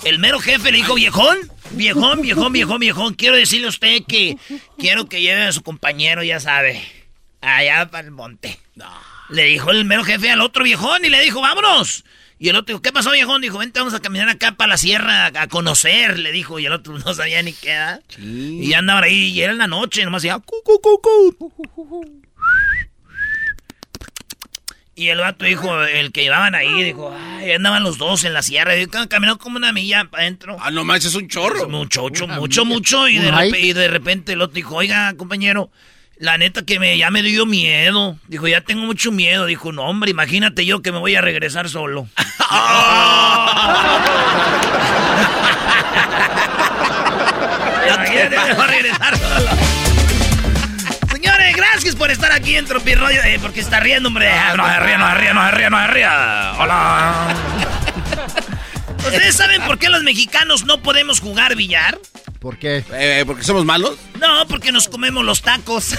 [0.02, 1.38] El mero jefe le dijo, viejón,
[1.70, 4.36] viejón, viejón, viejón, viejón, quiero decirle a usted que
[4.76, 6.82] quiero que lleve a su compañero, ya sabe,
[7.40, 8.58] allá para el monte.
[9.28, 12.04] Le dijo el mero jefe al otro viejón y le dijo, vámonos.
[12.40, 13.42] Y el otro dijo, ¿qué pasó, viejón?
[13.42, 16.58] Dijo, vente, vamos a caminar acá para la sierra a, conocer, le dijo.
[16.58, 18.00] Y el otro no sabía ni qué era.
[18.18, 22.22] Y ya andaban ahí, y era en la noche, nomás decía, cu, cu, cu, cu.
[24.94, 28.42] Y el vato dijo, el que llevaban ahí, dijo, ay, andaban los dos en la
[28.42, 28.76] sierra.
[28.76, 30.56] Y caminó como una milla para adentro.
[30.60, 31.68] Ah, no manches, es un chorro.
[31.68, 33.08] Mucho, mucho, mucho, mucho.
[33.08, 35.70] Y de, y de repente el otro dijo, oiga, compañero,
[36.20, 38.16] la neta que me, ya me dio miedo.
[38.28, 39.46] Dijo, ya tengo mucho miedo.
[39.46, 42.08] Dijo, no, hombre, imagínate yo que me voy a regresar solo.
[47.88, 49.50] Me voy a regresar solo.
[51.12, 53.22] Señores, gracias por estar aquí en Tropirroyo.
[53.24, 54.30] Eh, porque está riendo, hombre.
[54.30, 56.52] Ah, No se ría, no se ría, no se ría, no se ría.
[56.58, 57.28] Hola.
[58.98, 61.98] ¿Ustedes saben por qué los mexicanos no podemos jugar billar?
[62.38, 62.84] ¿Por qué?
[62.92, 63.96] Eh, ¿Porque somos malos?
[64.20, 65.94] No, porque nos comemos los tacos.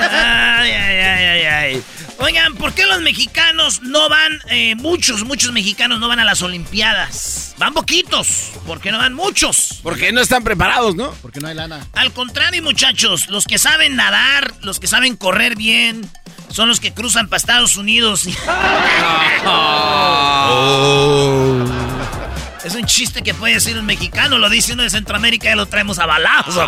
[0.00, 1.82] ay, ay, ay, ay, ay.
[2.18, 6.42] Oigan, ¿por qué los mexicanos no van, eh, muchos, muchos mexicanos no van a las
[6.42, 7.54] Olimpiadas?
[7.56, 9.80] Van poquitos, ¿por qué no van muchos?
[9.82, 11.12] Porque no están preparados, ¿no?
[11.22, 11.86] Porque no hay lana.
[11.94, 16.10] Al contrario, muchachos, los que saben nadar, los que saben correr bien,
[16.50, 18.26] son los que cruzan para Estados Unidos.
[22.64, 25.64] Es un chiste que puede decir un mexicano, lo dice uno de Centroamérica y lo
[25.66, 26.54] traemos a balazos.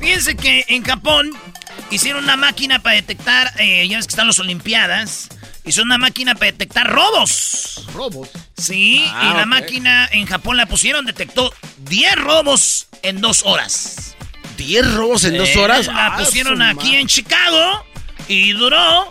[0.00, 1.30] Fíjense que en Japón
[1.90, 5.28] hicieron una máquina para detectar, eh, ya ves que están las Olimpiadas,
[5.64, 7.84] hicieron una máquina para detectar robos.
[7.92, 8.30] ¿Robos?
[8.56, 11.52] Sí, Ah, y la máquina en Japón la pusieron, detectó
[11.84, 14.16] 10 robos en dos horas.
[14.62, 15.86] ¿10 robos en dos Eh, horas?
[15.86, 17.84] La Ah, pusieron aquí en Chicago
[18.28, 19.10] y duró.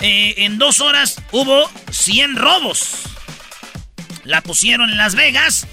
[0.00, 3.02] eh, en dos horas hubo 100 robos.
[4.24, 5.66] La pusieron en Las Vegas,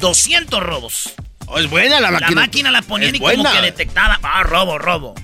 [0.00, 1.12] 200 robos.
[1.46, 2.30] Oh, es buena la máquina.
[2.30, 4.18] La máquina la ponían y como que detectaba.
[4.22, 5.14] Ah, robo, robo.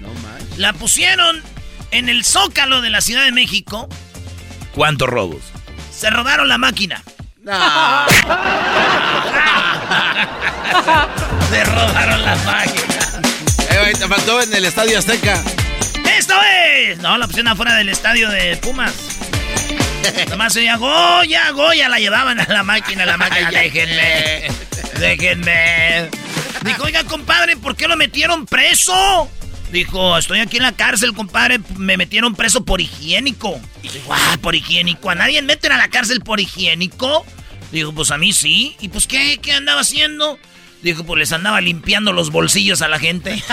[0.57, 1.43] La pusieron
[1.93, 3.89] en el zócalo de la Ciudad de México.
[4.75, 5.41] ¿Cuántos robos?
[5.97, 7.03] Se robaron la máquina.
[11.51, 13.06] Se robaron la máquina.
[13.71, 15.43] Eh, te faltó en el Estadio Azteca.
[16.17, 16.99] ¡Esto es!
[16.99, 18.93] No, la pusieron afuera del estadio de Pumas.
[20.31, 23.51] Nomás se oía Goya, Goya, la llevaban a la máquina, la máquina.
[23.51, 24.49] Déjenme,
[24.99, 26.11] déjenme.
[26.65, 29.31] Dijo, oiga, compadre, ¿por qué lo metieron preso?
[29.73, 33.61] Dijo, estoy aquí en la cárcel, compadre, me metieron preso por higiénico.
[33.83, 35.11] Dijo, ah, por higiénico.
[35.11, 37.27] ¿A nadie meten a la cárcel por higiénico?
[37.73, 38.77] Dijo, pues a mí sí.
[38.81, 39.39] ¿Y pues qué?
[39.43, 40.39] ¿Qué andaba haciendo?
[40.83, 43.43] Dijo, pues les andaba limpiando los bolsillos a la gente.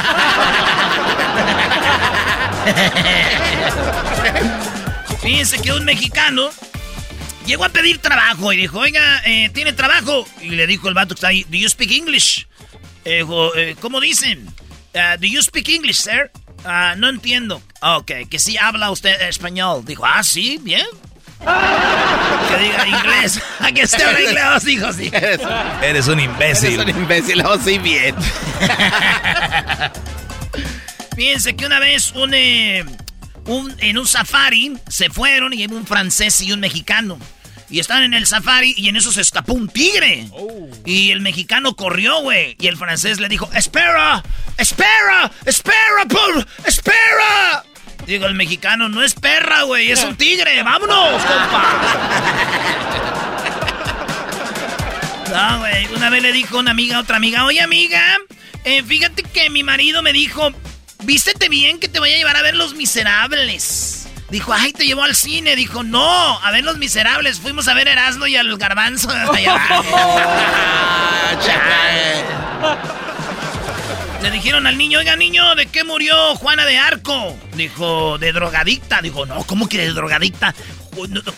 [5.21, 6.49] Fíjense que un mexicano
[7.45, 10.27] llegó a pedir trabajo y dijo, oiga, eh, ¿tiene trabajo?
[10.41, 12.47] Y le dijo el vato que está ahí, ¿do you speak English?
[13.05, 14.47] Eh, dijo, eh, ¿cómo dicen?
[14.95, 16.31] Ah, ¿Do you speak English, sir?
[16.65, 17.61] Ah, no entiendo.
[17.81, 19.83] Ah, ok, que sí habla usted español.
[19.85, 20.85] Dijo, ah, sí, bien.
[21.43, 23.41] Que diga inglés.
[23.59, 24.43] ¿A que usted habla inglés?
[24.55, 25.11] Oh, Dijo, sí.
[25.81, 26.79] Eres un imbécil.
[26.79, 28.15] Eres un imbécil, oh, sí, bien.
[31.15, 32.83] Fíjense que una vez un, eh,
[33.45, 37.19] un- en un safari se fueron y un francés y un mexicano.
[37.69, 40.27] Y estaban en el safari y en eso se escapó un tigre.
[40.85, 42.55] Y el mexicano corrió, güey.
[42.59, 44.23] Y el francés le dijo, espera,
[44.57, 47.63] espera, espera, por, espera.
[48.05, 50.61] Digo, el mexicano no es perra, güey, es un tigre.
[50.63, 51.63] Vámonos, compa.
[55.31, 55.87] No, güey.
[55.95, 58.01] Una vez le dijo una amiga a otra amiga, oye amiga,
[58.65, 60.51] eh, fíjate que mi marido me dijo,
[61.03, 64.07] vístete bien que te voy a llevar a ver Los Miserables.
[64.29, 65.55] Dijo, ay, te llevó al cine.
[65.55, 67.39] Dijo, no, a ver Los Miserables.
[67.39, 69.09] Fuimos a ver Erasmo y al Garbanzo.
[74.23, 77.37] Le dijeron al niño, oiga niño, ¿de qué murió Juana de Arco?
[77.55, 79.01] Dijo, de drogadicta.
[79.01, 80.55] Dijo, no, ¿cómo que de drogadicta?
[80.95, 81.33] Ju- no, no,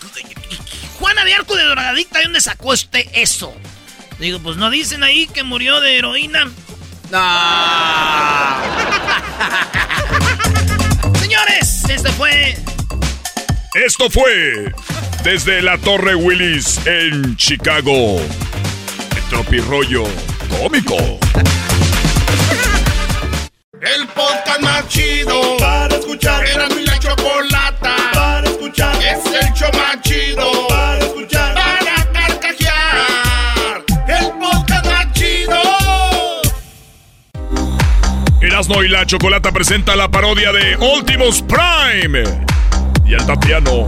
[1.00, 3.56] Juana de Arco de drogadicta, ¿de dónde sacó usted eso?
[4.20, 6.48] Digo, pues no dicen ahí que murió de heroína.
[11.20, 12.56] señores, este fue...
[13.74, 14.72] Esto fue
[15.24, 18.22] desde la Torre Willis en Chicago.
[19.18, 20.04] El tropirollo
[20.62, 21.20] cómico.
[23.82, 26.46] El podcast más chido para escuchar.
[26.48, 28.96] Era mi la chocolata para escuchar.
[28.96, 31.54] Es el show más chido para escuchar.
[31.54, 33.84] Para carcajear.
[34.08, 35.62] El podcast más chido.
[38.42, 42.24] Erasmo y la Chocolata presenta la parodia de Últimos Prime.
[43.06, 43.86] Y el Tatiano.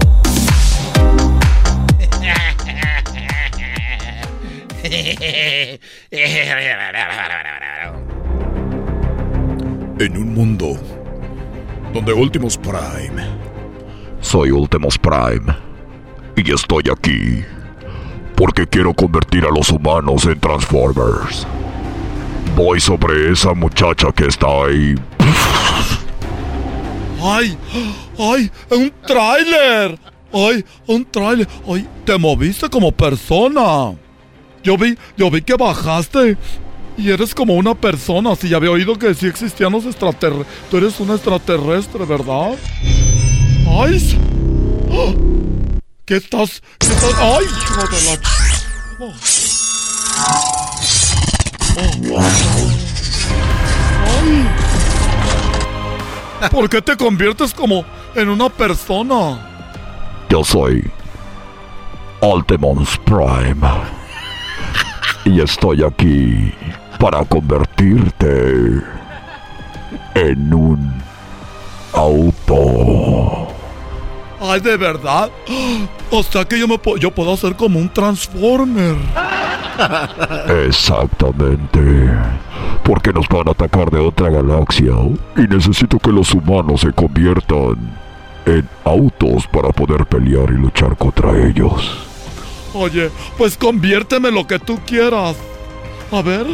[9.99, 10.77] En un mundo
[11.91, 13.25] donde Últimos Prime.
[14.21, 15.55] Soy Últimos Prime
[16.35, 17.43] y estoy aquí
[18.35, 21.47] porque quiero convertir a los humanos en Transformers.
[22.55, 24.93] Voy sobre esa muchacha que está ahí.
[27.19, 27.57] ¡Ay!
[28.19, 28.51] ¡Ay!
[28.69, 29.97] ¡Un tráiler!
[30.31, 30.63] ¡Ay!
[30.85, 31.47] ¡Un tráiler!
[31.67, 31.87] ¡Ay!
[32.05, 33.95] Te moviste como persona.
[34.63, 36.37] Yo vi, yo vi que bajaste
[36.97, 38.35] y eres como una persona.
[38.35, 40.47] Si ya había oído que sí existían los extraterrestres.
[40.69, 42.55] Tú eres un extraterrestre, ¿verdad?
[43.69, 44.19] ¡Ay!
[44.91, 45.13] ¡Ah!
[46.05, 46.61] ¿Qué estás?
[46.79, 47.13] ¿Qué estás?
[47.19, 47.45] ¡Ay.
[54.05, 54.47] ¡Ay!
[56.51, 59.39] ¿Por qué te conviertes como en una persona?
[60.29, 60.89] Yo soy
[62.21, 63.67] Ultimus Prime.
[65.25, 66.53] Y estoy aquí
[66.99, 68.81] para convertirte
[70.15, 70.93] en un
[71.93, 73.47] auto.
[74.41, 75.29] Ay, de verdad.
[76.09, 78.95] O sea que yo me po- yo puedo hacer como un transformer.
[80.67, 82.09] Exactamente.
[82.83, 84.93] Porque nos van a atacar de otra galaxia.
[85.35, 87.75] Y necesito que los humanos se conviertan
[88.45, 92.07] en autos para poder pelear y luchar contra ellos.
[92.73, 95.35] Oye, pues conviérteme lo que tú quieras.
[96.11, 96.45] A ver.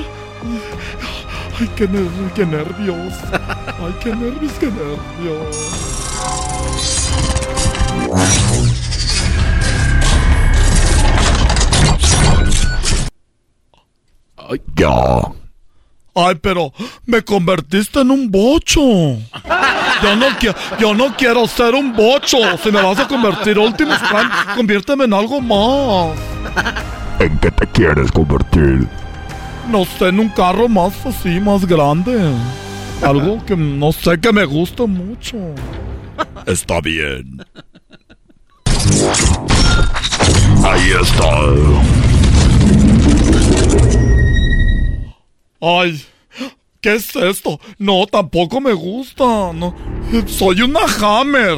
[1.59, 3.13] Ay, qué, ner- qué nervios.
[3.31, 5.73] Ay, qué nervios, qué nervios.
[14.75, 15.31] Ya.
[16.15, 16.71] Ay, pero
[17.05, 18.81] me convertiste en un bocho.
[18.81, 20.25] Yo no,
[20.79, 22.37] yo no quiero ser un bocho.
[22.61, 26.15] Si me vas a convertir Optimus Prime, conviérteme en algo más.
[27.19, 28.87] ¿En qué te quieres convertir?
[29.69, 32.19] No sé, en un carro más así, más grande.
[33.01, 35.37] Algo que no sé que me gusta mucho.
[36.45, 37.43] Está bien.
[40.63, 41.29] Ahí está.
[45.61, 46.05] Ay,
[46.81, 47.59] ¿qué es esto?
[47.77, 49.23] No, tampoco me gusta.
[49.53, 49.73] No,
[50.27, 51.57] soy una Hammer.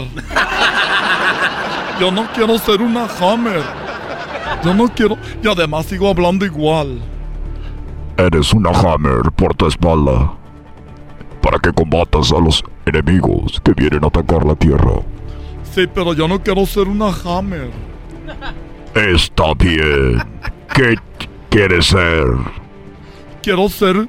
[1.99, 3.64] Yo no quiero ser una Hammer.
[4.64, 5.18] Yo no quiero.
[5.44, 6.99] Y además sigo hablando igual.
[8.18, 10.32] Eres una Hammer por tu espalda.
[11.42, 15.02] Para que combatas a los enemigos que vienen a atacar la Tierra.
[15.74, 17.70] Sí, pero yo no quiero ser una Hammer.
[18.94, 20.24] Está bien.
[20.74, 20.96] ¿Qué
[21.50, 22.26] quieres ser?
[23.44, 24.08] Quiero ser.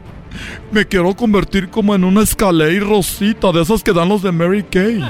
[0.71, 4.63] Me quiero convertir como en una Escalade Rosita, de esas que dan los de Mary
[4.63, 5.01] Kay.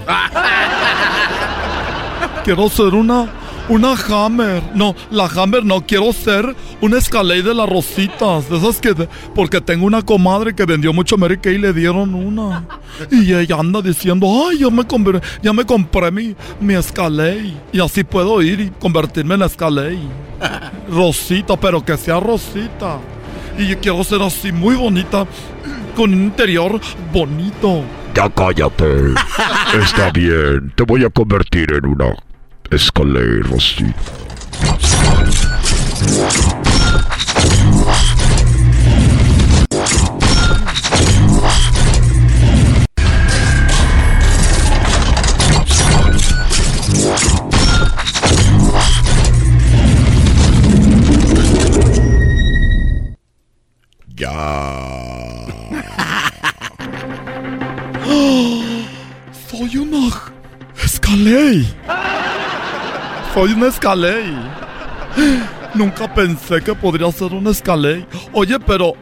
[2.45, 3.29] Quiero ser una.
[3.69, 4.63] Una Hammer.
[4.75, 5.85] No, la Hammer no.
[5.85, 8.49] Quiero ser una Escalade de las Rositas.
[8.49, 8.95] De esas que.
[9.35, 12.65] porque tengo una comadre que vendió mucho Mary Kay y le dieron una.
[13.11, 17.55] Y ella anda diciendo: Ay, yo me, conver- ya me compré mi, mi Escalade.
[17.73, 19.99] Y así puedo ir y convertirme en Escalade.
[20.91, 22.99] Rosita, pero que sea Rosita.
[23.59, 25.27] Y yo quiero ser así muy bonita,
[25.97, 26.79] con un interior
[27.13, 27.83] bonito.
[28.15, 28.87] Ya cállate.
[29.83, 30.73] Está bien.
[30.77, 32.15] Te voy a convertir en una
[32.71, 33.95] Escalade Rosita.
[59.49, 60.11] Soy una
[60.83, 61.65] Escalade.
[63.37, 64.33] Soy una Escalade.
[65.75, 68.07] Nunca pensé que podría ser una Escalade.
[68.33, 68.95] Oye, pero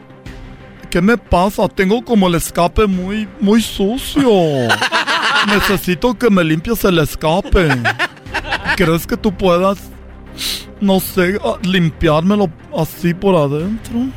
[0.89, 1.69] ¿qué me pasa?
[1.69, 4.29] Tengo como el escape muy muy sucio.
[5.47, 7.69] Necesito que me limpies el escape.
[8.75, 9.77] ¿Crees que tú puedas
[10.81, 14.09] no sé, limpiármelo así por adentro?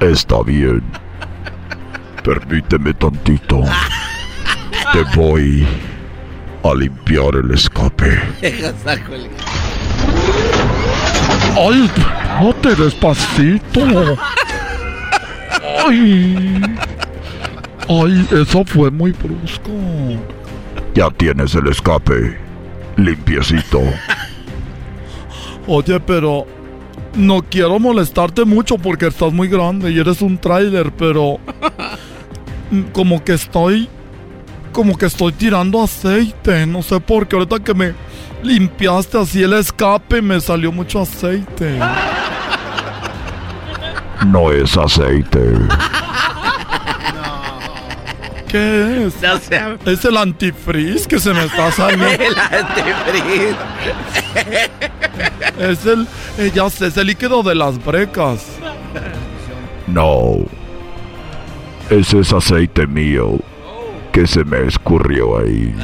[0.00, 0.82] Está bien.
[2.24, 3.64] Permíteme tantito.
[4.94, 5.66] Te voy
[6.70, 8.18] a limpiar el escape.
[11.56, 13.80] Ay, espérate despacito.
[15.86, 16.60] Ay.
[17.88, 19.70] Ay, eso fue muy brusco.
[20.94, 22.36] Ya tienes el escape.
[22.96, 23.82] Limpiecito.
[25.68, 26.46] Oye, pero
[27.14, 31.38] no quiero molestarte mucho porque estás muy grande y eres un tráiler, pero
[32.92, 33.88] como que estoy
[34.76, 37.94] como que estoy tirando aceite, no sé por qué ahorita que me
[38.42, 41.80] limpiaste así el escape me salió mucho aceite.
[44.26, 45.40] No es aceite.
[48.48, 49.14] ¿Qué es?
[49.86, 52.08] Es el antifreeze que se me está saliendo.
[52.08, 53.56] El antifreeze.
[55.58, 58.44] Es el, eh, ya sé, es el líquido de las brecas.
[59.86, 60.44] No.
[61.88, 63.38] Ese es aceite mío
[64.16, 65.74] que se me escurrió ahí.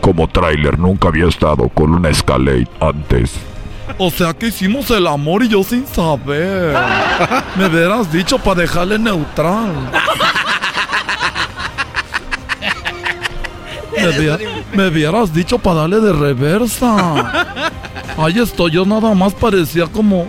[0.00, 3.34] Como tráiler nunca había estado con una Escalade antes.
[3.98, 6.76] O sea que hicimos el amor y yo sin saber.
[7.56, 9.70] Me hubieras dicho para dejarle neutral.
[13.96, 17.52] Me, hubie- me hubieras dicho para darle de reversa.
[18.18, 20.26] Ahí estoy, yo nada más parecía como,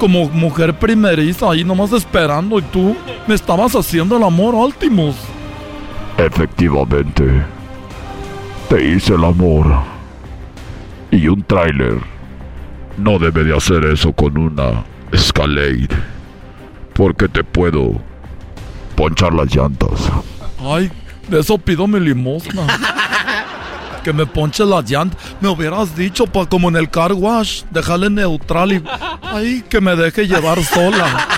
[0.00, 2.96] como mujer primeriza, ahí nomás esperando y tú
[3.26, 5.16] me estabas haciendo el amor Ultimus.
[6.16, 7.44] Efectivamente.
[8.70, 9.66] Te hice el amor.
[11.10, 11.98] Y un tráiler
[12.96, 15.88] no debe de hacer eso con una Escalade.
[16.94, 18.00] Porque te puedo
[18.96, 20.10] ponchar las llantas.
[20.58, 20.90] Ay,
[21.28, 22.66] de eso pido mi limosna.
[24.06, 25.16] Que me ponche la llanta.
[25.40, 28.84] Me hubieras dicho, pa, como en el car wash, dejarle neutral y.
[29.20, 31.26] Ay, que me deje llevar sola.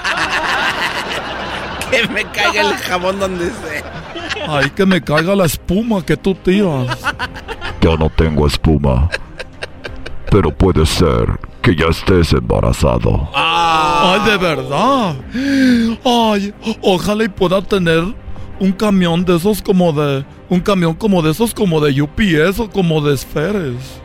[1.90, 4.46] Que me caiga el jabón donde sea.
[4.46, 6.98] Ay, que me caiga la espuma que tú tiras.
[7.80, 9.08] Yo no tengo espuma.
[10.30, 13.30] Pero puede ser que ya estés embarazado.
[13.34, 15.16] Ay, de verdad.
[16.04, 18.04] Ay, ojalá y pueda tener
[18.60, 20.26] un camión de esos como de.
[20.48, 24.00] Un camión como de esos como de UPS o como de esferes.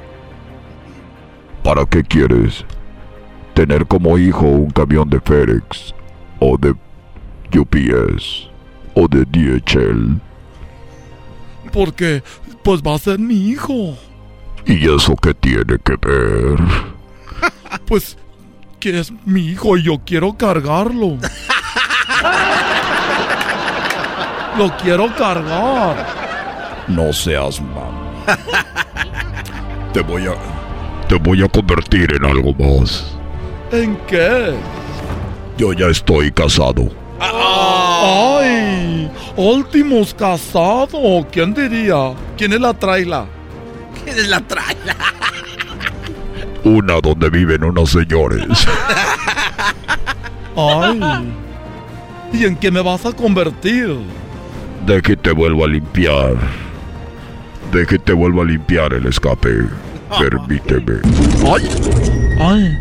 [1.64, 2.66] ¿Para qué quieres?
[3.54, 5.94] ¿Tener como hijo un camión de FedEx?
[6.40, 6.72] ¿O de
[7.58, 8.50] UPS?
[8.96, 10.20] ¿O de DHL?
[11.72, 12.22] Porque,
[12.64, 13.96] pues va a ser mi hijo.
[14.66, 16.60] ¿Y eso qué tiene que ver?
[17.88, 18.18] Pues
[18.80, 21.18] que es mi hijo y yo quiero cargarlo.
[24.58, 26.23] Lo quiero cargar.
[26.88, 28.04] No seas mam.
[29.94, 30.34] Te voy a.
[31.08, 33.16] Te voy a convertir en algo más.
[33.72, 34.54] ¿En qué?
[35.58, 36.90] Yo ya estoy casado.
[37.20, 39.10] ¡Ay!
[39.36, 41.26] Últimos casado.
[41.32, 42.14] ¿Quién diría?
[42.38, 43.26] ¿Quién es la traila?
[44.04, 44.96] ¿Quién es la traila?
[46.64, 48.68] Una donde viven unos señores.
[50.56, 51.00] ¡Ay!
[52.34, 53.98] ¿Y en qué me vas a convertir?
[54.86, 56.36] De que te vuelvo a limpiar.
[57.74, 59.50] De que te vuelvo a limpiar el escape.
[60.20, 61.00] Permíteme.
[61.52, 61.68] ¡Ay!
[62.40, 62.78] ¡Ay!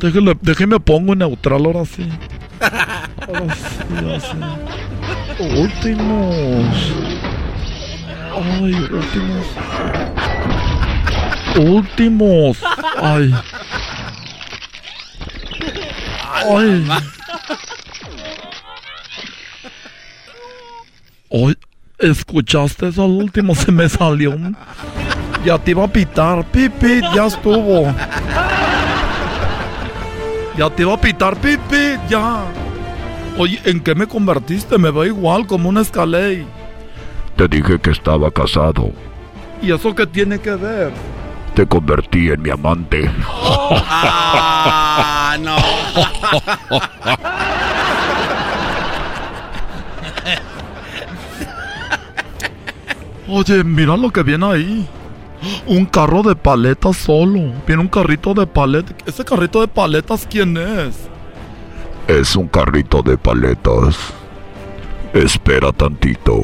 [0.00, 2.08] Déjeme, déjeme pongo en neutral ahora sí.
[3.28, 4.36] Ahora sí, así.
[5.60, 6.92] Últimos.
[8.34, 9.46] Ay, últimos.
[11.58, 12.58] Últimos.
[13.02, 13.34] Ay.
[16.48, 16.88] Ay.
[21.30, 21.56] Ay,
[22.02, 23.54] ¿escuchaste eso al último?
[23.54, 24.56] Se me salió un...
[25.44, 26.44] Ya te iba a pitar.
[26.44, 27.92] Pipi, ya estuvo.
[30.56, 32.44] Ya te iba a pitar, pipi, ya.
[33.38, 34.78] Oye, ¿en qué me convertiste?
[34.78, 36.44] Me veo igual como una escalé.
[37.36, 38.92] Te dije que estaba casado.
[39.62, 40.92] ¿Y eso qué tiene que ver?
[41.54, 43.10] Te convertí en mi amante.
[43.94, 45.56] Ah, no.
[53.34, 54.86] Oye, mira lo que viene ahí.
[55.66, 57.50] Un carro de paletas solo.
[57.66, 58.94] Viene un carrito de paletas.
[59.06, 60.94] ¿Ese carrito de paletas quién es?
[62.06, 63.96] Es un carrito de paletas.
[65.14, 66.38] Espera tantito.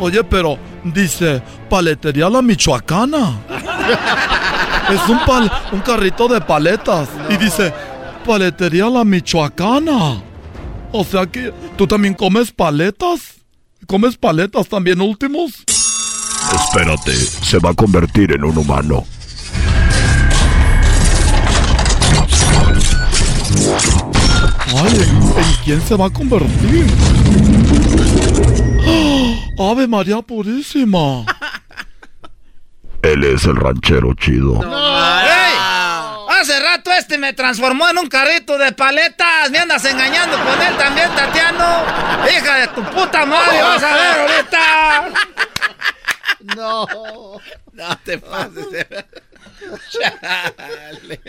[0.00, 3.38] Oye, pero dice paletería la michoacana.
[4.92, 7.08] Es un, pal- un carrito de paletas.
[7.28, 7.72] Y dice
[8.26, 10.20] paletería la michoacana.
[10.90, 13.36] O sea que tú también comes paletas.
[13.86, 15.62] ¿Comes paletas también últimos?
[16.54, 19.04] Espérate, se va a convertir en un humano.
[24.76, 26.86] Ay, ¿en quién se va a convertir?
[29.58, 31.24] ¡Ave María Purísima!
[33.02, 34.60] Él es el ranchero chido.
[34.62, 35.50] ¡Ey!
[36.40, 39.50] Hace rato este me transformó en un carrito de paletas.
[39.50, 41.84] Me andas engañando con él también, Tatiano.
[42.30, 45.04] Hija de tu puta madre, vas a ver ahorita.
[46.56, 46.86] No.
[47.72, 48.66] No te pases.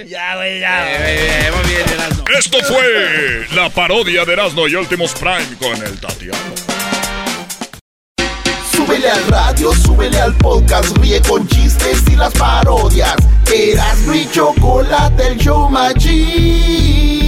[0.07, 0.85] Ya, güey, ya.
[0.87, 2.23] Eh, muy bien, Erasmo.
[2.37, 6.37] Esto fue la parodia de Erasmo y Últimos Prime con el Tatiano.
[8.71, 13.15] Súbele al radio, súbele al podcast, ríe con chistes y las parodias.
[13.53, 17.21] Erasmo y Chocolate, el show más chido.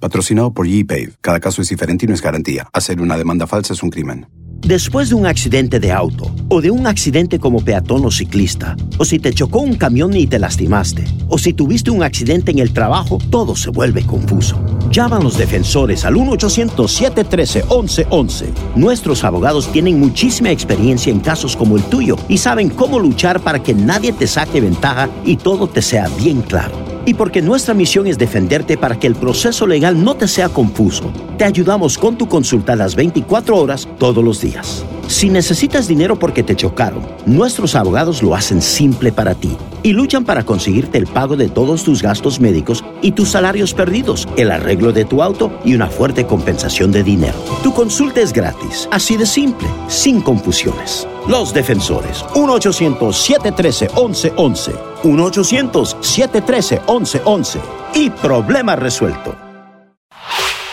[0.00, 1.08] Patrocinado por ePay.
[1.20, 2.68] Cada caso es diferente y no es garantía.
[2.72, 4.26] Hacer una demanda falsa es un crimen.
[4.60, 9.04] Después de un accidente de auto o de un accidente como peatón o ciclista, o
[9.04, 12.72] si te chocó un camión y te lastimaste, o si tuviste un accidente en el
[12.72, 14.60] trabajo, todo se vuelve confuso.
[14.90, 18.46] Llama a los defensores al 1-800-713-1111.
[18.74, 23.62] Nuestros abogados tienen muchísima experiencia en casos como el tuyo y saben cómo luchar para
[23.62, 26.97] que nadie te saque ventaja y todo te sea bien claro.
[27.08, 31.10] Y porque nuestra misión es defenderte para que el proceso legal no te sea confuso,
[31.38, 34.84] te ayudamos con tu consulta las 24 horas todos los días.
[35.06, 40.26] Si necesitas dinero porque te chocaron, nuestros abogados lo hacen simple para ti y luchan
[40.26, 44.92] para conseguirte el pago de todos tus gastos médicos y tus salarios perdidos, el arreglo
[44.92, 47.42] de tu auto y una fuerte compensación de dinero.
[47.62, 51.08] Tu consulta es gratis, así de simple, sin confusiones.
[51.26, 54.87] Los defensores, 1-800-713-1111.
[55.02, 57.60] 1-800-713-1111.
[57.94, 59.34] Y problema resuelto.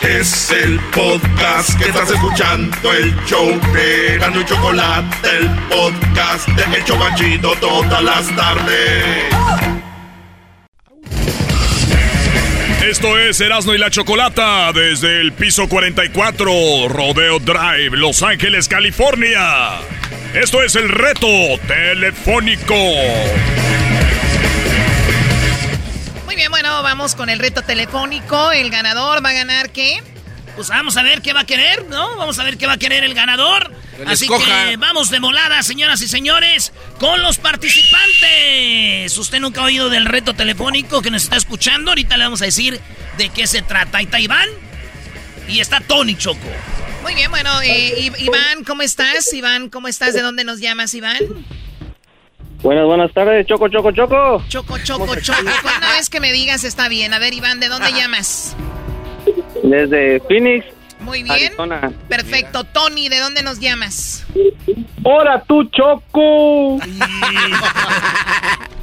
[0.02, 6.76] Es el podcast que estás escuchando, el show de Gano y Chocolate, el podcast de
[6.76, 9.24] El Chobachito todas las tardes.
[12.88, 19.80] Esto es Erasmo y la Chocolata desde el piso 44, Rodeo Drive, Los Ángeles, California.
[20.34, 21.26] Esto es el reto
[21.66, 22.76] telefónico.
[26.36, 28.52] Muy bien, bueno, vamos con el reto telefónico.
[28.52, 30.02] El ganador va a ganar qué?
[30.54, 32.14] Pues vamos a ver qué va a querer, ¿no?
[32.18, 33.72] Vamos a ver qué va a querer el ganador.
[33.96, 34.44] Que Así escoja.
[34.66, 39.16] que vamos de volada, señoras y señores, con los participantes.
[39.16, 41.92] Usted nunca ha oído del reto telefónico que nos está escuchando.
[41.92, 42.82] Ahorita le vamos a decir
[43.16, 43.96] de qué se trata.
[43.96, 44.50] Ahí está Iván
[45.48, 46.52] y está Tony Choco.
[47.00, 49.32] Muy bien, bueno, eh, Iván, ¿cómo estás?
[49.32, 50.12] Iván, ¿cómo estás?
[50.12, 51.16] ¿De dónde nos llamas, Iván?
[52.62, 54.42] Buenas, buenas tardes, Choco, Choco, Choco.
[54.48, 55.40] Choco, choco, choco.
[55.78, 57.12] Una vez que me digas está bien.
[57.14, 58.56] A ver, Iván, ¿de dónde llamas?
[59.62, 60.66] Desde Phoenix.
[61.00, 61.46] Muy bien.
[61.48, 61.92] Arizona.
[62.08, 62.64] Perfecto.
[62.64, 64.26] Tony, ¿de dónde nos llamas?
[65.04, 66.78] ¡Hola, tú, Choco!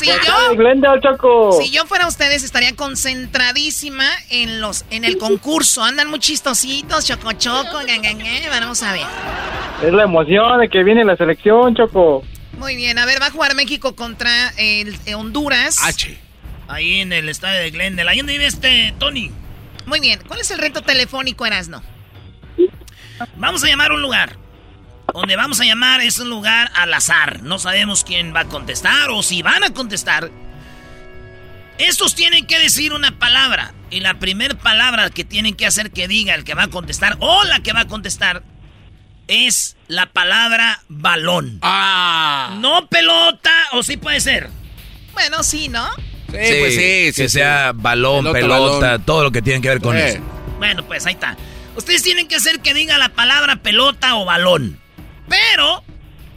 [0.00, 0.50] Si, acá yo...
[0.50, 1.60] de Glendale, Choco.
[1.60, 5.82] Si yo fuera ustedes, estaría concentradísima en los en el concurso.
[5.82, 8.60] Andan muy chistositos, choco choco, gan, gan, gan.
[8.60, 9.06] Vamos a ver.
[9.82, 12.22] Es la emoción de que viene la selección, Choco.
[12.58, 15.78] Muy bien, a ver, va a jugar México contra el, eh, Honduras.
[16.68, 18.10] Ahí en el estadio de Glendale.
[18.10, 19.32] Ahí donde vive este Tony.
[19.86, 21.82] Muy bien, ¿cuál es el reto telefónico, Erasno?
[23.36, 24.36] Vamos a llamar a un lugar.
[25.14, 27.42] Donde vamos a llamar es un lugar al azar.
[27.42, 30.30] No sabemos quién va a contestar o si van a contestar.
[31.78, 33.72] Estos tienen que decir una palabra.
[33.90, 37.16] Y la primera palabra que tienen que hacer que diga el que va a contestar
[37.20, 38.42] o la que va a contestar
[39.26, 41.58] es la palabra balón.
[41.62, 42.56] Ah.
[42.60, 44.48] No pelota o sí puede ser.
[45.12, 45.88] Bueno, sí, ¿no?
[46.28, 49.02] Sí, pues sí, que sea balón, Pelota, pelota, balón.
[49.04, 50.10] todo lo que tiene que ver con Eh.
[50.10, 50.20] eso.
[50.58, 51.36] Bueno, pues ahí está.
[51.76, 54.78] Ustedes tienen que hacer que diga la palabra pelota o balón.
[55.30, 55.84] Pero,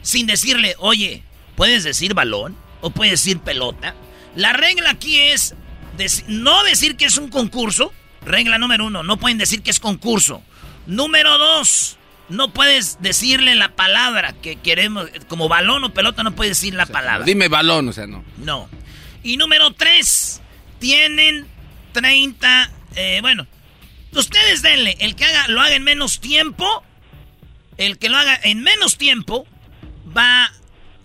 [0.02, 1.22] sin decirle, oye,
[1.56, 2.56] ¿puedes decir balón?
[2.80, 3.94] ¿O puedes decir pelota?
[4.36, 5.54] La regla aquí es
[6.28, 7.92] no decir que es un concurso.
[8.24, 10.42] Regla número uno, no pueden decir que es concurso.
[10.86, 11.98] Número dos,
[12.28, 16.86] no puedes decirle la palabra que queremos, como balón o pelota, no puedes decir la
[16.86, 17.26] palabra.
[17.26, 18.24] Dime balón, o sea, no.
[18.38, 18.68] No.
[19.22, 20.40] Y número tres,
[20.78, 21.46] tienen
[21.92, 23.46] 30, eh, bueno,
[24.12, 26.82] ustedes denle, el que haga, lo haga en menos tiempo,
[27.76, 29.46] el que lo haga en menos tiempo,
[30.16, 30.52] va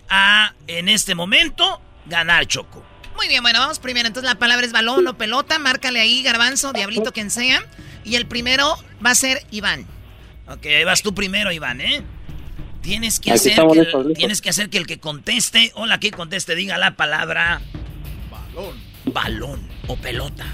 [0.08, 2.84] a, en este momento, ganar Choco.
[3.16, 4.06] Muy bien, bueno, vamos primero.
[4.06, 5.58] Entonces la palabra es balón o pelota.
[5.58, 7.62] Márcale ahí, garbanzo, diablito, quien sea.
[8.04, 9.86] Y el primero va a ser Iván.
[10.48, 12.02] Ok, ahí vas tú primero, Iván, ¿eh?
[12.82, 14.18] Tienes que, hacer que el, listos, listos.
[14.18, 17.60] tienes que hacer que el que conteste o la que conteste diga la palabra
[18.30, 18.82] balón,
[19.12, 20.46] balón o pelota.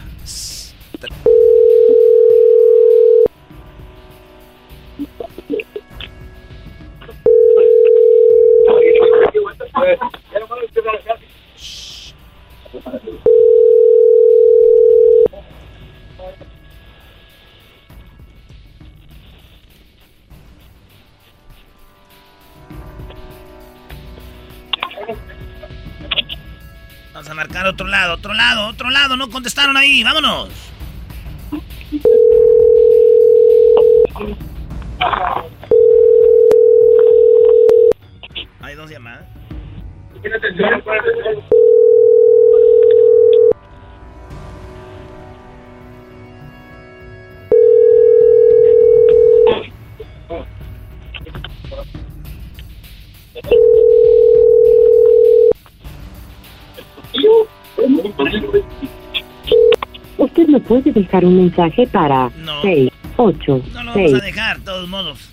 [27.13, 29.17] Vamos a marcar otro lado, otro lado, otro lado.
[29.17, 30.05] No contestaron ahí.
[30.05, 30.51] Vámonos.
[38.67, 39.25] Hay dos llamadas.
[60.19, 62.33] Usted no puede dejar un mensaje para
[62.63, 64.11] 6, 8, No lo 6.
[64.11, 65.31] vamos a dejar, de todos modos.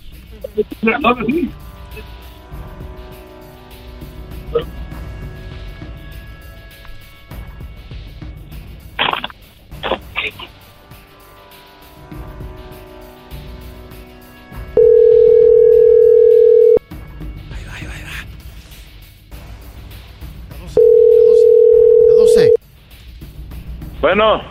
[24.03, 24.43] Bueno.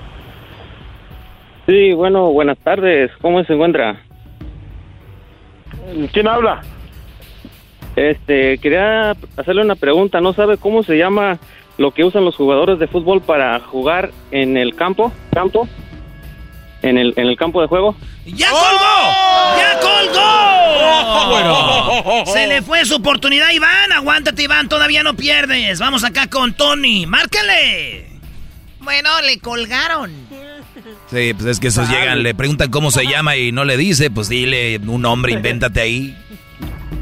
[1.67, 3.11] Sí, bueno, buenas tardes.
[3.21, 4.01] ¿Cómo se encuentra?
[6.11, 6.63] ¿Quién habla?
[7.95, 10.23] Este, quería hacerle una pregunta.
[10.23, 11.39] ¿No sabe cómo se llama
[11.77, 15.13] lo que usan los jugadores de fútbol para jugar en el campo?
[15.35, 15.69] ¿Campo?
[16.81, 17.95] ¿En el, en el campo de juego?
[18.25, 19.11] ¡Ya colgó!
[19.59, 20.23] ¡Ya colgó!
[22.33, 23.93] Se le fue su oportunidad, Iván.
[23.93, 24.71] Aguántate, Iván.
[24.71, 25.79] Todavía no pierdes.
[25.79, 27.05] Vamos acá con Tony.
[27.05, 28.12] ¡Márcale!
[28.83, 30.11] Bueno, le colgaron.
[31.07, 34.11] Sí, pues es que esos llegan, le preguntan cómo se llama y no le dice,
[34.11, 36.17] pues dile un nombre, invéntate ahí.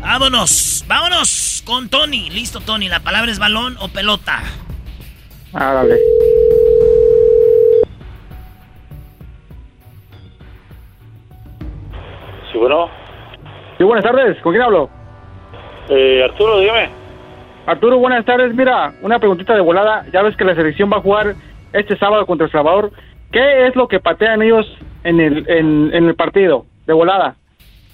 [0.01, 2.31] Vámonos, vámonos con Tony.
[2.31, 2.89] Listo, Tony.
[2.89, 4.43] La palabra es balón o pelota.
[5.53, 5.97] Árale.
[12.51, 12.91] Sí, bueno.
[13.79, 14.41] Sí, buenas tardes.
[14.43, 14.91] ¿Con quién hablo?
[15.89, 16.91] Eh, Arturo, dígame.
[17.67, 18.55] Arturo, buenas tardes.
[18.55, 20.05] Mira, una preguntita de volada.
[20.13, 21.35] Ya ves que la selección va a jugar
[21.73, 22.93] este sábado contra El Salvador.
[23.33, 24.67] ¿Qué es lo que patean ellos
[25.05, 27.37] en el, en, en el partido de volada?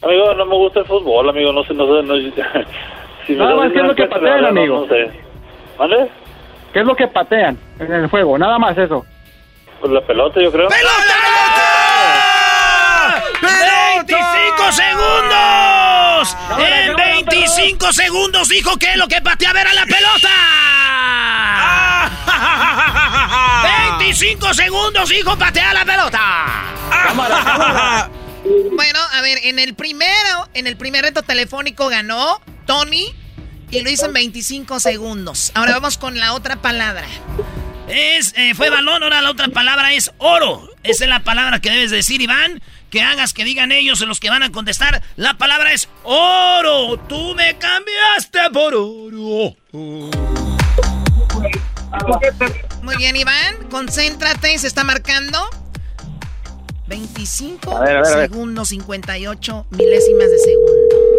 [0.02, 1.52] Amigo, no me gusta el fútbol, amigo.
[1.52, 2.02] No sé, no sé.
[2.02, 2.14] No,
[3.26, 4.80] si me Nada más, ¿qué es lo que patean, no- amigo?
[4.80, 5.10] No, sé.
[5.78, 6.08] ¿Vale?
[6.72, 8.38] ¿Qué es lo que patean en el juego?
[8.38, 9.04] Nada más eso.
[9.80, 10.68] Pues la pelota, yo creo.
[10.68, 10.74] ¡25
[14.72, 16.36] segundos!
[16.58, 20.30] En 25 segundos dijo que lo que pateaba era la pelota.
[24.06, 26.64] 25 segundos dijo patea la pelota.
[28.76, 33.12] Bueno, a ver, en el primero, en el primer reto telefónico ganó Tony
[33.72, 35.50] y lo hizo en 25 segundos.
[35.54, 37.08] Ahora vamos con la otra palabra.
[37.88, 40.70] Es, eh, fue balón, ahora la otra palabra es oro.
[40.84, 42.62] Esa es la palabra que debes decir, Iván.
[42.88, 45.02] Que hagas que digan ellos los que van a contestar.
[45.16, 46.98] La palabra es oro.
[47.08, 49.56] Tú me cambiaste por oro.
[52.86, 55.36] Muy bien, Iván, concéntrate, se está marcando.
[56.86, 61.15] 25 A ver, a ver, segundos, 58 milésimas de segundo.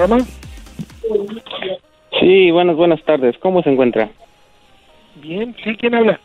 [0.00, 0.18] Rama.
[2.18, 3.36] Sí, buenas, buenas tardes.
[3.38, 4.08] ¿Cómo se encuentra?
[5.16, 6.18] Bien, sí, ¿quién habla?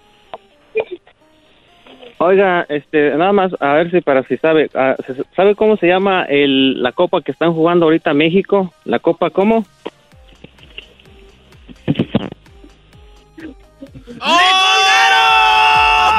[2.19, 5.87] Oiga, este, nada más, a ver si para si sabe, ah, ¿se- ¿sabe cómo se
[5.87, 8.73] llama el, la copa que están jugando ahorita México?
[8.85, 9.65] ¿La copa cómo?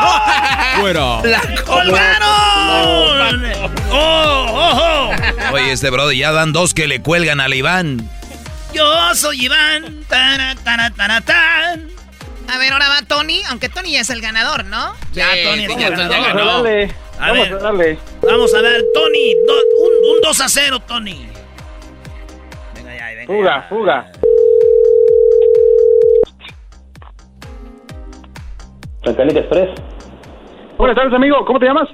[0.80, 1.20] Fuera.
[1.24, 2.28] ¡La colgaron!
[3.90, 5.54] ¡Oh, oh, oh!
[5.54, 8.08] Oye, este brother, ya dan dos que le cuelgan al Iván.
[8.72, 10.04] Yo soy Iván.
[12.48, 14.94] A ver, ahora va Tony, aunque Tony ya es el ganador, ¿no?
[15.12, 16.22] Ya, Tony es sí, el ya ganador.
[16.22, 16.62] ganó.
[16.62, 17.98] Dale, A vamos ver, a darle.
[18.22, 19.34] Vamos a ver, Tony.
[19.46, 19.54] do-
[20.12, 21.26] un, un 2 a 0, Tony.
[22.74, 23.62] Venga ya, venga Fuga, ya.
[23.68, 24.12] fuga.
[29.06, 29.70] Mecánica Express.
[30.78, 31.44] Buenas tardes, amigo.
[31.46, 31.88] ¿Cómo te llamas?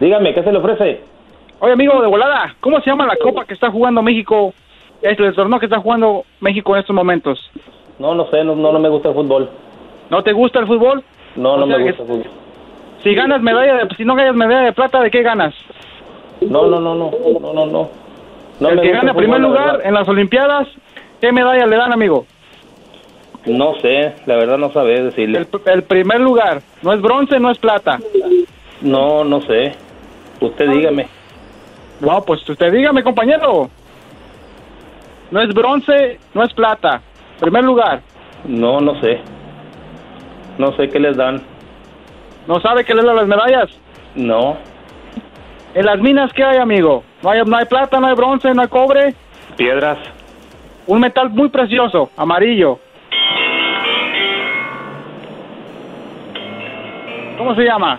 [0.00, 1.00] Dígame, ¿qué se le ofrece?
[1.58, 4.54] Oye, amigo, de volada, ¿cómo se llama la copa que está jugando México?
[5.02, 7.50] Es el torneo que está jugando México en estos momentos.
[7.98, 9.50] No, no sé, no, no, no me gusta el fútbol.
[10.08, 11.04] ¿No te gusta el fútbol?
[11.36, 12.30] No, no O sea me gusta el fútbol.
[13.02, 15.54] Si ganas medalla, de, si no ganas medalla de plata, ¿de qué ganas?
[16.40, 17.10] No, no, no, no,
[17.40, 17.90] no, no, no.
[18.58, 20.66] No el que gana el primer lugar en las Olimpiadas,
[21.20, 22.24] ¿qué medalla le dan, amigo?
[23.46, 25.38] No sé, la verdad no sabía decirle.
[25.38, 27.98] El, el primer lugar, no es bronce, no es plata.
[28.82, 29.72] No, no sé.
[30.40, 31.06] Usted dígame.
[32.00, 33.70] No, pues usted dígame, compañero.
[35.30, 37.02] No es bronce, no es plata.
[37.38, 38.02] Primer lugar.
[38.44, 39.20] No, no sé.
[40.58, 41.42] No sé qué les dan.
[42.46, 43.70] ¿No sabe qué le dan las medallas?
[44.14, 44.56] No.
[45.74, 47.04] En las minas, ¿qué hay, amigo?
[47.22, 49.14] No hay, no hay plata, no hay bronce, no hay cobre.
[49.56, 49.98] Piedras.
[50.86, 52.80] Un metal muy precioso, amarillo.
[57.38, 57.98] ¿Cómo se llama?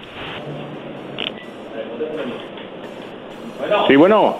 [3.88, 4.38] Sí, bueno.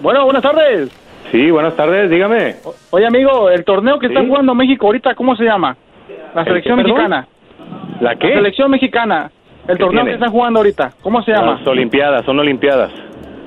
[0.00, 0.90] Bueno, buenas tardes.
[1.30, 2.56] Sí, buenas tardes, dígame.
[2.90, 4.26] Oye, amigo, el torneo que está Sí.
[4.28, 5.76] jugando México ahorita, ¿cómo se llama?
[6.34, 7.26] La ¿El selección qué, mexicana.
[8.00, 8.28] ¿La qué?
[8.28, 9.30] La selección mexicana.
[9.68, 10.10] El ¿Qué torneo tiene?
[10.10, 11.52] que están jugando ahorita, ¿cómo se llama?
[11.58, 12.90] Las Olimpiadas, son Olimpiadas.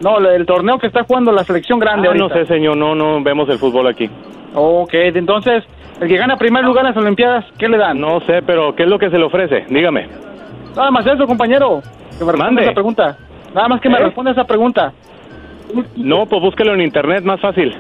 [0.02, 2.46] No, el torneo que está jugando la selección grande Ah, no ahorita.
[2.46, 4.10] sé, señor, no, no vemos el fútbol aquí.
[4.54, 5.64] Ok, entonces,
[6.02, 8.00] el que gana primer lugar en las Olimpiadas, ¿qué le dan?
[8.00, 9.66] No sé, pero ¿qué es lo que se le ofrece?
[9.70, 10.08] Dígame.
[10.76, 11.82] Nada más eso, compañero.
[12.18, 12.64] Que me responda Mande.
[12.64, 13.18] esa pregunta.
[13.54, 14.04] Nada más que me ¿Eh?
[14.04, 14.92] responda esa pregunta.
[15.96, 17.76] No, pues búsquelo en internet, más fácil.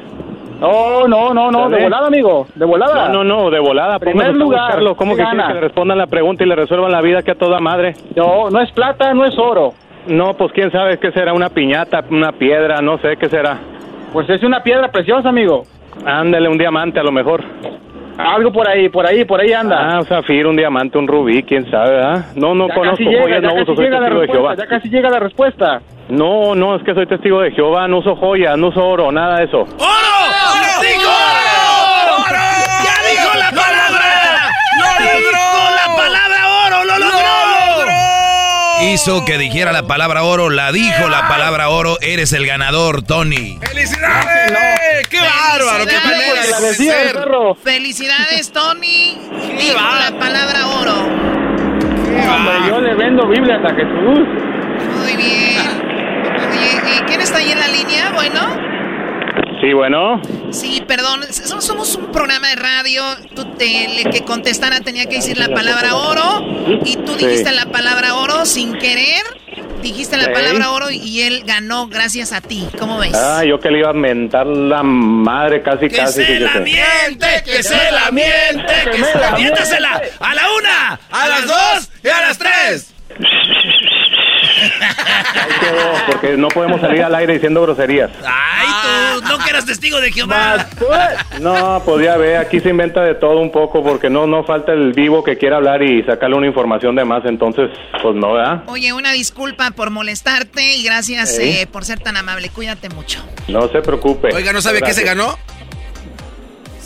[0.59, 2.47] No, no, no, no, de volada, amigo.
[2.55, 3.09] De volada.
[3.09, 3.99] No, no, no, de volada.
[3.99, 4.95] Primer lugar, buscarlo.
[4.95, 7.35] ¿Cómo ¿qué que que le respondan la pregunta y le resuelvan la vida que a
[7.35, 7.93] toda madre?
[8.15, 9.73] No, no es plata, no es oro.
[10.07, 13.57] No, pues quién sabe qué será, una piñata, una piedra, no sé qué será.
[14.13, 15.63] Pues es una piedra preciosa, amigo.
[16.05, 17.43] Ándale, un diamante a lo mejor.
[18.17, 19.77] Algo por ahí, por ahí, por ahí anda.
[19.77, 22.25] Ah, un zafiro, un diamante, un rubí, quién sabe, ¿ah?
[22.35, 24.21] No, no ya conozco casi llega, joyas, ya no casi uso, soy llega la testigo
[24.21, 24.49] de Jehová.
[24.51, 25.81] respuesta, ya casi llega la respuesta.
[26.07, 29.39] No, no, es que soy testigo de Jehová, no uso joyas, no uso oro, nada
[29.39, 29.61] de eso.
[29.61, 29.67] ¡Oro!
[30.81, 32.23] ¡Dijo oro!
[32.23, 32.45] ¡Oro!
[32.85, 34.07] ¡Ya dijo la palabra!
[34.79, 35.45] ¡Lo logró!
[35.75, 36.85] ¡La palabra oro!
[36.85, 38.04] ¡Lo logró!
[38.81, 43.57] Hizo que dijera la palabra oro, la dijo la palabra oro, eres el ganador, Tony.
[43.61, 45.07] ¡Felicidades!
[45.09, 45.85] ¡Qué bárbaro!
[45.85, 47.15] ¡Qué manera de ser!
[47.63, 49.17] Felicidades, Tony.
[49.57, 50.95] Dijo la palabra oro.
[51.03, 54.27] Hombre, yo le vendo Biblias a Jesús.
[54.99, 55.61] Muy bien.
[56.51, 58.11] Oye, ¿y ¿quién está ahí en la línea?
[58.13, 58.74] Bueno.
[59.61, 60.21] Sí, bueno.
[60.51, 63.01] Sí, perdón, so- somos un programa de radio.
[63.35, 66.41] Tú te, el que contestara tenía que decir la palabra oro
[66.83, 67.25] y tú Sí.
[67.25, 69.23] dijiste la palabra oro sin querer.
[69.81, 70.31] Dijiste la Sí.
[70.33, 72.67] palabra oro y él ganó gracias a ti.
[72.79, 73.13] ¿Cómo ves?
[73.15, 76.23] Ah, yo que le iba a mentar la madre casi, ¡Que casi.
[76.25, 77.43] se la miente!
[77.45, 78.73] ¡Que se la miente!
[78.91, 80.01] ¡Que se la miéntasela!
[80.19, 80.99] ¡A la una!
[81.11, 81.89] ¡A las dos!
[82.03, 82.91] ¡Y a las tres!
[85.35, 88.09] Ahí quedó, porque no podemos salir al aire diciendo groserías.
[88.25, 88.64] ¡Ay!
[89.37, 90.65] ¿No que eras testigo de Jehová?
[91.41, 94.71] No, pues ya ve, aquí se inventa de todo un poco, porque no, no falta
[94.73, 97.69] el vivo que quiera hablar y sacarle una información de más, entonces,
[98.01, 98.63] pues no, ¿verdad?
[98.67, 101.41] Oye, una disculpa por molestarte y gracias Sí.
[101.43, 102.49] eh, por ser tan amable.
[102.49, 103.23] Cuídate mucho.
[103.47, 104.33] No se preocupe.
[104.33, 105.17] Oiga, ¿no sabe qué se Gracias.
[105.17, 105.37] ganó?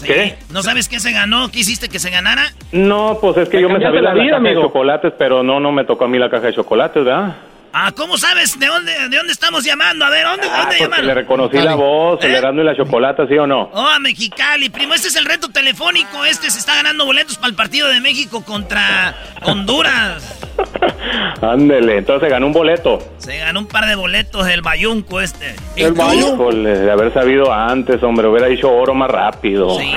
[0.06, 0.38] ¿Qué?
[0.52, 1.52] ¿No sabes qué se ganó?
[1.52, 2.44] ¿Qué hiciste que se ganara?
[2.72, 4.62] No, pues es que yo me sabía la la, la vida, caja amigo.
[4.62, 7.36] de chocolates, pero no, no me tocó a mí la caja de chocolates, ¿verdad?
[7.72, 10.06] Ah, ¿cómo sabes de dónde, de dónde estamos llamando?
[10.06, 11.06] A ver, ¿dónde, Ah, dónde llaman?
[11.06, 12.40] le reconocí la voz, el ¿Eh?
[12.40, 13.70] Y la chocolate, ¿sí o no?
[13.74, 16.26] Oh, a Mexicali, primo, este es el reto telefónico.
[16.26, 19.14] Este se está ganando boletos para el partido de México contra
[19.44, 20.40] Honduras.
[21.42, 23.00] Ándele, entonces ganó un boleto.
[23.18, 25.56] Se ganó un par de boletos del Bayunco este.
[25.76, 25.94] ¿Y El?
[25.94, 29.78] Híjole, de haber sabido antes, hombre, hubiera dicho oro más rápido.
[29.80, 29.94] Sí.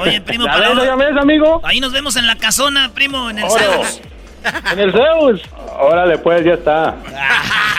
[0.00, 1.60] Oye, primo, ¿Ya para ves, amigo?
[1.64, 3.82] Ahí nos vemos en la casona, primo, en el Oro.
[4.72, 5.40] En el Zeus.
[5.78, 6.96] Órale, pues, ya está.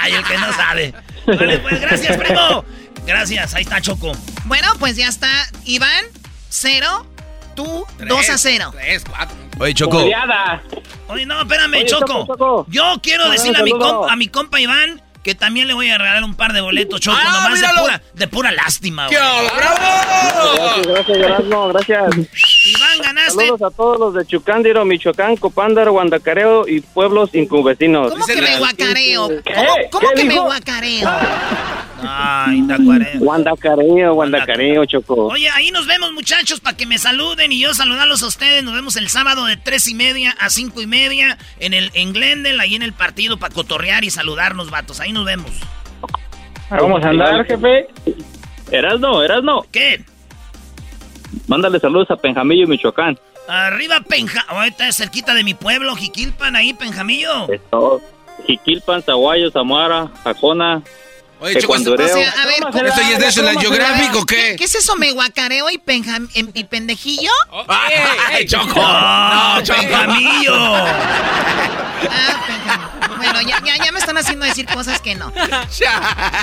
[0.01, 0.93] Ay, el que no sabe.
[1.27, 2.65] Vale, pues, gracias, primo.
[3.05, 4.11] Gracias, ahí está Choco.
[4.45, 5.29] Bueno, pues ya está.
[5.65, 6.05] Iván,
[6.49, 7.05] cero.
[7.55, 8.71] Tú, dos a cero.
[8.73, 9.35] Tres, cuatro.
[9.59, 10.61] Oye, Choco, Goleada.
[11.07, 12.05] Oye, no, espérame, Oye, Choco.
[12.05, 12.65] Choco, Choco.
[12.69, 15.89] Yo quiero No, decirle a mi, compa, a mi compa Iván que también le voy
[15.89, 19.17] a regalar un par de boletos, Choco, Ah, nomás de pura, de pura lástima, ¡Qué
[19.17, 19.41] bravo!
[20.85, 22.29] Gracias, gracias, gracias.
[22.65, 23.45] Iván, ganaste.
[23.45, 28.11] Saludos a todos los de Chucándiro, Michoacán, Copándaro, Guandacareo y pueblos incuvecinos.
[28.11, 29.27] ¿Cómo que me guacareo?
[29.43, 29.53] ¿Qué?
[29.53, 30.45] ¿Cómo, cómo ¿Qué que me dijo?
[30.45, 31.09] guacareo?
[32.07, 33.19] Ay, Tacuareo.
[33.19, 35.27] Guandacareo, Guandacareo, Choco.
[35.27, 38.63] Oye, ahí nos vemos, muchachos, para que me saluden y yo saludarlos a ustedes.
[38.63, 42.13] Nos vemos el sábado de tres y media a cinco y media en el en
[42.13, 44.99] Glendale, ahí en el partido, para cotorrear y saludarnos, vatos.
[44.99, 45.51] Ahí nos vemos.
[46.69, 47.87] Vamos a andar, jefe.
[48.71, 50.03] Erasno, Erasno, ¿Qué?
[51.47, 53.19] Mándale saludos a Penjamillo, Michoacán.
[53.47, 54.43] Arriba, Penja.
[54.47, 57.51] Ahorita es cerquita de mi pueblo, Jiquilpan, ahí, Penjamillo.
[57.51, 58.01] Esto,
[58.47, 60.81] Jiquilpan, Zaguayo, Zamora, Jacona.
[61.41, 61.93] Oye, Choco, o sea,
[62.31, 64.55] a ver, ¿esto ya es Geographic o qué?
[64.57, 67.29] ¿Qué es eso, me guacareo y, penjam, en- y pendejillo?
[67.67, 68.81] ¡Ay, Choco!
[68.81, 70.55] No, Benjamillo.
[70.55, 73.17] Ah, penjam.
[73.17, 75.31] Bueno, ya, ya, ya me están haciendo decir cosas que no.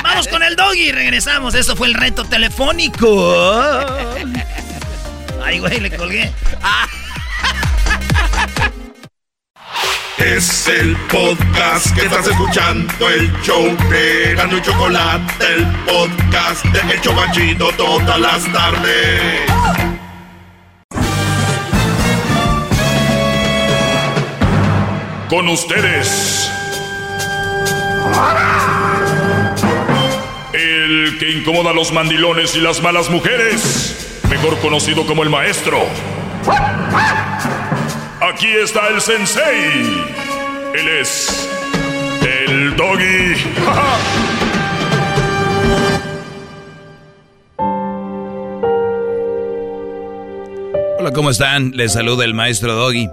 [0.05, 1.55] Vamos con el doggy y regresamos.
[1.55, 3.09] Eso fue el reto telefónico.
[5.45, 6.33] Ay, güey, le colgué.
[10.19, 16.95] Es el podcast que estás escuchando, el show de Gano y Chocolate, el podcast de
[16.95, 19.41] El Chobachito todas las tardes.
[25.29, 26.51] Con ustedes.
[31.03, 34.21] El que incomoda a los mandilones y las malas mujeres.
[34.31, 35.81] Mejor conocido como el maestro.
[38.21, 40.05] Aquí está el sensei.
[40.75, 41.51] Él es
[42.21, 43.35] el doggy.
[51.01, 51.73] Hola, ¿cómo están?
[51.73, 53.11] Les saluda el maestro Doggy.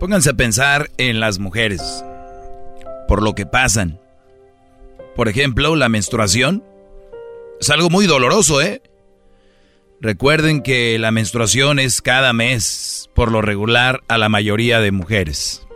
[0.00, 2.04] Pónganse a pensar en las mujeres,
[3.06, 4.00] por lo que pasan.
[5.16, 6.62] Por ejemplo, la menstruación
[7.58, 8.82] es algo muy doloroso, ¿eh?
[10.00, 15.66] Recuerden que la menstruación es cada mes, por lo regular, a la mayoría de mujeres.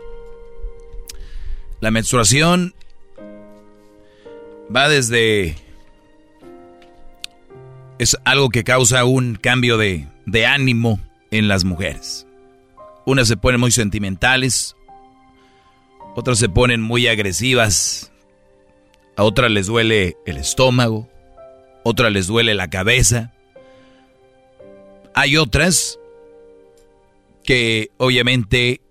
[1.79, 2.75] La menstruación
[4.73, 5.55] va desde...
[7.97, 10.99] Es algo que causa un cambio de, de ánimo
[11.31, 12.27] en las mujeres.
[13.07, 14.75] Unas se ponen muy sentimentales,
[16.15, 18.10] otras se ponen muy agresivas,
[19.15, 21.07] a otras les duele el estómago,
[21.83, 23.33] otras les duele la cabeza.
[25.13, 25.99] Hay otras
[27.43, 28.81] que obviamente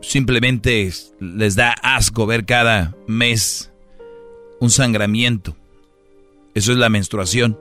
[0.00, 0.90] simplemente
[1.20, 3.70] les da asco ver cada mes
[4.60, 5.56] un sangramiento.
[6.54, 7.58] Eso es la menstruación.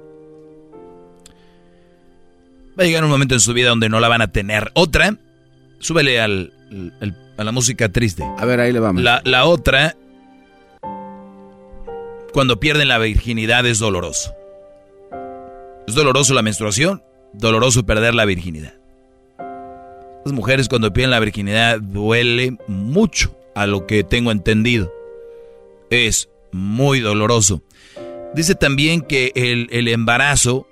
[2.80, 4.72] Va a llegar un momento en su vida donde no la van a tener.
[4.76, 5.18] Otra,
[5.80, 6.54] súbele al,
[7.02, 8.24] al- a la música triste.
[8.38, 9.02] A ver, ahí le vamos.
[9.04, 9.96] La, la otra,
[12.38, 14.32] cuando pierden la virginidad es doloroso.
[15.88, 17.02] Es doloroso la menstruación,
[17.34, 18.76] doloroso perder la virginidad.
[20.24, 24.94] Las mujeres cuando pierden la virginidad duele mucho, a lo que tengo entendido.
[25.90, 27.64] Es muy doloroso.
[28.36, 30.68] Dice también que el, el embarazo,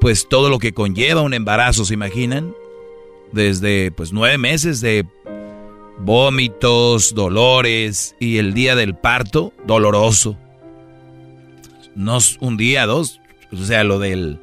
[0.00, 2.54] pues todo lo que conlleva un embarazo, ¿se imaginan?
[3.32, 5.04] Desde pues nueve meses de
[5.98, 10.38] vómitos, dolores y el día del parto, doloroso.
[11.94, 13.20] No un día, dos,
[13.52, 14.38] o sea, lo del,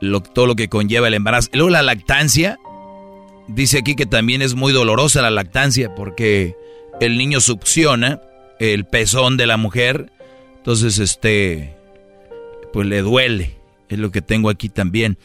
[0.00, 1.48] lo- todo lo que conlleva el embarazo.
[1.52, 2.58] Luego la lactancia,
[3.48, 6.54] dice aquí que también es muy dolorosa la lactancia porque
[7.00, 8.20] el niño succiona
[8.58, 10.10] el pezón de la mujer,
[10.58, 11.76] entonces este,
[12.72, 13.56] pues le duele,
[13.88, 15.18] es lo que tengo aquí también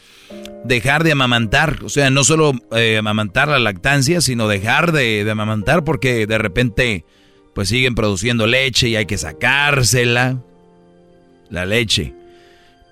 [0.64, 5.32] dejar de amamantar, o sea, no solo eh, amamantar la lactancia, sino dejar de, de
[5.32, 7.04] amamantar porque de repente
[7.56, 10.44] pues siguen produciendo leche y hay que sacársela,
[11.52, 12.16] la leche.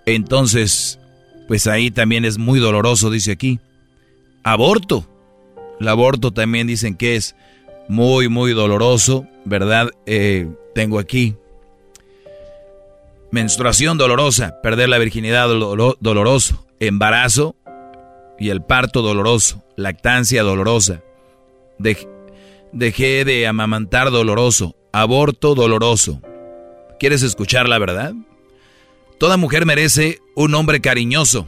[0.06, 0.99] Entonces,
[1.48, 3.60] pues ahí también es muy doloroso, dice aquí.
[4.44, 5.07] Aborto.
[5.80, 7.36] El aborto también dicen que es
[7.88, 9.90] muy, muy doloroso, ¿verdad?
[10.06, 11.36] Eh, tengo aquí.
[13.31, 17.56] Menstruación dolorosa, perder la virginidad doloro- doloroso, embarazo
[18.40, 21.02] y el parto doloroso, lactancia dolorosa,
[21.77, 22.07] Dej-
[22.73, 26.22] dejé de amamantar doloroso, aborto doloroso.
[26.99, 28.14] ¿Quieres escuchar la verdad?
[29.20, 31.48] Toda mujer merece un hombre cariñoso.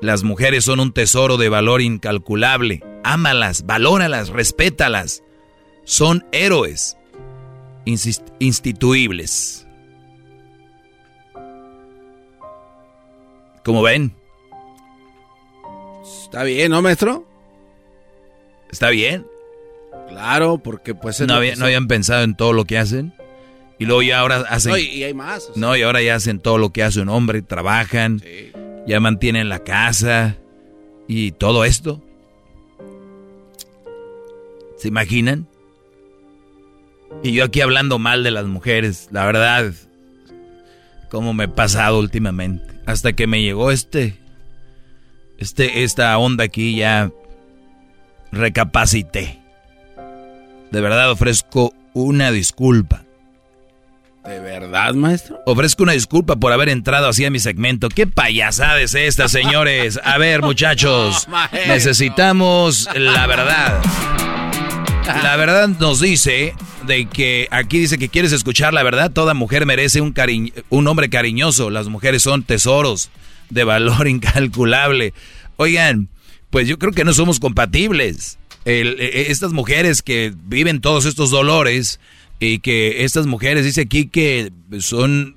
[0.00, 2.82] Las mujeres son un tesoro de valor incalculable.
[3.04, 5.22] Ámalas, valóralas, respétalas.
[5.84, 6.96] Son héroes
[8.38, 9.66] instituibles.
[13.64, 14.14] ¿Cómo ven?
[16.24, 17.26] Está bien, ¿no, maestro?
[18.70, 19.26] ¿Está bien?
[20.08, 21.20] Claro, porque pues...
[21.20, 23.12] es No, había- no habían pensado en todo lo que hacen.
[23.80, 24.72] Y luego ya ahora hacen...
[24.72, 25.44] No, y, y hay más.
[25.48, 28.22] o sea, No, y ahora ya hacen todo lo que hace un hombre, trabajan,
[28.86, 30.36] ya mantienen la casa
[31.08, 32.02] y todo esto.
[34.76, 35.48] ¿Se imaginan?
[37.22, 39.72] Y yo aquí hablando mal de las mujeres, la verdad,
[41.08, 42.74] cómo me he pasado últimamente.
[42.86, 44.16] Hasta que me llegó este,
[45.38, 47.10] este, esta onda aquí ya
[48.30, 49.38] recapacité.
[50.70, 53.04] De verdad ofrezco una disculpa.
[54.30, 55.40] ¿De verdad, maestro?
[55.44, 57.88] Ofrezco una disculpa por haber entrado así a mi segmento.
[57.88, 59.98] ¿Qué payasada es esta, señores?
[60.04, 63.82] A ver, muchachos, No, necesitamos la verdad.
[65.24, 66.54] La verdad nos dice
[66.86, 70.14] de que aquí dice que quieres escuchar la verdad, toda mujer merece un,
[70.68, 73.10] un hombre cariñoso, las mujeres son tesoros
[73.48, 75.12] de valor incalculable.
[75.56, 76.08] Oigan,
[76.50, 78.38] pues yo creo que no somos compatibles.
[78.64, 81.98] E, e, estas mujeres que viven todos estos dolores
[82.40, 84.50] y que estas mujeres, dice aquí que
[84.80, 85.36] son,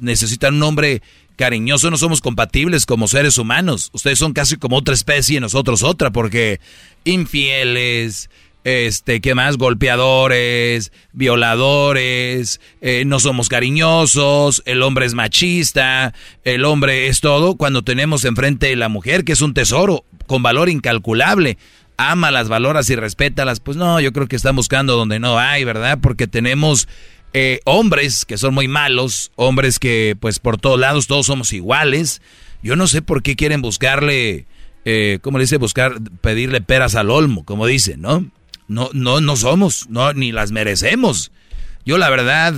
[0.00, 1.02] necesitan un hombre
[1.36, 3.90] cariñoso, no somos compatibles como seres humanos.
[3.92, 6.60] Ustedes son casi como otra especie y nosotros otra, porque
[7.04, 8.30] infieles,
[8.64, 9.56] este, ¿qué más?
[9.56, 16.14] Golpeadores, violadores, eh, no somos cariñosos, el hombre es machista,
[16.44, 20.68] el hombre es todo, cuando tenemos enfrente la mujer, que es un tesoro, con valor
[20.68, 21.58] incalculable.
[22.02, 23.60] Ama las valoras y respétalas.
[23.60, 25.98] Pues no, yo creo que están buscando donde no hay, ¿verdad?
[26.00, 26.88] Porque tenemos
[27.34, 32.22] eh, hombres que son muy malos, hombres que pues por todos lados todos somos iguales.
[32.62, 34.46] Yo no sé por qué quieren buscarle,
[34.86, 35.58] eh, ¿cómo le dice?
[35.58, 38.30] Buscar, pedirle peras al olmo, como dicen, ¿no?
[38.66, 41.32] No, no, no somos, no, ni las merecemos.
[41.84, 42.54] Yo la verdad,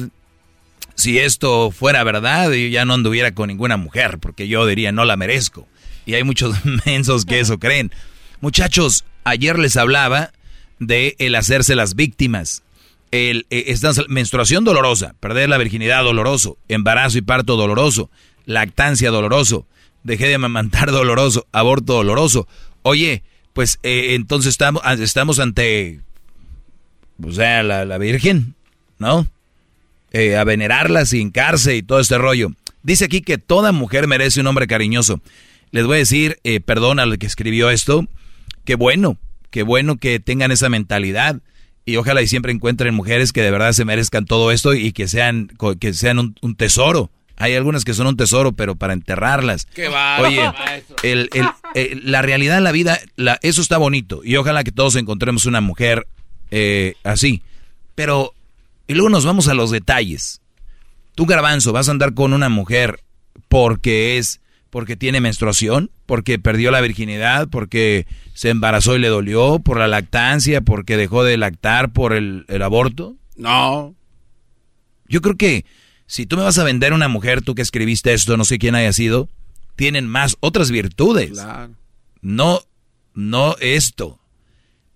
[0.94, 5.05] si esto fuera verdad, yo ya no anduviera con ninguna mujer, porque yo diría no
[5.05, 5.66] la merezco.
[6.06, 6.55] Y hay muchos
[6.86, 7.90] mensos que eso creen.
[8.40, 10.32] Muchachos, ayer les hablaba
[10.78, 12.62] de el hacerse las víctimas.
[13.11, 18.11] El, eh, esta menstruación dolorosa, perder la virginidad doloroso, embarazo y parto doloroso,
[18.47, 19.66] lactancia doloroso,
[20.03, 22.49] dejé de amamantar doloroso, aborto doloroso.
[22.82, 23.23] Oye,
[23.53, 26.01] pues eh, entonces estamos, ante,
[27.23, 28.55] o sea, la, Virgen,
[28.99, 29.27] ¿no?
[30.12, 32.51] Eh, a venerarla sin cárcel y todo este rollo.
[32.82, 35.20] Dice aquí que toda mujer merece un hombre cariñoso.
[35.70, 38.07] Les voy a decir, eh, perdón al que escribió esto,
[38.64, 39.18] que bueno,
[39.51, 41.40] qué bueno que tengan esa mentalidad
[41.84, 45.09] y ojalá y siempre encuentren mujeres que de verdad se merezcan todo esto y que
[45.09, 49.66] sean, que sean un tesoro hay algunas que son un tesoro, pero para enterrarlas.
[49.66, 50.48] Qué Oye,
[51.02, 51.28] el,
[52.05, 54.20] la realidad en la vida, la, eso está bonito.
[54.24, 56.06] Y ojalá que todos encontremos una mujer
[56.51, 57.43] eh, así.
[57.97, 58.32] Pero,
[58.86, 60.40] y luego nos vamos a los detalles.
[61.16, 63.01] Tú, Garbanzo, vas a andar con una mujer
[63.48, 64.40] porque es,
[64.73, 69.86] porque tiene menstruación, porque perdió la virginidad, porque se embarazó y le dolió, por la
[69.86, 73.15] lactancia, porque dejó de lactar, por el, el aborto.
[73.36, 73.94] No.
[75.07, 75.66] Yo creo que
[76.07, 78.74] si tú me vas a vender una mujer, tú que escribiste esto, no sé quién
[78.74, 79.28] haya sido,
[79.77, 81.39] tienen más otras virtudes.
[82.23, 82.62] No,
[83.12, 84.20] no esto.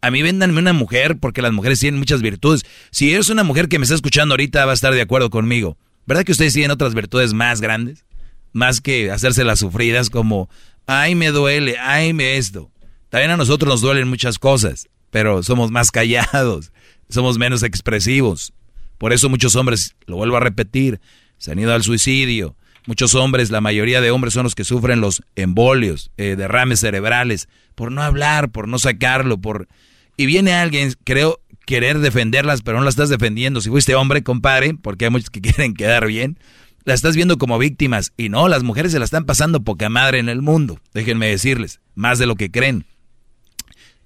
[0.01, 2.65] A mí véndanme una mujer porque las mujeres tienen muchas virtudes.
[2.90, 5.77] Si eres una mujer que me está escuchando ahorita, va a estar de acuerdo conmigo.
[6.07, 8.07] ¿Verdad que ustedes tienen otras virtudes más grandes?
[8.56, 10.48] Más que hacerse las sufridas como,
[10.86, 12.70] ay, me duele, ay, me esto.
[13.10, 16.72] También a nosotros nos duelen muchas cosas, pero somos más callados,
[17.10, 18.54] somos menos expresivos.
[18.96, 21.00] Por eso muchos hombres, lo vuelvo a repetir,
[21.36, 22.56] se han ido al suicidio.
[22.86, 27.50] Muchos hombres, la mayoría de hombres son los que sufren los embolios, eh, derrames cerebrales,
[27.74, 29.68] por no hablar, por no sacarlo, por...
[30.16, 33.60] Y viene alguien, creo, querer defenderlas, pero no las estás defendiendo.
[33.60, 36.38] Si fuiste hombre, compadre, porque hay muchos que quieren quedar bien,
[36.86, 38.12] las estás viendo como víctimas.
[38.16, 40.80] Y no, las mujeres se la están pasando poca madre en el mundo.
[40.94, 42.86] Déjenme decirles, más de lo que creen.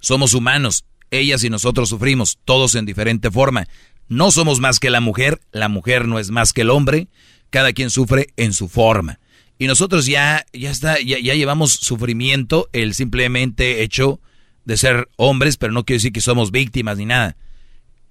[0.01, 3.69] Somos humanos, ellas y nosotros sufrimos, todos en diferente forma.
[4.09, 7.09] No somos más que la mujer, la mujer no es más que el hombre,
[7.51, 9.21] cada quien sufre en su forma.
[9.59, 14.21] Y nosotros ya, ya está, ya, llevamos sufrimiento, el simplemente hecho
[14.65, 17.37] de ser hombres, pero no quiere decir que somos víctimas ni nada.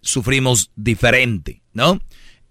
[0.02, 2.00] Sufrimos diferente, ¿no?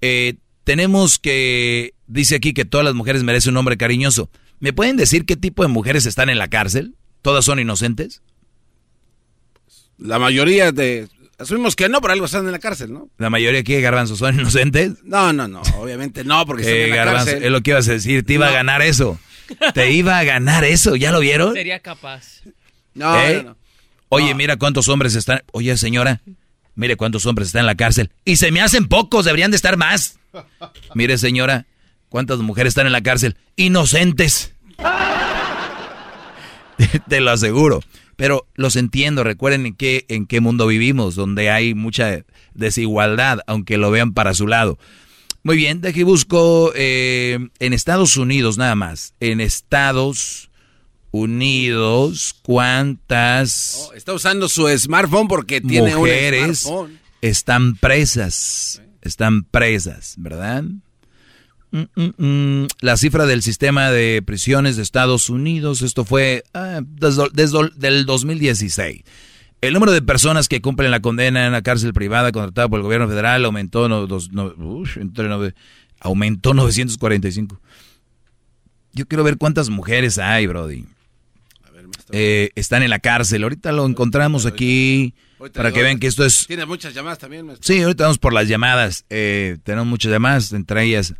[0.01, 0.35] Eh,
[0.65, 4.31] tenemos que, dice aquí que todas las mujeres merecen un hombre cariñoso.
[4.59, 6.97] ¿Me pueden decir qué tipo de mujeres están en la cárcel?
[7.23, 8.23] ¿Todas son inocentes?
[9.99, 11.09] La mayoría de
[11.39, 13.09] Asumimos que no, pero algo están en la cárcel, ¿no?
[13.17, 14.95] La mayoría aquí de Garbanzo son inocentes.
[15.05, 17.45] No, no, no, obviamente no, porque están en la cárcel.
[17.45, 19.19] Es lo que ibas a decir, te iba a ganar eso.
[19.73, 21.55] Te iba a ganar eso, ¿ya lo vieron?
[21.55, 22.43] Sería capaz.
[22.93, 23.45] No, ¿Eh?
[23.45, 23.57] no,
[24.11, 25.43] Oye, mira cuántos hombres están.
[25.53, 26.21] Oye, señora,
[26.75, 28.11] mire cuántos hombres están en la cárcel.
[28.25, 30.19] Y se me hacen pocos, deberían de estar más.
[30.95, 31.67] Mire, señora,
[32.09, 33.37] cuántas mujeres están en la cárcel.
[33.57, 34.55] Inocentes.
[37.09, 37.81] te lo aseguro.
[38.17, 42.25] Pero los entiendo, recuerden en qué, en qué mundo vivimos, donde hay mucha
[42.55, 44.79] desigualdad, aunque lo vean para su lado.
[45.45, 49.15] Muy bien, de aquí busco eh, en Estados Unidos nada más.
[49.21, 50.51] En Estados
[51.13, 53.89] Unidos, ¿cuántas...
[53.89, 56.69] Oh, está usando su smartphone porque tiene mujeres
[57.21, 58.83] están presas?
[59.03, 60.65] Están presas, ¿verdad?
[61.71, 62.67] Mm, mm, mm.
[62.81, 69.03] La cifra del sistema de prisiones de Estados Unidos, esto fue ah, desde, el 2016.
[69.61, 72.85] El número de personas que cumplen la condena en la cárcel privada contratada por el
[72.85, 74.07] gobierno federal aumentó, no,
[76.01, 77.61] aumentó 945.
[78.93, 80.87] Yo quiero ver cuántas mujeres hay, Brody.
[82.11, 83.43] Eh, están en la cárcel.
[83.43, 85.13] Ahorita lo encontramos aquí.
[85.53, 86.47] para que vean que esto es...
[86.47, 87.45] Tiene muchas llamadas también.
[87.45, 87.67] Maestro.
[87.67, 89.05] Sí, ahorita vamos por las llamadas.
[89.11, 91.15] Eh, tenemos muchas llamadas, entre ellas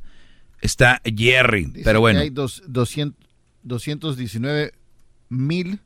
[0.61, 2.21] está Jerry, pero bueno.
[2.21, 3.19] Hay dos, 200,
[3.63, 4.73] 219
[5.29, 5.81] mil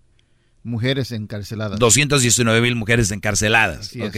[0.63, 1.79] mujeres encarceladas.
[1.79, 4.17] 219 mil mujeres encarceladas, ¿ok?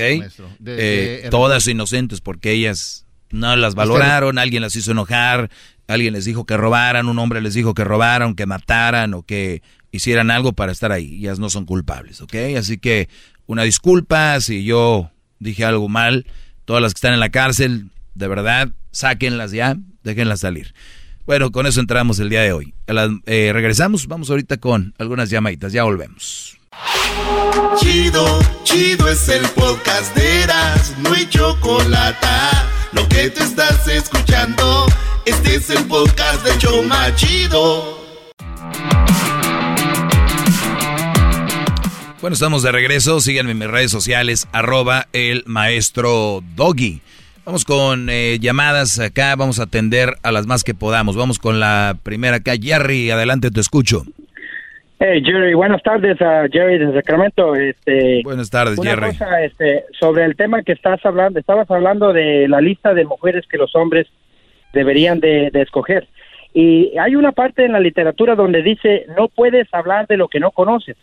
[0.66, 5.50] Eh, todas inocentes porque ellas no las valoraron, alguien las hizo enojar,
[5.88, 9.62] alguien les dijo que robaran, un hombre les dijo que robaran, que mataran o que
[9.90, 11.16] hicieran algo para estar ahí.
[11.16, 12.34] Ellas no son culpables, ¿ok?
[12.58, 13.08] Así que
[13.46, 16.26] una disculpa si yo dije algo mal.
[16.64, 20.74] Todas las que están en la cárcel, de verdad, sáquenlas ya, déjenlas salir.
[21.26, 22.74] Bueno, con eso entramos el día de hoy.
[23.26, 26.58] Eh, regresamos, vamos ahorita con algunas llamaditas, ya volvemos.
[27.78, 32.26] Chido, chido es el podcast de Eras, no hay chocolate.
[32.92, 34.86] Lo que te estás escuchando,
[35.24, 38.04] este es el podcast de Choma Chido.
[42.20, 47.02] Bueno, estamos de regreso, síganme en mis redes sociales, arroba el maestro Doggy.
[47.46, 51.14] Vamos con eh, llamadas acá, vamos a atender a las más que podamos.
[51.14, 52.52] Vamos con la primera acá.
[52.58, 54.04] Jerry, adelante, te escucho.
[54.98, 57.54] Hey, Jerry, buenas tardes a Jerry de Sacramento.
[57.54, 59.08] Este, buenas tardes, una Jerry.
[59.08, 63.44] Cosa, este, sobre el tema que estás hablando, estabas hablando de la lista de mujeres
[63.46, 64.06] que los hombres
[64.72, 66.08] deberían de, de escoger.
[66.54, 70.40] Y hay una parte en la literatura donde dice, no puedes hablar de lo que
[70.40, 70.96] no conoces.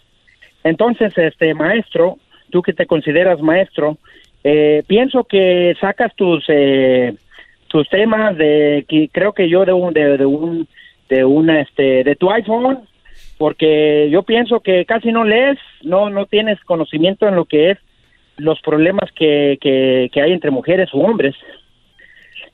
[0.63, 2.17] Entonces, este maestro,
[2.49, 3.99] tú que te consideras maestro,
[4.43, 7.13] eh, pienso que sacas tus eh,
[7.67, 10.67] tus temas de que creo que yo de un de, un
[11.09, 12.79] de una este de tu iPhone
[13.37, 17.77] porque yo pienso que casi no lees no no tienes conocimiento en lo que es
[18.37, 21.35] los problemas que, que, que hay entre mujeres u hombres.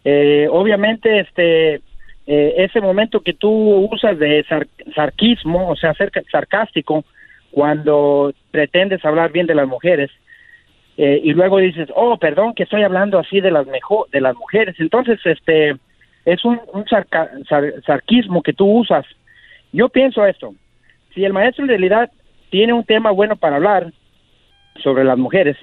[0.03, 1.75] Eh, obviamente este
[2.29, 3.49] eh, ese momento que tú
[3.89, 4.45] usas de
[4.93, 7.05] sarquismo o sea ser sarcástico
[7.51, 10.11] cuando pretendes hablar bien de las mujeres
[10.97, 14.35] eh, y luego dices, oh, perdón, que estoy hablando así de las mejor, de las
[14.35, 14.75] mujeres.
[14.79, 15.75] Entonces, este,
[16.25, 16.85] es un, un
[17.85, 19.05] sarquismo que tú usas.
[19.71, 20.55] Yo pienso esto,
[21.13, 22.11] si el maestro en realidad
[22.49, 23.91] tiene un tema bueno para hablar
[24.81, 25.57] sobre las mujeres,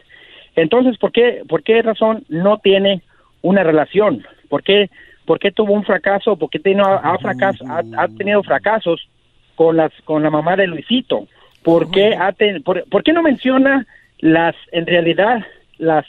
[0.56, 3.02] entonces, ¿por qué, por qué razón no tiene
[3.42, 4.24] una relación?
[4.48, 4.88] ¿Por qué,
[5.26, 6.36] por qué tuvo un fracaso?
[6.36, 9.08] ¿Por qué tiene, ha, fracaso, ha, tenido fracasos
[9.56, 11.26] con, las, con la mamá de Luisito?
[11.62, 12.32] ¿Por qué, ha
[12.62, 13.86] por, ¿Por qué no menciona
[14.18, 15.44] las, en realidad,
[15.78, 16.06] las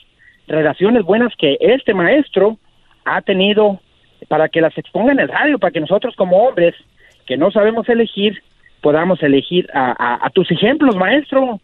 [0.47, 2.57] relaciones buenas que este maestro
[3.03, 3.79] ha tenido
[4.27, 6.75] para que las exponga en el radio, para que nosotros como hombres
[7.25, 8.41] que no sabemos elegir,
[8.81, 11.59] podamos elegir a, tus ejemplos, maestro.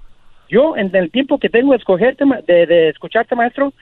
[0.49, 3.73] Yo, en el tiempo que tengo de, escogerte, de, de escucharte, maestro,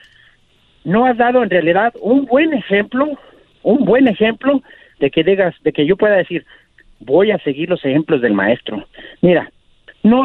[0.84, 3.18] no has dado en realidad un buen ejemplo,
[3.62, 4.62] un buen ejemplo
[4.98, 6.44] de que digas, de que yo pueda decir,
[7.00, 8.86] voy a seguir los ejemplos del maestro.
[9.22, 9.50] Mira,
[10.02, 10.24] no,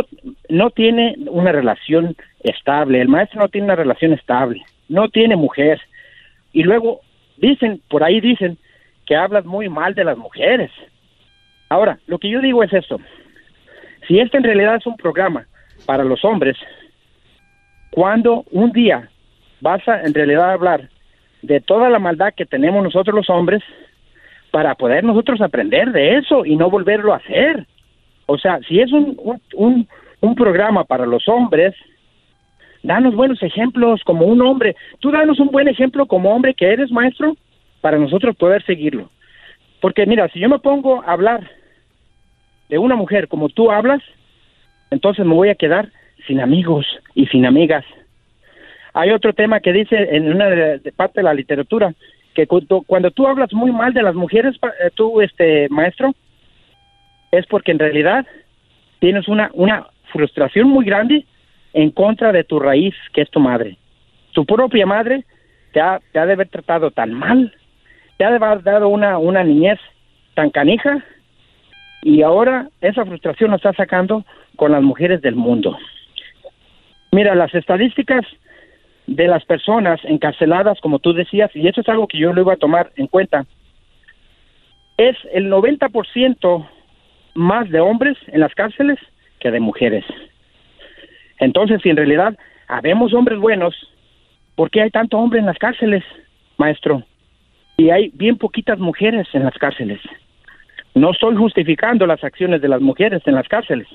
[0.50, 5.82] no tiene una relación estable, el maestro no tiene una relación estable, no tiene mujer.
[6.54, 7.02] Y luego
[7.38, 8.58] dicen, por ahí dicen,
[9.06, 10.72] que hablas muy mal de las mujeres.
[11.70, 13.00] Ahora, lo que yo digo es esto,
[14.08, 15.46] si este en realidad es un programa
[15.86, 16.58] para los hombres,
[17.92, 19.10] cuando un día
[19.62, 20.90] vas a en realidad hablar
[21.42, 23.64] de toda la maldad que tenemos nosotros los hombres,
[24.52, 27.68] para poder nosotros aprender de eso y no volverlo a hacer.
[28.26, 29.18] O sea, si es un,
[29.54, 29.88] un,
[30.22, 31.76] un, programa para los hombres,
[32.82, 34.76] danos buenos ejemplos como un hombre.
[35.00, 37.36] Tú danos un buen ejemplo como hombre que eres maestro
[37.82, 39.10] para nosotros poder seguirlo.
[39.82, 41.50] Porque mira, si yo me pongo a hablar
[42.70, 44.02] de una mujer como tú hablas,
[44.90, 45.90] entonces me voy a quedar
[46.26, 47.86] sin amigos y sin amigas.
[48.94, 51.94] Hay otro tema que dice en una de, parte de la literatura
[52.34, 56.14] que cuando, cuando, tú hablas muy mal de las mujeres, eh, tú, este maestro,
[57.32, 58.26] es porque en realidad
[59.00, 61.26] tienes una, una frustración muy grande
[61.74, 63.78] en contra de tu raíz, que es tu madre.
[64.32, 65.26] Tu propia madre
[65.74, 67.54] te ha, te ha de haber tratado tan mal,
[68.18, 69.80] te ha de haber dado una, una niñez
[70.34, 71.04] tan canija,
[72.02, 74.26] y ahora esa frustración la está sacando
[74.56, 75.78] con las mujeres del mundo.
[77.12, 78.26] Mira, las estadísticas
[79.08, 82.54] de las personas encarceladas, como tú decías, y eso es algo que yo lo iba
[82.54, 83.46] a tomar en cuenta,
[84.98, 86.68] es el 90%
[87.36, 88.98] más de hombres en las cárceles
[89.40, 90.06] que de mujeres.
[91.40, 92.38] Entonces, si en realidad
[92.68, 93.76] habemos hombres buenos,
[94.56, 96.04] ¿por qué hay tanto hombre en las cárceles,
[96.58, 97.04] maestro?
[97.78, 100.00] Y hay bien poquitas mujeres en las cárceles.
[100.94, 103.88] No estoy justificando las acciones de las mujeres en las cárceles,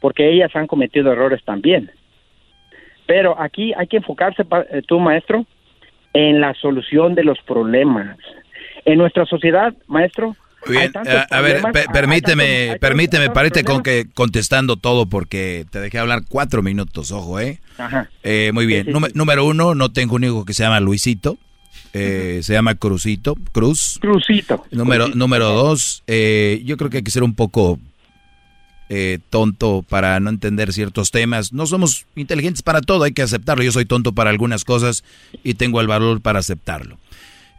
[0.00, 1.90] porque ellas han cometido errores también.
[3.06, 5.46] Pero aquí hay que enfocarse, eh, tú, maestro,
[6.12, 8.18] en la solución de los problemas.
[8.84, 11.62] En nuestra sociedad, maestro, Bien, a, a, ver,
[11.92, 17.60] permíteme, permíteme, parece con que contestando todo porque te dejé hablar cuatro minutos, ojo, ¿eh?
[17.78, 18.10] Ajá.
[18.22, 18.88] Eh, muy bien.
[19.14, 21.38] Número uno, no tengo un hijo que se llama Luisito.
[21.92, 23.98] Eh, se llama Cruzito, Cruz.
[24.00, 24.64] Cruzito.
[24.70, 27.80] Número, número dos, eh, yo creo que hay que ser un poco
[28.88, 31.52] eh, tonto para no entender ciertos temas.
[31.52, 33.64] No somos inteligentes para todo, hay que aceptarlo.
[33.64, 35.04] Yo soy tonto para algunas cosas
[35.42, 36.98] y tengo el valor para aceptarlo.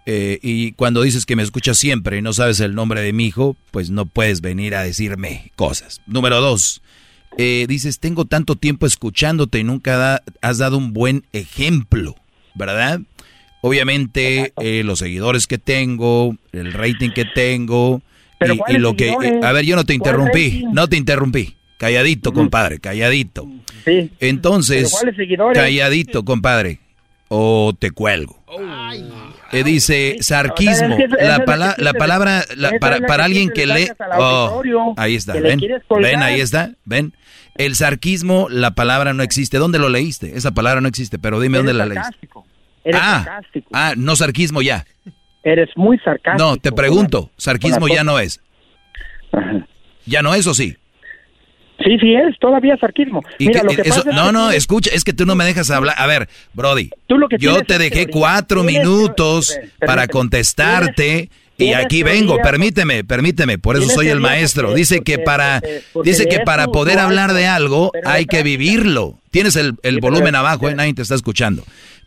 [0.05, 3.55] Y cuando dices que me escuchas siempre y no sabes el nombre de mi hijo,
[3.71, 6.01] pues no puedes venir a decirme cosas.
[6.07, 6.81] Número dos,
[7.37, 12.15] dices, tengo tanto tiempo escuchándote y nunca has dado un buen ejemplo,
[12.55, 13.01] ¿verdad?
[13.61, 18.01] Obviamente, eh, los seguidores que tengo, el rating que tengo,
[18.67, 19.09] y, lo que...
[19.09, 21.55] Eh, a ver, yo no te interrumpí, no te interrumpí.
[21.77, 23.47] Calladito, compadre, calladito.
[23.85, 24.11] Sí.
[24.19, 24.95] Entonces,
[25.53, 26.79] calladito, compadre,
[27.27, 28.43] o te cuelgo.
[29.51, 30.97] Eh, dice sarquismo.
[31.19, 32.43] la, la palabra
[32.79, 33.89] para, para alguien que lee.
[34.17, 34.61] Oh,
[34.97, 35.59] ahí está, ven.
[36.01, 37.13] Ven, ahí está, ven.
[37.55, 39.57] El sarquismo, la palabra no existe.
[39.57, 40.37] ¿Dónde lo leíste?
[40.37, 42.29] Esa palabra no existe, pero dime dónde la leíste.
[42.93, 43.69] Ah, sarcástico.
[43.73, 44.85] Ah, no sarquismo ya.
[45.43, 46.37] Eres muy sarcástico.
[46.37, 48.41] No, te pregunto, sarquismo ya no es.
[50.05, 50.77] ¿Ya no es o sí?
[51.83, 53.23] Sí, sí es, todavía sarquismo.
[53.39, 55.95] Mira, lo que no, no, escucha, es que tú no me dejas hablar.
[55.97, 56.89] A ver, Brody,
[57.39, 64.09] yo te dejé cuatro minutos para contestarte y aquí vengo, permíteme, permíteme, por eso soy
[64.09, 64.73] el maestro.
[64.73, 65.61] Dice que para,
[66.03, 69.17] dice que para poder hablar de algo hay que vivirlo.
[69.31, 71.63] Tienes el, el volumen abajo, eh, nadie te está escuchando.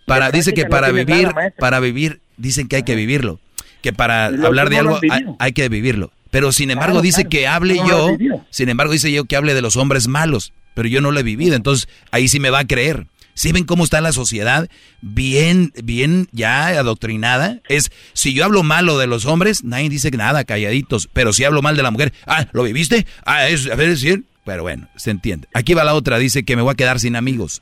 [0.07, 3.41] Para, dice que para vivir, para vivir, dicen que hay que vivirlo.
[3.81, 4.99] Que para hablar de algo
[5.39, 6.11] hay, que vivirlo.
[6.35, 8.09] Pero sin embargo dice que hable yo,
[8.51, 11.23] sin embargo dice yo que hable de los hombres malos, pero yo no lo he
[11.23, 13.07] vivido, entonces ahí sí me va a creer.
[13.35, 14.69] ¿Sí ven cómo está la sociedad?
[15.01, 17.61] Bien, bien ya adoctrinada.
[17.69, 21.09] Es, si yo hablo malo de los hombres, nadie dice nada, calladitos.
[21.13, 23.07] Pero si hablo mal de la mujer, ah, ¿lo viviste?
[23.25, 24.25] Ah, es, a ver, decir.
[24.45, 25.47] Pero bueno, se entiende.
[25.55, 27.61] Aquí va la otra, dice que me voy a quedar sin amigos.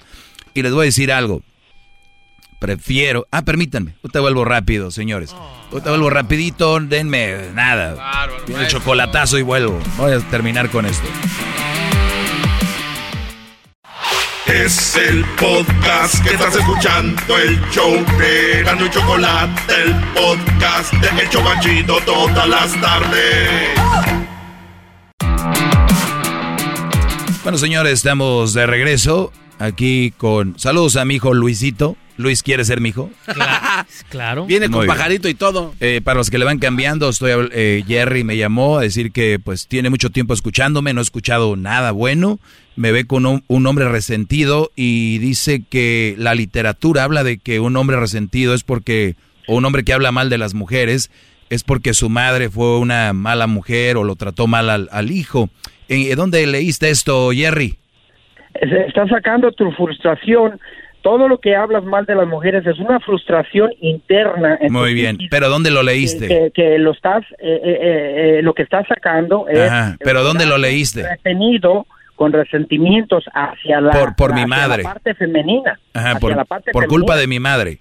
[0.55, 1.43] Y les voy a decir algo
[2.62, 3.26] prefiero.
[3.32, 3.97] Ah, permítanme.
[4.05, 5.34] Yo te vuelvo rápido, señores.
[5.72, 8.28] Yo te vuelvo rapidito, denme nada.
[8.48, 9.80] Un chocolatazo y vuelvo.
[9.98, 11.06] Voy a terminar con esto.
[14.47, 21.24] Es el podcast que estás escuchando, el show de Gano y Chocolate, el podcast de
[21.24, 23.70] Hecho Banchito todas las tardes.
[27.43, 29.32] Bueno, señores, estamos de regreso
[29.62, 30.59] aquí con...
[30.59, 31.97] Saludos a mi hijo Luisito.
[32.16, 33.10] Luis quiere ser mi hijo.
[34.10, 34.47] Claro.
[34.47, 35.74] Viene con pajarito y todo.
[35.80, 39.39] Eh, para los que le van cambiando, estoy eh, Jerry me llamó a decir que
[39.43, 42.39] pues tiene mucho tiempo escuchándome, no he escuchado nada bueno.
[42.76, 47.76] Me ve con un, hombre resentido y dice que la literatura habla de que un
[47.76, 49.16] hombre resentido es porque,
[49.47, 51.10] o un hombre que habla mal de las mujeres,
[51.51, 55.51] es porque su madre fue una mala mujer o lo trató mal al, al hijo.
[55.89, 57.78] ¿En ¿Dónde leíste esto, Jerry?
[58.62, 60.60] Está sacando tu frustración
[61.02, 64.59] todo lo que hablas mal de las mujeres es una frustración interna.
[64.70, 66.52] Muy bien, pero ¿dónde lo leíste?
[66.55, 69.70] Que, lo estás, eh, eh, eh, lo que estás sacando es...
[69.98, 71.02] pero ¿dónde lo leíste?
[71.02, 74.84] Retenido con resentimientos hacia la, por, por mi madre.
[74.84, 75.78] parte femenina.
[75.93, 76.36] Ajá, por,
[76.73, 77.81] por culpa de mi madre.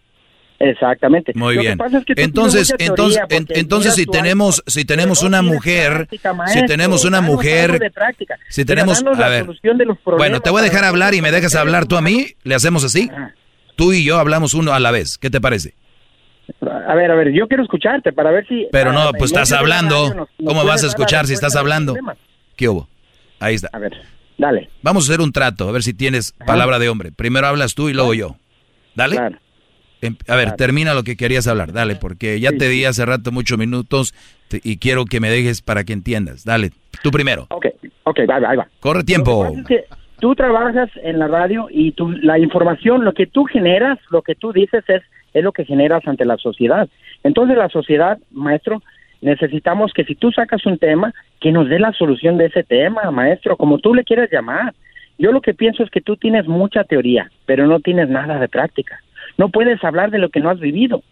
[0.62, 1.34] Exactamente.
[1.36, 1.78] Muy bien.
[2.16, 6.08] entonces, entonces, entonces si tenemos, si tenemos una mujer,
[6.48, 7.92] si tenemos una mujer,
[8.50, 9.48] si tenemos, a ver,
[10.18, 12.84] bueno, te voy a dejar hablar y me dejas hablar tú a mí, le hacemos
[12.84, 13.10] así.
[13.76, 15.18] Tú y yo hablamos uno a la vez.
[15.18, 15.74] ¿Qué te parece?
[16.62, 18.68] A ver, a ver, yo quiero escucharte para ver si.
[18.72, 20.28] Pero no, pues estás hablando.
[20.46, 21.96] ¿Cómo vas a escuchar si estás hablando?
[22.56, 22.88] ¿Qué hubo?
[23.40, 23.70] Ahí está.
[23.74, 23.94] A ver,
[24.38, 24.70] dale.
[24.84, 27.12] Vamos a hacer un trato, a ver si tienes palabra de hombre.
[27.12, 28.36] Primero hablas tú y luego yo.
[28.94, 29.16] Dale.
[29.16, 29.38] Claro.
[30.02, 33.32] Em, a ver, termina lo que querías hablar, dale, porque ya te di hace rato
[33.32, 34.14] muchos minutos
[34.52, 36.44] y quiero que me dejes para que entiendas.
[36.44, 36.72] Dale,
[37.04, 37.46] tú primero.
[37.50, 37.68] Ok,
[38.04, 38.68] ok, va, va, va.
[38.80, 39.54] Corre tiempo.
[40.20, 44.34] tú trabajas en la radio y tú, la información, lo que tú generas, lo que
[44.34, 46.90] tú dices es, es lo que generas ante la sociedad.
[47.24, 48.82] Entonces la sociedad, maestro,
[49.22, 53.10] necesitamos que si tú sacas un tema, que nos dé la solución de ese tema,
[53.12, 54.74] maestro, como tú le quieras llamar.
[55.20, 58.50] Yo lo que pienso es que tú tienes mucha teoría, pero no tienes nada de
[58.50, 59.00] práctica.
[59.38, 61.04] No puedes hablar de lo que no has vivido,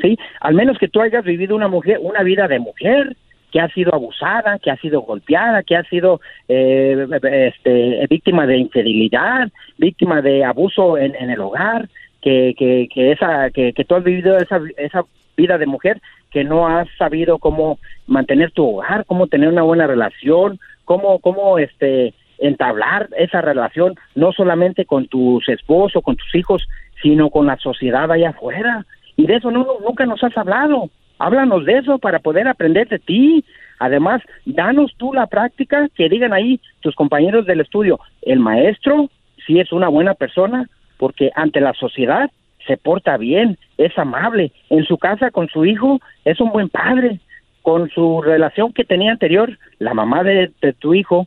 [0.00, 0.18] ¿sí?
[0.40, 3.16] Al menos que tú hayas vivido una mujer, una vida de mujer
[3.52, 8.58] que ha sido abusada, que ha sido golpeada, que ha sido eh, este, víctima de
[8.58, 11.88] infidelidad, víctima de abuso en, el hogar,
[12.20, 15.04] que, que, que esa, que, que tú has vivido esa, esa
[15.36, 16.00] vida de mujer,
[16.32, 17.78] que no has sabido cómo
[18.08, 24.32] mantener tu hogar, cómo tener una buena relación, cómo, cómo este entablar esa relación no
[24.32, 26.66] solamente con tus esposos, con tus hijos,
[27.04, 28.86] sino con la sociedad allá afuera.
[29.14, 30.88] Y de eso no, nunca nos has hablado.
[31.18, 33.44] Háblanos de eso para poder aprender de ti.
[33.78, 38.00] Además, danos tú la práctica que digan ahí tus compañeros del estudio.
[38.22, 39.10] El maestro
[39.46, 40.66] sí es una buena persona
[40.96, 42.30] porque ante la sociedad
[42.66, 44.50] se porta bien, es amable.
[44.70, 47.20] En su casa con su hijo es un buen padre.
[47.60, 51.26] Con su relación que tenía anterior, la mamá de, tu hijo,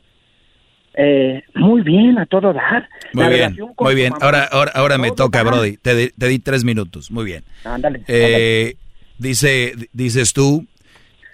[1.00, 2.88] eh, muy bien, a todo dar.
[3.12, 4.12] Muy bien, muy bien.
[4.20, 5.76] Ahora, ahora, ahora me toca, Brody.
[5.76, 7.12] Te, te, di tres minutos.
[7.12, 7.44] Muy bien.
[7.64, 8.02] Ándale.
[8.08, 8.74] Eh,
[9.16, 10.66] dice, dices tú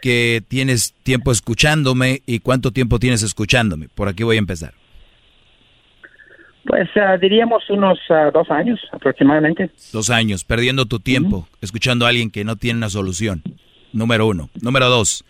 [0.02, 3.88] que tienes tiempo escuchándome y cuánto tiempo tienes escuchándome.
[3.88, 4.74] Por aquí voy a empezar.
[6.66, 9.70] Pues uh, diríamos unos uh, dos años aproximadamente.
[9.92, 13.42] Dos años, perdiendo tu tiempo, escuchando a alguien que no tiene una solución.
[13.94, 14.50] Número uno.
[14.60, 15.24] Número dos,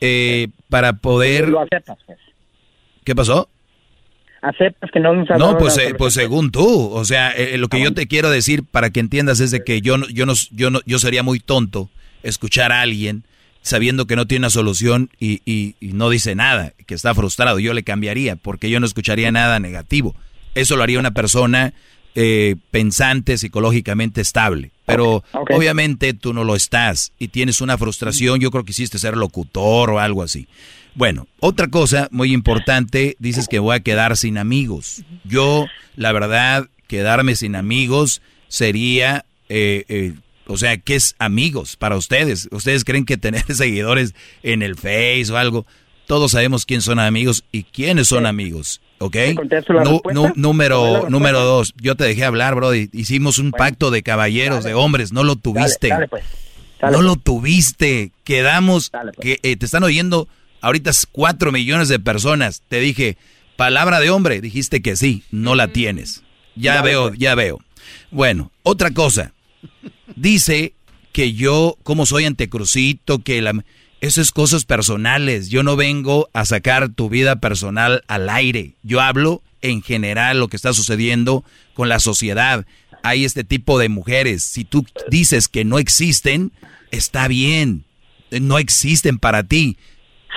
[0.00, 1.48] eh, para poder...
[1.48, 2.18] Lo aceptas, pues.
[3.04, 3.48] ¿Qué pasó?
[4.42, 7.80] Aceptas que no nos No, pues, eh, pues según tú, o sea, eh, lo que
[7.80, 10.70] yo te quiero decir para que entiendas es de que yo no, yo no, yo
[10.70, 11.88] no, yo sería muy tonto
[12.22, 13.24] escuchar a alguien
[13.62, 17.60] sabiendo que no tiene una solución y, y, y, no dice nada, que está frustrado.
[17.60, 20.16] Yo le cambiaría porque yo no escucharía nada negativo.
[20.56, 21.72] Eso lo haría una persona
[22.14, 24.72] eh, pensante, psicológicamente estable.
[24.84, 28.40] Pero obviamente tú no lo estás y tienes una frustración.
[28.40, 30.46] Yo creo que hiciste ser locutor o algo así.
[30.94, 35.04] Bueno, otra cosa muy importante, dices que voy a quedar sin amigos.
[35.24, 40.14] Yo, la verdad, quedarme sin amigos sería, eh, eh,
[40.46, 42.48] o sea, ¿qué es amigos para ustedes?
[42.50, 45.66] ¿Ustedes creen que tener seguidores en el Face o algo?
[46.06, 48.82] Todos sabemos quién son amigos y quiénes son amigos.
[48.98, 49.16] ¿Ok?
[50.36, 52.72] número, número dos, yo te dejé hablar, bro.
[52.74, 55.90] Hicimos un pacto de caballeros, de hombres, no lo tuviste.
[56.08, 56.22] Pues.
[56.82, 58.12] no lo tuviste.
[58.22, 59.16] Quedamos, pues.
[59.20, 60.28] que eh, te están oyendo
[60.62, 62.62] ahorita cuatro millones de personas.
[62.68, 63.18] Te dije,
[63.56, 66.22] palabra de hombre, dijiste que sí, no la tienes.
[66.56, 67.60] Ya veo, ya veo.
[68.10, 69.32] Bueno, otra cosa.
[70.16, 70.72] Dice
[71.12, 73.64] que yo, como soy antecrucito, que la...
[74.00, 75.48] Eso es cosas personales.
[75.48, 78.74] Yo no vengo a sacar tu vida personal al aire.
[78.82, 82.66] Yo hablo en general lo que está sucediendo con la sociedad.
[83.04, 84.42] Hay este tipo de mujeres.
[84.42, 86.50] Si tú dices que no existen,
[86.90, 87.84] está bien.
[88.32, 89.76] No existen para ti.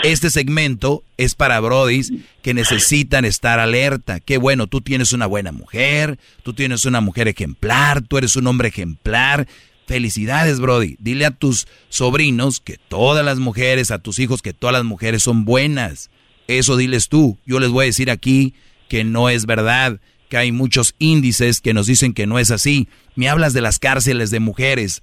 [0.03, 4.19] Este segmento es para brodis que necesitan estar alerta.
[4.19, 8.48] Qué bueno, tú tienes una buena mujer, tú tienes una mujer ejemplar, tú eres un
[8.48, 9.48] hombre ejemplar.
[9.88, 10.98] Felicidades, Brody.
[10.99, 15.24] Dile a tus sobrinos que todas las mujeres, a tus hijos que todas las mujeres
[15.24, 16.09] son buenas.
[16.48, 17.38] Eso diles tú.
[17.45, 18.53] Yo les voy a decir aquí
[18.90, 19.99] que no es verdad,
[20.30, 22.88] que hay muchos índices que nos dicen que no es así.
[23.15, 25.01] Me hablas de las cárceles de mujeres.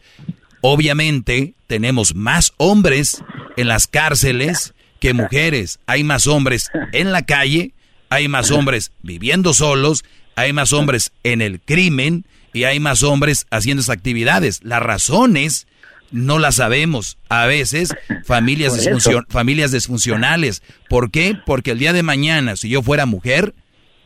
[0.61, 3.23] Obviamente tenemos más hombres
[3.57, 5.81] en las cárceles que mujeres.
[5.87, 7.73] Hay más hombres en la calle,
[8.09, 10.05] hay más hombres viviendo solos,
[10.37, 14.61] hay más hombres en el crimen y hay más hombres haciendo esas actividades.
[14.63, 15.67] Las razones
[16.13, 17.19] no las sabemos.
[17.29, 17.93] A veces
[18.25, 18.89] familias,
[19.29, 20.63] familias disfuncionales.
[20.89, 21.37] ¿Por qué?
[21.47, 23.57] Porque el día de mañana, si yo fuera mujer,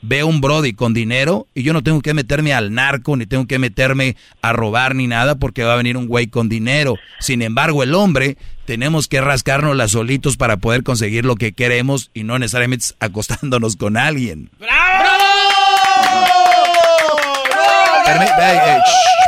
[0.02, 3.46] veo un Brody con dinero y yo no tengo que meterme al narco, ni tengo
[3.46, 6.96] que meterme a robar ni nada porque va a venir un güey con dinero.
[7.20, 12.10] Sin embargo, el hombre tenemos que rascarnos las solitos para poder conseguir lo que queremos
[12.14, 14.50] y no necesariamente acostándonos con alguien.
[14.58, 15.16] ¡Bravo!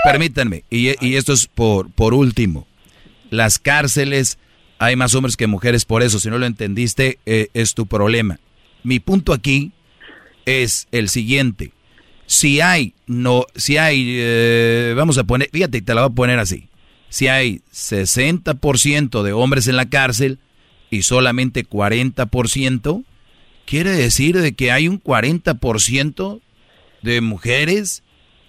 [0.05, 2.67] permítanme, y, esto es por, por último.
[3.31, 4.39] Las cárceles,
[4.79, 8.39] hay más hombres que mujeres, por eso, si no lo entendiste, eh, es tu problema.
[8.85, 9.73] Mi punto aquí
[10.49, 11.73] es el siguiente.
[12.27, 16.39] Si hay, no, si hay, eh, vamos a poner, fíjate, te la voy a poner
[16.39, 16.69] así.
[17.09, 20.39] Si hay 60% de hombres en la cárcel
[20.91, 23.05] y solamente 40%,
[23.65, 26.41] quiere decir de que hay un 40%
[27.03, 28.03] de mujeres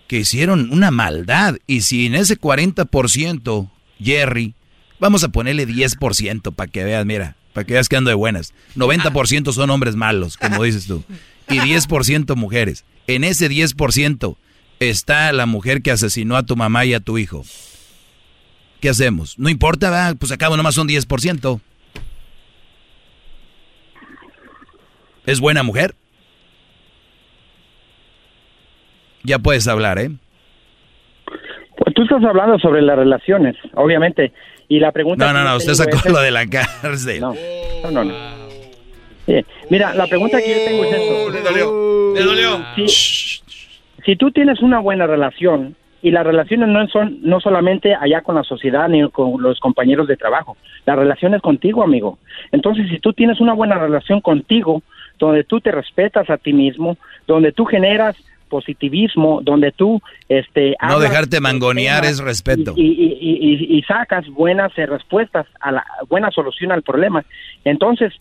[0.08, 1.58] que hicieron una maldad.
[1.68, 3.70] Y si en ese 40%,
[4.02, 4.56] Jerry,
[5.00, 8.54] vamos a ponerle 10% para que veas, mira, para que veas que ando de buenas.
[8.76, 11.04] 90% son hombres malos, como dices tú.
[11.50, 12.86] Y 10% mujeres.
[13.08, 14.38] En ese 10%
[14.80, 17.44] está la mujer que asesinó a tu mamá y a tu hijo.
[18.80, 19.38] ¿Qué hacemos?
[19.38, 20.16] No importa, ¿verdad?
[20.18, 21.60] pues acabo nomás son 10%.
[25.26, 25.96] ¿Es buena mujer?
[29.24, 30.12] Ya puedes hablar, ¿eh?
[31.78, 34.34] Pues tú estás hablando sobre las relaciones, obviamente.
[34.68, 35.26] Y la pregunta...
[35.26, 36.48] No, no, no, usted sacó lo de la
[36.82, 37.20] cárcel.
[37.20, 37.34] No,
[37.92, 38.49] no, no.
[39.70, 41.30] Mira, la pregunta que yo tengo es esto.
[41.32, 42.66] Le dolió, le dolió.
[42.76, 43.42] Si,
[44.06, 48.36] si tú tienes una buena relación, y las relaciones no son no solamente allá con
[48.36, 52.20] la sociedad ni con los compañeros de trabajo, la relación es contigo, amigo.
[52.54, 54.82] Entonces, si tú tienes una buena relación contigo,
[55.20, 58.16] donde tú te respetas a ti mismo, donde tú generas
[58.50, 62.74] positivismo donde tú este No dejarte de mangonear es respeto.
[62.76, 67.24] y, y- y- y- y sacas buenas eh, respuestas a la buena solución al problema
[67.64, 68.12] entonces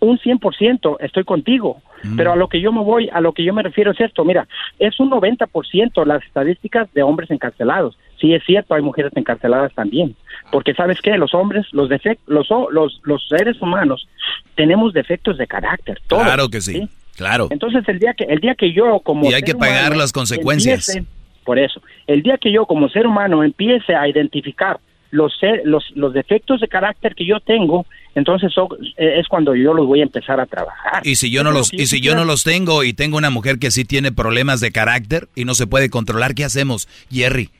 [0.00, 2.16] un 100% estoy contigo Mm.
[2.16, 4.24] pero a lo que yo me voy a lo que yo me refiero es esto
[4.24, 4.46] mira
[4.78, 10.14] es un 90% las estadísticas de hombres encarcelados sí es cierto hay mujeres encarceladas también
[10.52, 14.06] porque sabes qué los hombres los defectos los, los los seres humanos
[14.54, 17.48] tenemos defectos de carácter todos, Claro que sí, claro.
[17.50, 20.12] entonces el día que el día que yo como Y hay que pagar humano las
[20.12, 20.88] consecuencias.
[20.88, 21.04] empiece-
[21.44, 24.78] por eso, el día que yo como ser humano empiece a identificar
[25.10, 25.32] los
[25.64, 27.86] los los defectos de carácter que yo tengo,
[28.18, 31.06] entonces so- eh, es cuando yo los voy a empezar a trabajar.
[31.06, 33.58] Y si yo no los y si yo no los tengo y tengo una mujer
[33.58, 37.50] que sí tiene problemas de carácter y no se puede controlar, ¿qué hacemos, Jerry?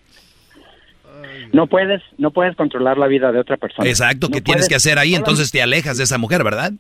[1.52, 3.88] no puedes no puedes controlar la vida de otra persona.
[3.88, 5.14] Exacto, No ¿qué tienes puedes- que hacer ahí?
[5.14, 6.72] Entonces te alejas de esa mujer, ¿verdad?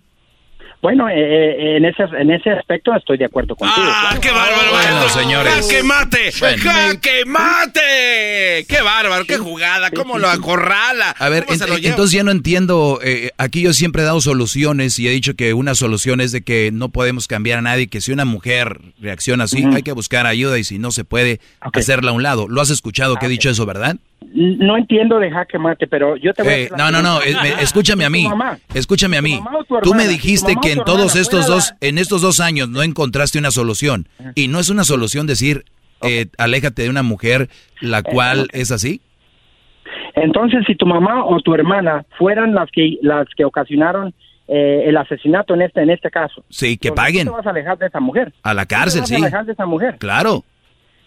[0.80, 3.86] Bueno, eh, eh, en ese en ese aspecto estoy de acuerdo contigo.
[3.90, 4.70] ¡Ah, qué bárbaro!
[4.70, 5.52] Bueno, señores.
[5.52, 6.32] ¡Jaque mate!
[6.38, 6.62] Bueno.
[6.62, 8.66] ¡Jaque mate!
[8.68, 9.24] ¡Qué bárbaro!
[9.24, 9.90] ¡Qué jugada!
[9.90, 11.16] ¿Cómo lo acorrala?
[11.18, 15.10] A ver, entonces ya no entiendo, eh, aquí yo siempre he dado soluciones y he
[15.10, 18.24] dicho que una solución es de que no podemos cambiar a nadie, que si una
[18.24, 22.22] mujer reacciona así, hay que buscar ayuda y si no se puede, hacerla a un
[22.22, 22.46] lado.
[22.48, 23.96] ¿Lo has escuchado que he dicho eso, verdad?
[24.34, 27.02] No entiendo de jaque mate, pero yo te voy a Eh, decir la no, no,
[27.02, 28.58] no, es- me- escúchame a ¿Tu mí, mamá?
[28.74, 29.40] escúchame a mí.
[29.82, 31.20] Tú me dijiste ¿Tu mamá que en todos hermana?
[31.20, 34.08] estos dos, en estos dos años no encontraste una solución.
[34.34, 35.64] Y no es una solución decir,
[36.02, 37.48] eh, aléjate de una mujer
[37.80, 39.00] la cual es así.
[40.14, 44.12] Entonces, si tu mamá o tu hermana fueran las que las que ocasionaron
[44.48, 47.50] eh, el asesinato en este en este caso, Sí, que ¿dónde paguen te vas a
[47.50, 48.32] alejar de esa mujer?
[48.42, 49.12] a la ¿Dónde cárcel, te sí.
[49.14, 49.96] vas a alejar de esa mujer?
[49.98, 50.44] Claro.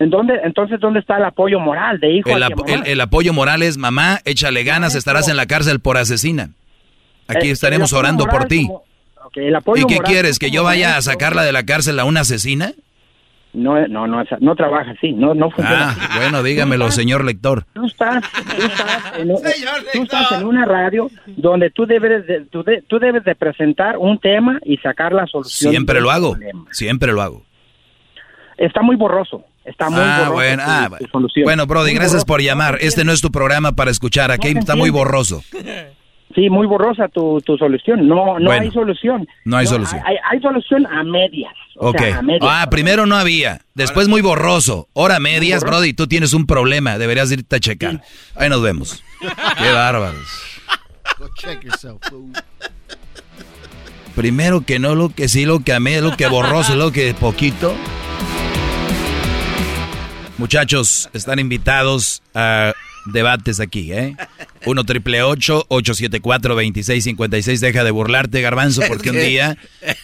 [0.02, 3.34] ¿En dónde, entonces, ¿dónde está el apoyo moral de hijo El, apo- el- el apoyo
[3.34, 6.50] moral es, mamá, échale ganas, estarás en la cárcel por asesina.
[7.28, 8.66] Aquí Eh, estaremos orando por ti.
[8.66, 8.84] como-
[9.26, 10.40] ok, el apoyo ¿Y qué moral quieres?
[10.40, 12.74] ¿Que yo vaya a sacarla de la cárcel a una asesina?
[13.54, 16.18] No, no, no, esa- no trabaja así, no, no funciona Ah, así.
[16.20, 17.66] bueno, dígamelo, señor lector.
[17.74, 18.24] Tú estás,
[18.58, 19.28] tú estás, en,
[19.94, 23.98] tú estás en una radio donde tú debes de, tú, de- tú debes de presentar
[23.98, 25.72] un tema y sacar la solución.
[25.72, 26.66] Siempre lo hago, problema.
[26.72, 27.44] siempre lo hago.
[28.58, 30.34] Está muy borroso, está muy Ah, borroso.
[30.34, 31.44] bueno, ah, tu solución.
[31.46, 32.26] bueno, Brody, Muy gracias borroso.
[32.28, 32.78] por llamar.
[32.82, 35.44] Este no es tu programa para escuchar, aquí No está muy borroso.
[36.34, 38.08] Sí, muy borrosa tu, tu solución.
[38.08, 39.28] No, no Bueno, hay solución.
[39.44, 40.02] no hay solución.
[40.06, 41.52] Hay, hay solución a medias.
[41.76, 42.00] O Ok.
[42.00, 42.50] sea, a medias.
[42.50, 44.88] Ah, primero no había, después muy borroso.
[44.96, 48.02] Ahora medias, Brody, tú tienes un problema, deberías irte a checar.
[48.36, 49.04] Ahí nos vemos.
[49.20, 50.26] Qué bárbaros.
[51.20, 52.32] Go check yourself, fool.
[54.16, 57.14] Primero que no, lo que sí, lo que a mí, lo que borroso, lo que
[57.14, 57.74] poquito.
[60.42, 62.74] Muchachos, están invitados a
[63.06, 64.16] debates aquí, ¿eh?
[64.66, 69.56] 1 triple 874 2656 Deja de burlarte, Garbanzo, porque un día,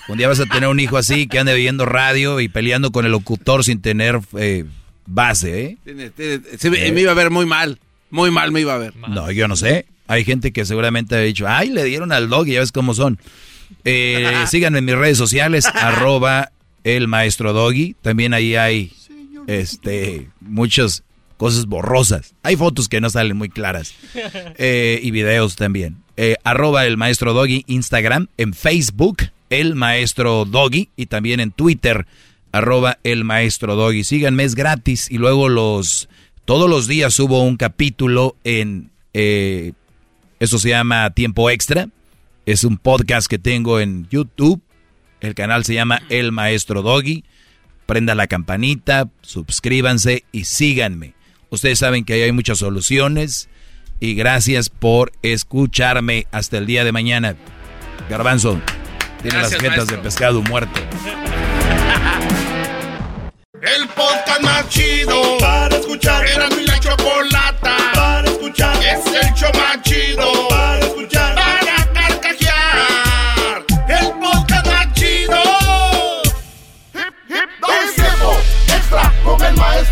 [0.08, 3.04] un día vas a tener un hijo así que ande viendo radio y peleando con
[3.06, 4.66] el locutor sin tener eh,
[5.08, 5.78] base, ¿eh?
[5.84, 7.80] Tiene- tiene- se me, me iba a ver muy mal.
[8.12, 8.96] Muy mal me iba a ver.
[8.96, 9.88] No, yo no sé.
[10.08, 12.94] Hay gente que seguramente ha dicho, ay, le dieron al dog y ya ves cómo
[12.94, 13.18] son.
[13.86, 16.52] Eh, síganme en mis redes sociales, arroba
[16.84, 17.96] el maestro doggy.
[18.04, 18.92] También ahí hay
[19.48, 21.04] este muchas
[21.38, 22.36] cosas borrosas.
[22.44, 23.94] Hay fotos que no salen muy claras.
[24.60, 25.98] Eh, y videos también.
[26.18, 29.18] Eh, arroba el maestro doggy, Instagram, en Facebook,
[29.52, 32.08] el maestro doggy, y también en Twitter,
[32.52, 34.04] arroba el maestro doggy.
[34.04, 35.12] Síganme, es gratis.
[35.12, 36.10] Y luego los,
[36.46, 39.74] todos los días subo un capítulo en, eh,
[40.40, 41.90] eso se llama Tiempo Extra.
[42.46, 44.62] Es un podcast que tengo en YouTube.
[45.20, 47.24] El canal se llama El Maestro Doggy.
[47.88, 51.14] Prenda la campanita, suscríbanse y síganme.
[51.50, 53.50] Ustedes saben que ahí hay muchas soluciones.
[54.00, 57.36] Y gracias por escucharme hasta el día de mañana.
[58.10, 58.62] Garbanzo,
[59.24, 59.98] tiene Gracias, las jetas maestro.
[59.98, 60.80] de pescado muerto.
[63.62, 66.26] El podcast más chido para escuchar.
[66.28, 68.76] Era mi la chocolata para escuchar.
[68.84, 69.50] Es el show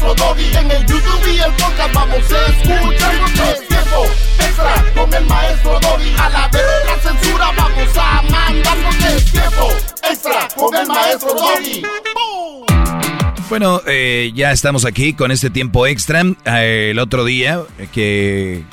[0.06, 0.56] maestro Doggy.
[0.58, 3.16] En el YouTube y el podcast vamos a escuchar.
[3.50, 4.06] Es tiempo
[4.40, 6.16] extra con el maestro Doggy.
[6.18, 8.78] A la vez la censura vamos a mandar.
[8.84, 9.70] Porque es tiempo
[10.10, 11.82] extra con el maestro Doggy.
[13.50, 16.24] Bueno, eh, ya estamos aquí con este tiempo extra.
[16.46, 17.62] Eh, el otro día
[17.92, 18.64] que,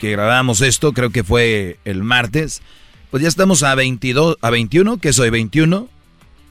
[0.00, 2.62] que grabamos esto, creo que fue el martes,
[3.10, 5.88] pues ya estamos a 22, a 21, que soy 21,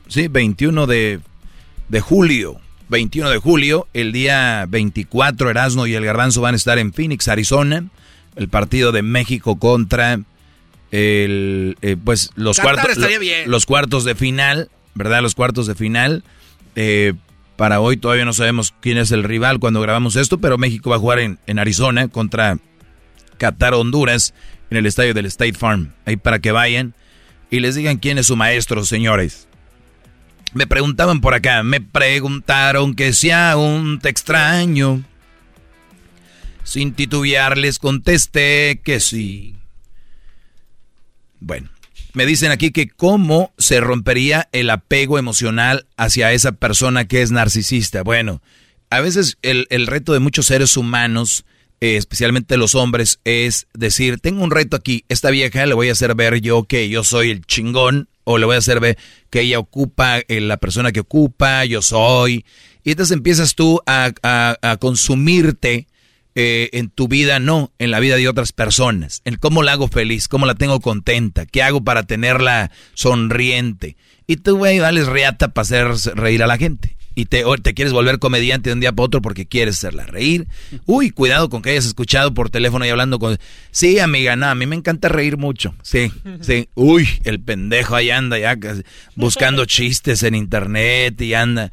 [0.10, 1.22] sí, 21 de,
[1.88, 2.60] de julio.
[2.92, 7.28] 21 de julio, el día 24, Erasmo y el Garbanzo van a estar en Phoenix,
[7.28, 7.86] Arizona.
[8.36, 10.20] El partido de México contra
[10.92, 13.08] el, eh, pues los cuartos, lo-
[13.48, 15.22] los cuartos de final, ¿verdad?
[15.22, 16.24] Los cuartos de final.
[16.76, 17.14] Eh,
[17.58, 20.96] Para hoy todavía no sabemos quién es el rival cuando grabamos esto, pero México va
[20.96, 22.58] a jugar en, en Arizona contra
[23.38, 24.34] Qatar, Honduras,
[24.72, 25.92] en el estadio del State Farm.
[26.06, 26.96] Ahí para que vayan
[27.52, 29.48] y les digan quién es su maestro, señores.
[30.54, 35.04] Me preguntaban por acá, me preguntaron que sea un te extraño.
[36.64, 39.56] Sin titubear les contesté que sí.
[41.40, 41.70] Bueno,
[42.14, 47.32] me dicen aquí que cómo se rompería el apego emocional hacia esa persona que es
[47.32, 48.04] narcisista.
[48.04, 48.42] Bueno,
[48.90, 51.46] a veces el, reto de muchos seres humanos,
[51.80, 55.94] eh, especialmente los hombres, es decir, tengo un reto aquí, esta vieja le voy a
[55.94, 58.98] hacer ver yo que yo soy el chingón, o le voy a hacer ver
[59.30, 62.46] que ella ocupa eh, la persona que ocupa, yo soy.
[62.84, 65.88] Y entonces empiezas tú a, a consumirte
[66.34, 69.22] eh, en tu vida, no, en la vida de otras personas.
[69.26, 73.98] En cómo la hago feliz, cómo la tengo contenta, qué hago para tenerla sonriente.
[74.28, 76.96] Y tú, güey, vales reata para hacer reír a la gente.
[77.14, 80.48] Y te, te quieres volver comediante de un día para otro porque quieres hacerla reír.
[80.86, 83.38] Uy, cuidado con que hayas escuchado por teléfono y hablando con...
[83.72, 85.76] Sí, amiga, no, a mí me encanta reír mucho.
[85.84, 86.70] Sí, sí.
[86.76, 88.58] Uy, el pendejo ahí anda ya
[89.16, 91.72] buscando chistes en internet y anda...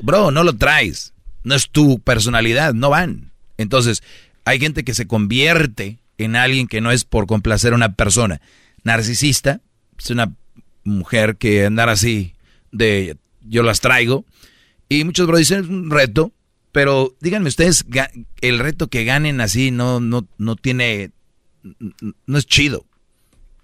[0.00, 1.12] Bro, no lo traes.
[1.44, 3.32] No es tu personalidad, no van.
[3.58, 4.02] Entonces,
[4.44, 8.40] hay gente que se convierte en alguien que no es por complacer a una persona.
[8.82, 9.60] Narcisista,
[9.98, 10.32] es una
[10.84, 12.34] mujer que andar así
[12.72, 14.24] de yo las traigo.
[14.90, 16.32] Y muchos bro dicen es un reto,
[16.72, 17.86] pero díganme ustedes,
[18.40, 21.12] el reto que ganen así no, no, no tiene,
[22.26, 22.84] no es chido.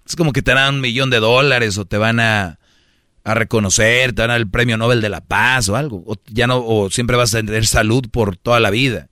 [0.05, 2.59] Es como que te dan un millón de dólares o te van a,
[3.25, 6.01] a reconocer, te dan el premio Nobel de la Paz o algo.
[6.07, 9.09] O, ya no, o siempre vas a tener salud por toda la vida.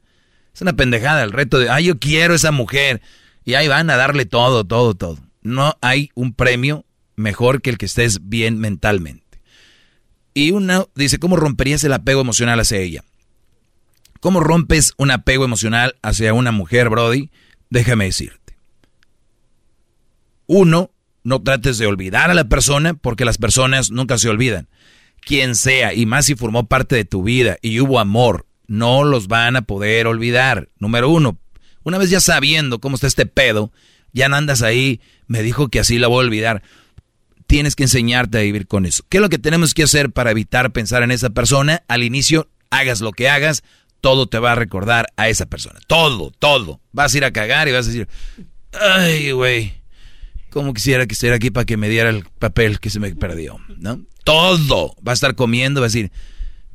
[0.53, 3.01] Es una pendejada el reto de, ay, yo quiero esa mujer.
[3.43, 5.17] Y ahí van a darle todo, todo, todo.
[5.41, 6.85] No hay un premio
[7.17, 9.24] mejor que el que estés bien mentalmente.
[10.37, 13.05] Y uno dice, ¿cómo romperías el apego emocional hacia ella?
[14.19, 17.31] ¿Cómo rompes un apego emocional hacia una mujer, Brody?
[17.69, 18.57] Déjame decirte.
[20.45, 20.91] Uno,
[21.23, 24.67] no trates de olvidar a la persona porque las personas nunca se olvidan.
[25.21, 29.29] Quien sea, y más si formó parte de tu vida y hubo amor, no los
[29.29, 30.67] van a poder olvidar.
[30.79, 31.39] Número uno,
[31.83, 33.71] una vez ya sabiendo cómo está este pedo,
[34.11, 36.61] ya no andas ahí, me dijo que así la voy a olvidar.
[37.47, 39.03] Tienes que enseñarte a vivir con eso.
[39.09, 41.83] ¿Qué es lo que tenemos que hacer para evitar pensar en esa persona?
[41.87, 43.63] Al inicio, hagas lo que hagas,
[44.01, 45.79] todo te va a recordar a esa persona.
[45.87, 46.79] Todo, todo.
[46.91, 48.07] Vas a ir a cagar y vas a decir,
[48.79, 49.73] ay, güey,
[50.49, 53.59] cómo quisiera que estuviera aquí para que me diera el papel que se me perdió,
[53.77, 54.01] ¿no?
[54.23, 54.95] Todo.
[55.07, 56.11] Va a estar comiendo, va a decir,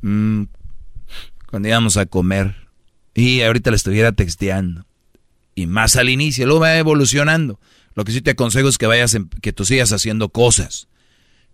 [0.03, 0.45] mmm,
[1.47, 2.55] cuando íbamos a comer
[3.15, 4.87] y ahorita le estuviera texteando.
[5.55, 7.59] Y más al inicio, luego va evolucionando.
[7.95, 10.89] Lo que sí te aconsejo es que vayas, que tú sigas haciendo cosas.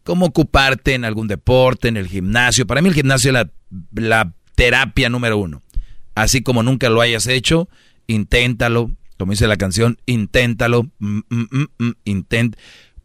[0.05, 2.67] Como ocuparte en algún deporte, en el gimnasio.
[2.67, 3.47] Para mí el gimnasio es
[3.95, 5.63] la, terapia número uno.
[6.15, 7.69] Así como nunca lo hayas hecho,
[8.07, 8.91] inténtalo.
[9.19, 10.85] Como dice la canción, inténtalo.
[10.99, 12.57] Mm, mm, mm, intent,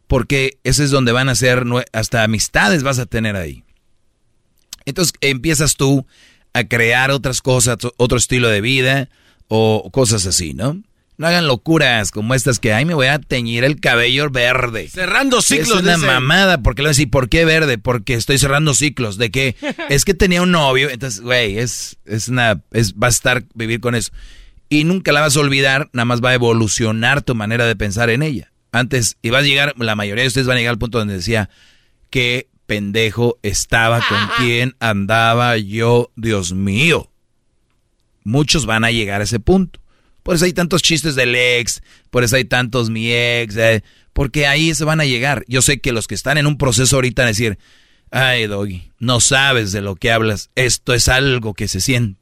[0.06, 3.64] porque ese es donde van a ser, hasta amistades vas a tener ahí.
[4.84, 6.06] Entonces empiezas tú
[6.54, 9.08] a crear otras cosas, otro estilo de vida
[9.48, 10.82] o cosas así, ¿no?
[11.18, 14.88] No hagan locuras como estas que, ay, me voy a teñir el cabello verde.
[14.88, 15.78] Cerrando ciclos.
[15.78, 17.78] Es una mamada, porque le voy a decir, ¿por qué verde?
[17.78, 19.18] Porque estoy cerrando ciclos.
[19.18, 19.54] ¿De qué?
[19.88, 23.80] es que tenía un novio, entonces, güey, es, es una, es, va a estar vivir
[23.80, 24.10] con eso.
[24.68, 28.08] Y nunca la vas a olvidar, nada más va a evolucionar tu manera de pensar
[28.08, 28.50] en ella.
[28.72, 31.14] Antes, y vas a llegar, la mayoría de ustedes van a llegar al punto donde
[31.14, 31.50] decía
[32.08, 37.10] que pendejo estaba, con quién andaba yo, Dios mío.
[38.24, 39.81] Muchos van a llegar a ese punto.
[40.22, 44.46] Por eso hay tantos chistes del ex, por eso hay tantos mi ex, eh, porque
[44.46, 45.44] ahí se van a llegar.
[45.48, 47.58] Yo sé que los que están en un proceso ahorita van a decir,
[48.10, 52.20] ay, Doggy, no sabes de lo que hablas, esto es algo que se siente.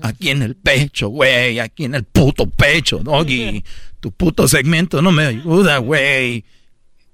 [0.00, 3.64] Aquí en el pecho, güey, aquí en el puto pecho, Doggy.
[4.00, 6.44] Tu puto segmento no me ayuda, güey.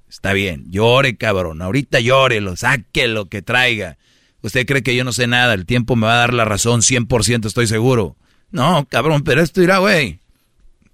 [0.08, 1.62] Está bien, llore, cabrón.
[1.62, 3.96] Ahorita llórelo, saque lo que traiga.
[4.42, 6.80] Usted cree que yo no sé nada, el tiempo me va a dar la razón,
[6.80, 8.16] 100% estoy seguro.
[8.50, 10.20] No, cabrón, pero esto irá, güey.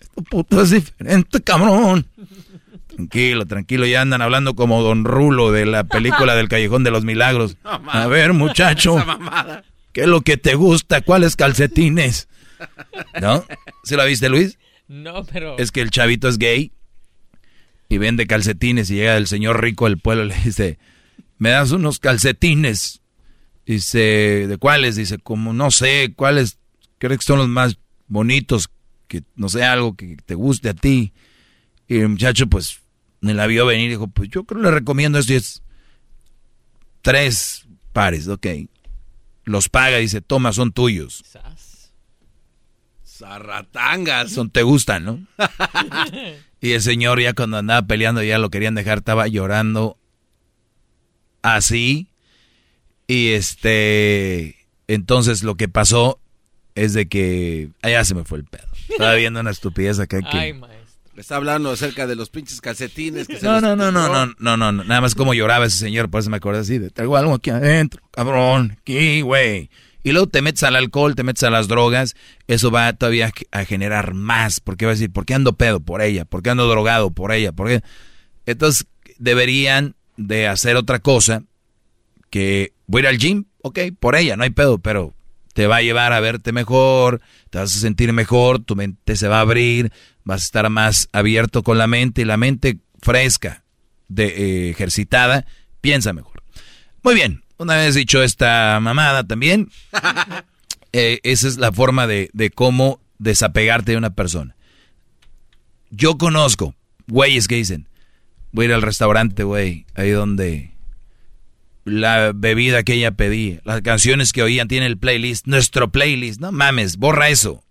[0.00, 2.06] Esto puto es diferente, cabrón.
[2.96, 7.04] Tranquilo, tranquilo, ya andan hablando como Don Rulo de la película del Callejón de los
[7.04, 7.58] Milagros.
[7.64, 8.96] a ver, muchacho,
[9.92, 11.02] ¿qué es lo que te gusta?
[11.02, 12.26] ¿Cuáles calcetines?
[13.20, 13.44] ¿No?
[13.84, 14.58] ¿Se la viste, Luis?
[14.88, 15.58] No, pero...
[15.58, 16.72] Es que el chavito es gay
[17.90, 20.78] y vende calcetines y llega el señor rico del pueblo y le dice,
[21.38, 23.02] me das unos calcetines.
[23.66, 24.96] Dice, ¿de cuáles?
[24.96, 26.58] Dice, como no sé, ¿cuáles
[26.98, 28.68] crees que son los más bonitos?
[29.08, 31.12] Que no sé, algo que te guste a ti.
[31.88, 32.80] Y el muchacho pues
[33.20, 35.62] me la vio venir y dijo, pues yo creo que le recomiendo esto y es
[37.02, 38.46] tres pares, ok.
[39.44, 41.24] los paga y dice, toma, son tuyos.
[43.04, 44.32] Zarratangas.
[44.32, 45.26] Son, te gustan, ¿no?
[46.60, 49.98] y el señor ya cuando andaba peleando ya lo querían dejar, estaba llorando
[51.42, 52.08] así.
[53.06, 56.20] Y este, entonces lo que pasó
[56.76, 58.66] es de que, allá se me fue el pedo.
[58.88, 60.38] Estaba viendo una estupidez acá que...
[60.38, 60.54] Ay,
[61.16, 64.56] está hablando acerca de los pinches calcetines que se no, no, no, no, no, no,
[64.56, 67.16] no, no, nada más como lloraba ese señor, por eso me acordé así de, traigo
[67.16, 69.70] algo aquí adentro, cabrón, aquí, güey.
[70.02, 72.14] Y luego te metes al alcohol, te metes a las drogas,
[72.46, 75.80] eso va todavía a generar más, porque va a decir, ¿por qué ando pedo?
[75.80, 77.10] Por ella, ¿por qué ando drogado?
[77.10, 77.82] Por ella, ¿por qué?
[78.44, 78.86] Entonces,
[79.18, 81.42] deberían de hacer otra cosa,
[82.30, 85.15] que voy a ir al gym, ok, por ella, no hay pedo, pero
[85.56, 89.26] te va a llevar a verte mejor, te vas a sentir mejor, tu mente se
[89.26, 89.90] va a abrir,
[90.22, 93.64] vas a estar más abierto con la mente y la mente fresca,
[94.06, 95.46] de, eh, ejercitada,
[95.80, 96.42] piensa mejor.
[97.02, 99.70] Muy bien, una vez dicho esta mamada también,
[100.92, 104.56] eh, esa es la forma de, de cómo desapegarte de una persona.
[105.88, 106.74] Yo conozco
[107.06, 107.88] güeyes que dicen,
[108.52, 110.75] voy a ir al restaurante, güey, ahí donde
[111.86, 116.50] la bebida que ella pedía, las canciones que oían, tiene el playlist, nuestro playlist, no
[116.50, 117.62] mames, borra eso.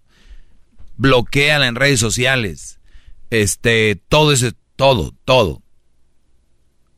[0.97, 2.79] Bloqueala en redes sociales.
[3.29, 5.61] Este, todo ese, todo, todo.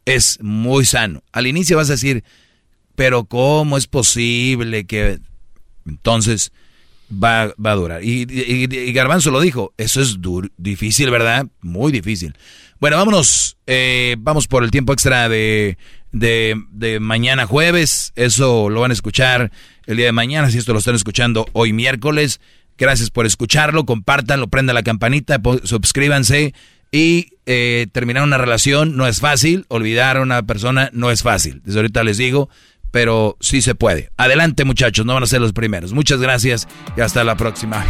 [0.05, 1.23] Es muy sano.
[1.31, 2.23] Al inicio vas a decir,
[2.95, 5.19] pero ¿cómo es posible que...
[5.87, 6.51] Entonces
[7.11, 8.03] va, va a durar.
[8.03, 11.47] Y, Garbanzo lo dijo, eso es dur- difícil, ¿verdad?
[11.61, 12.35] Muy difícil.
[12.79, 15.79] Bueno, vámonos, eh, vamos por el tiempo extra de,
[16.11, 18.13] de, de mañana jueves.
[18.15, 19.51] Eso lo van a escuchar
[19.85, 22.39] el día de mañana, si esto lo están escuchando hoy miércoles.
[22.77, 26.53] Gracias por escucharlo, compártanlo, prendan la campanita, suscríbanse.
[26.91, 31.61] Y eh, terminar una relación no es fácil, olvidar a una persona no es fácil.
[31.65, 32.49] Desde ahorita les digo,
[32.91, 34.11] pero sí se puede.
[34.17, 35.93] Adelante muchachos, no van a ser los primeros.
[35.93, 37.85] Muchas gracias y hasta la próxima.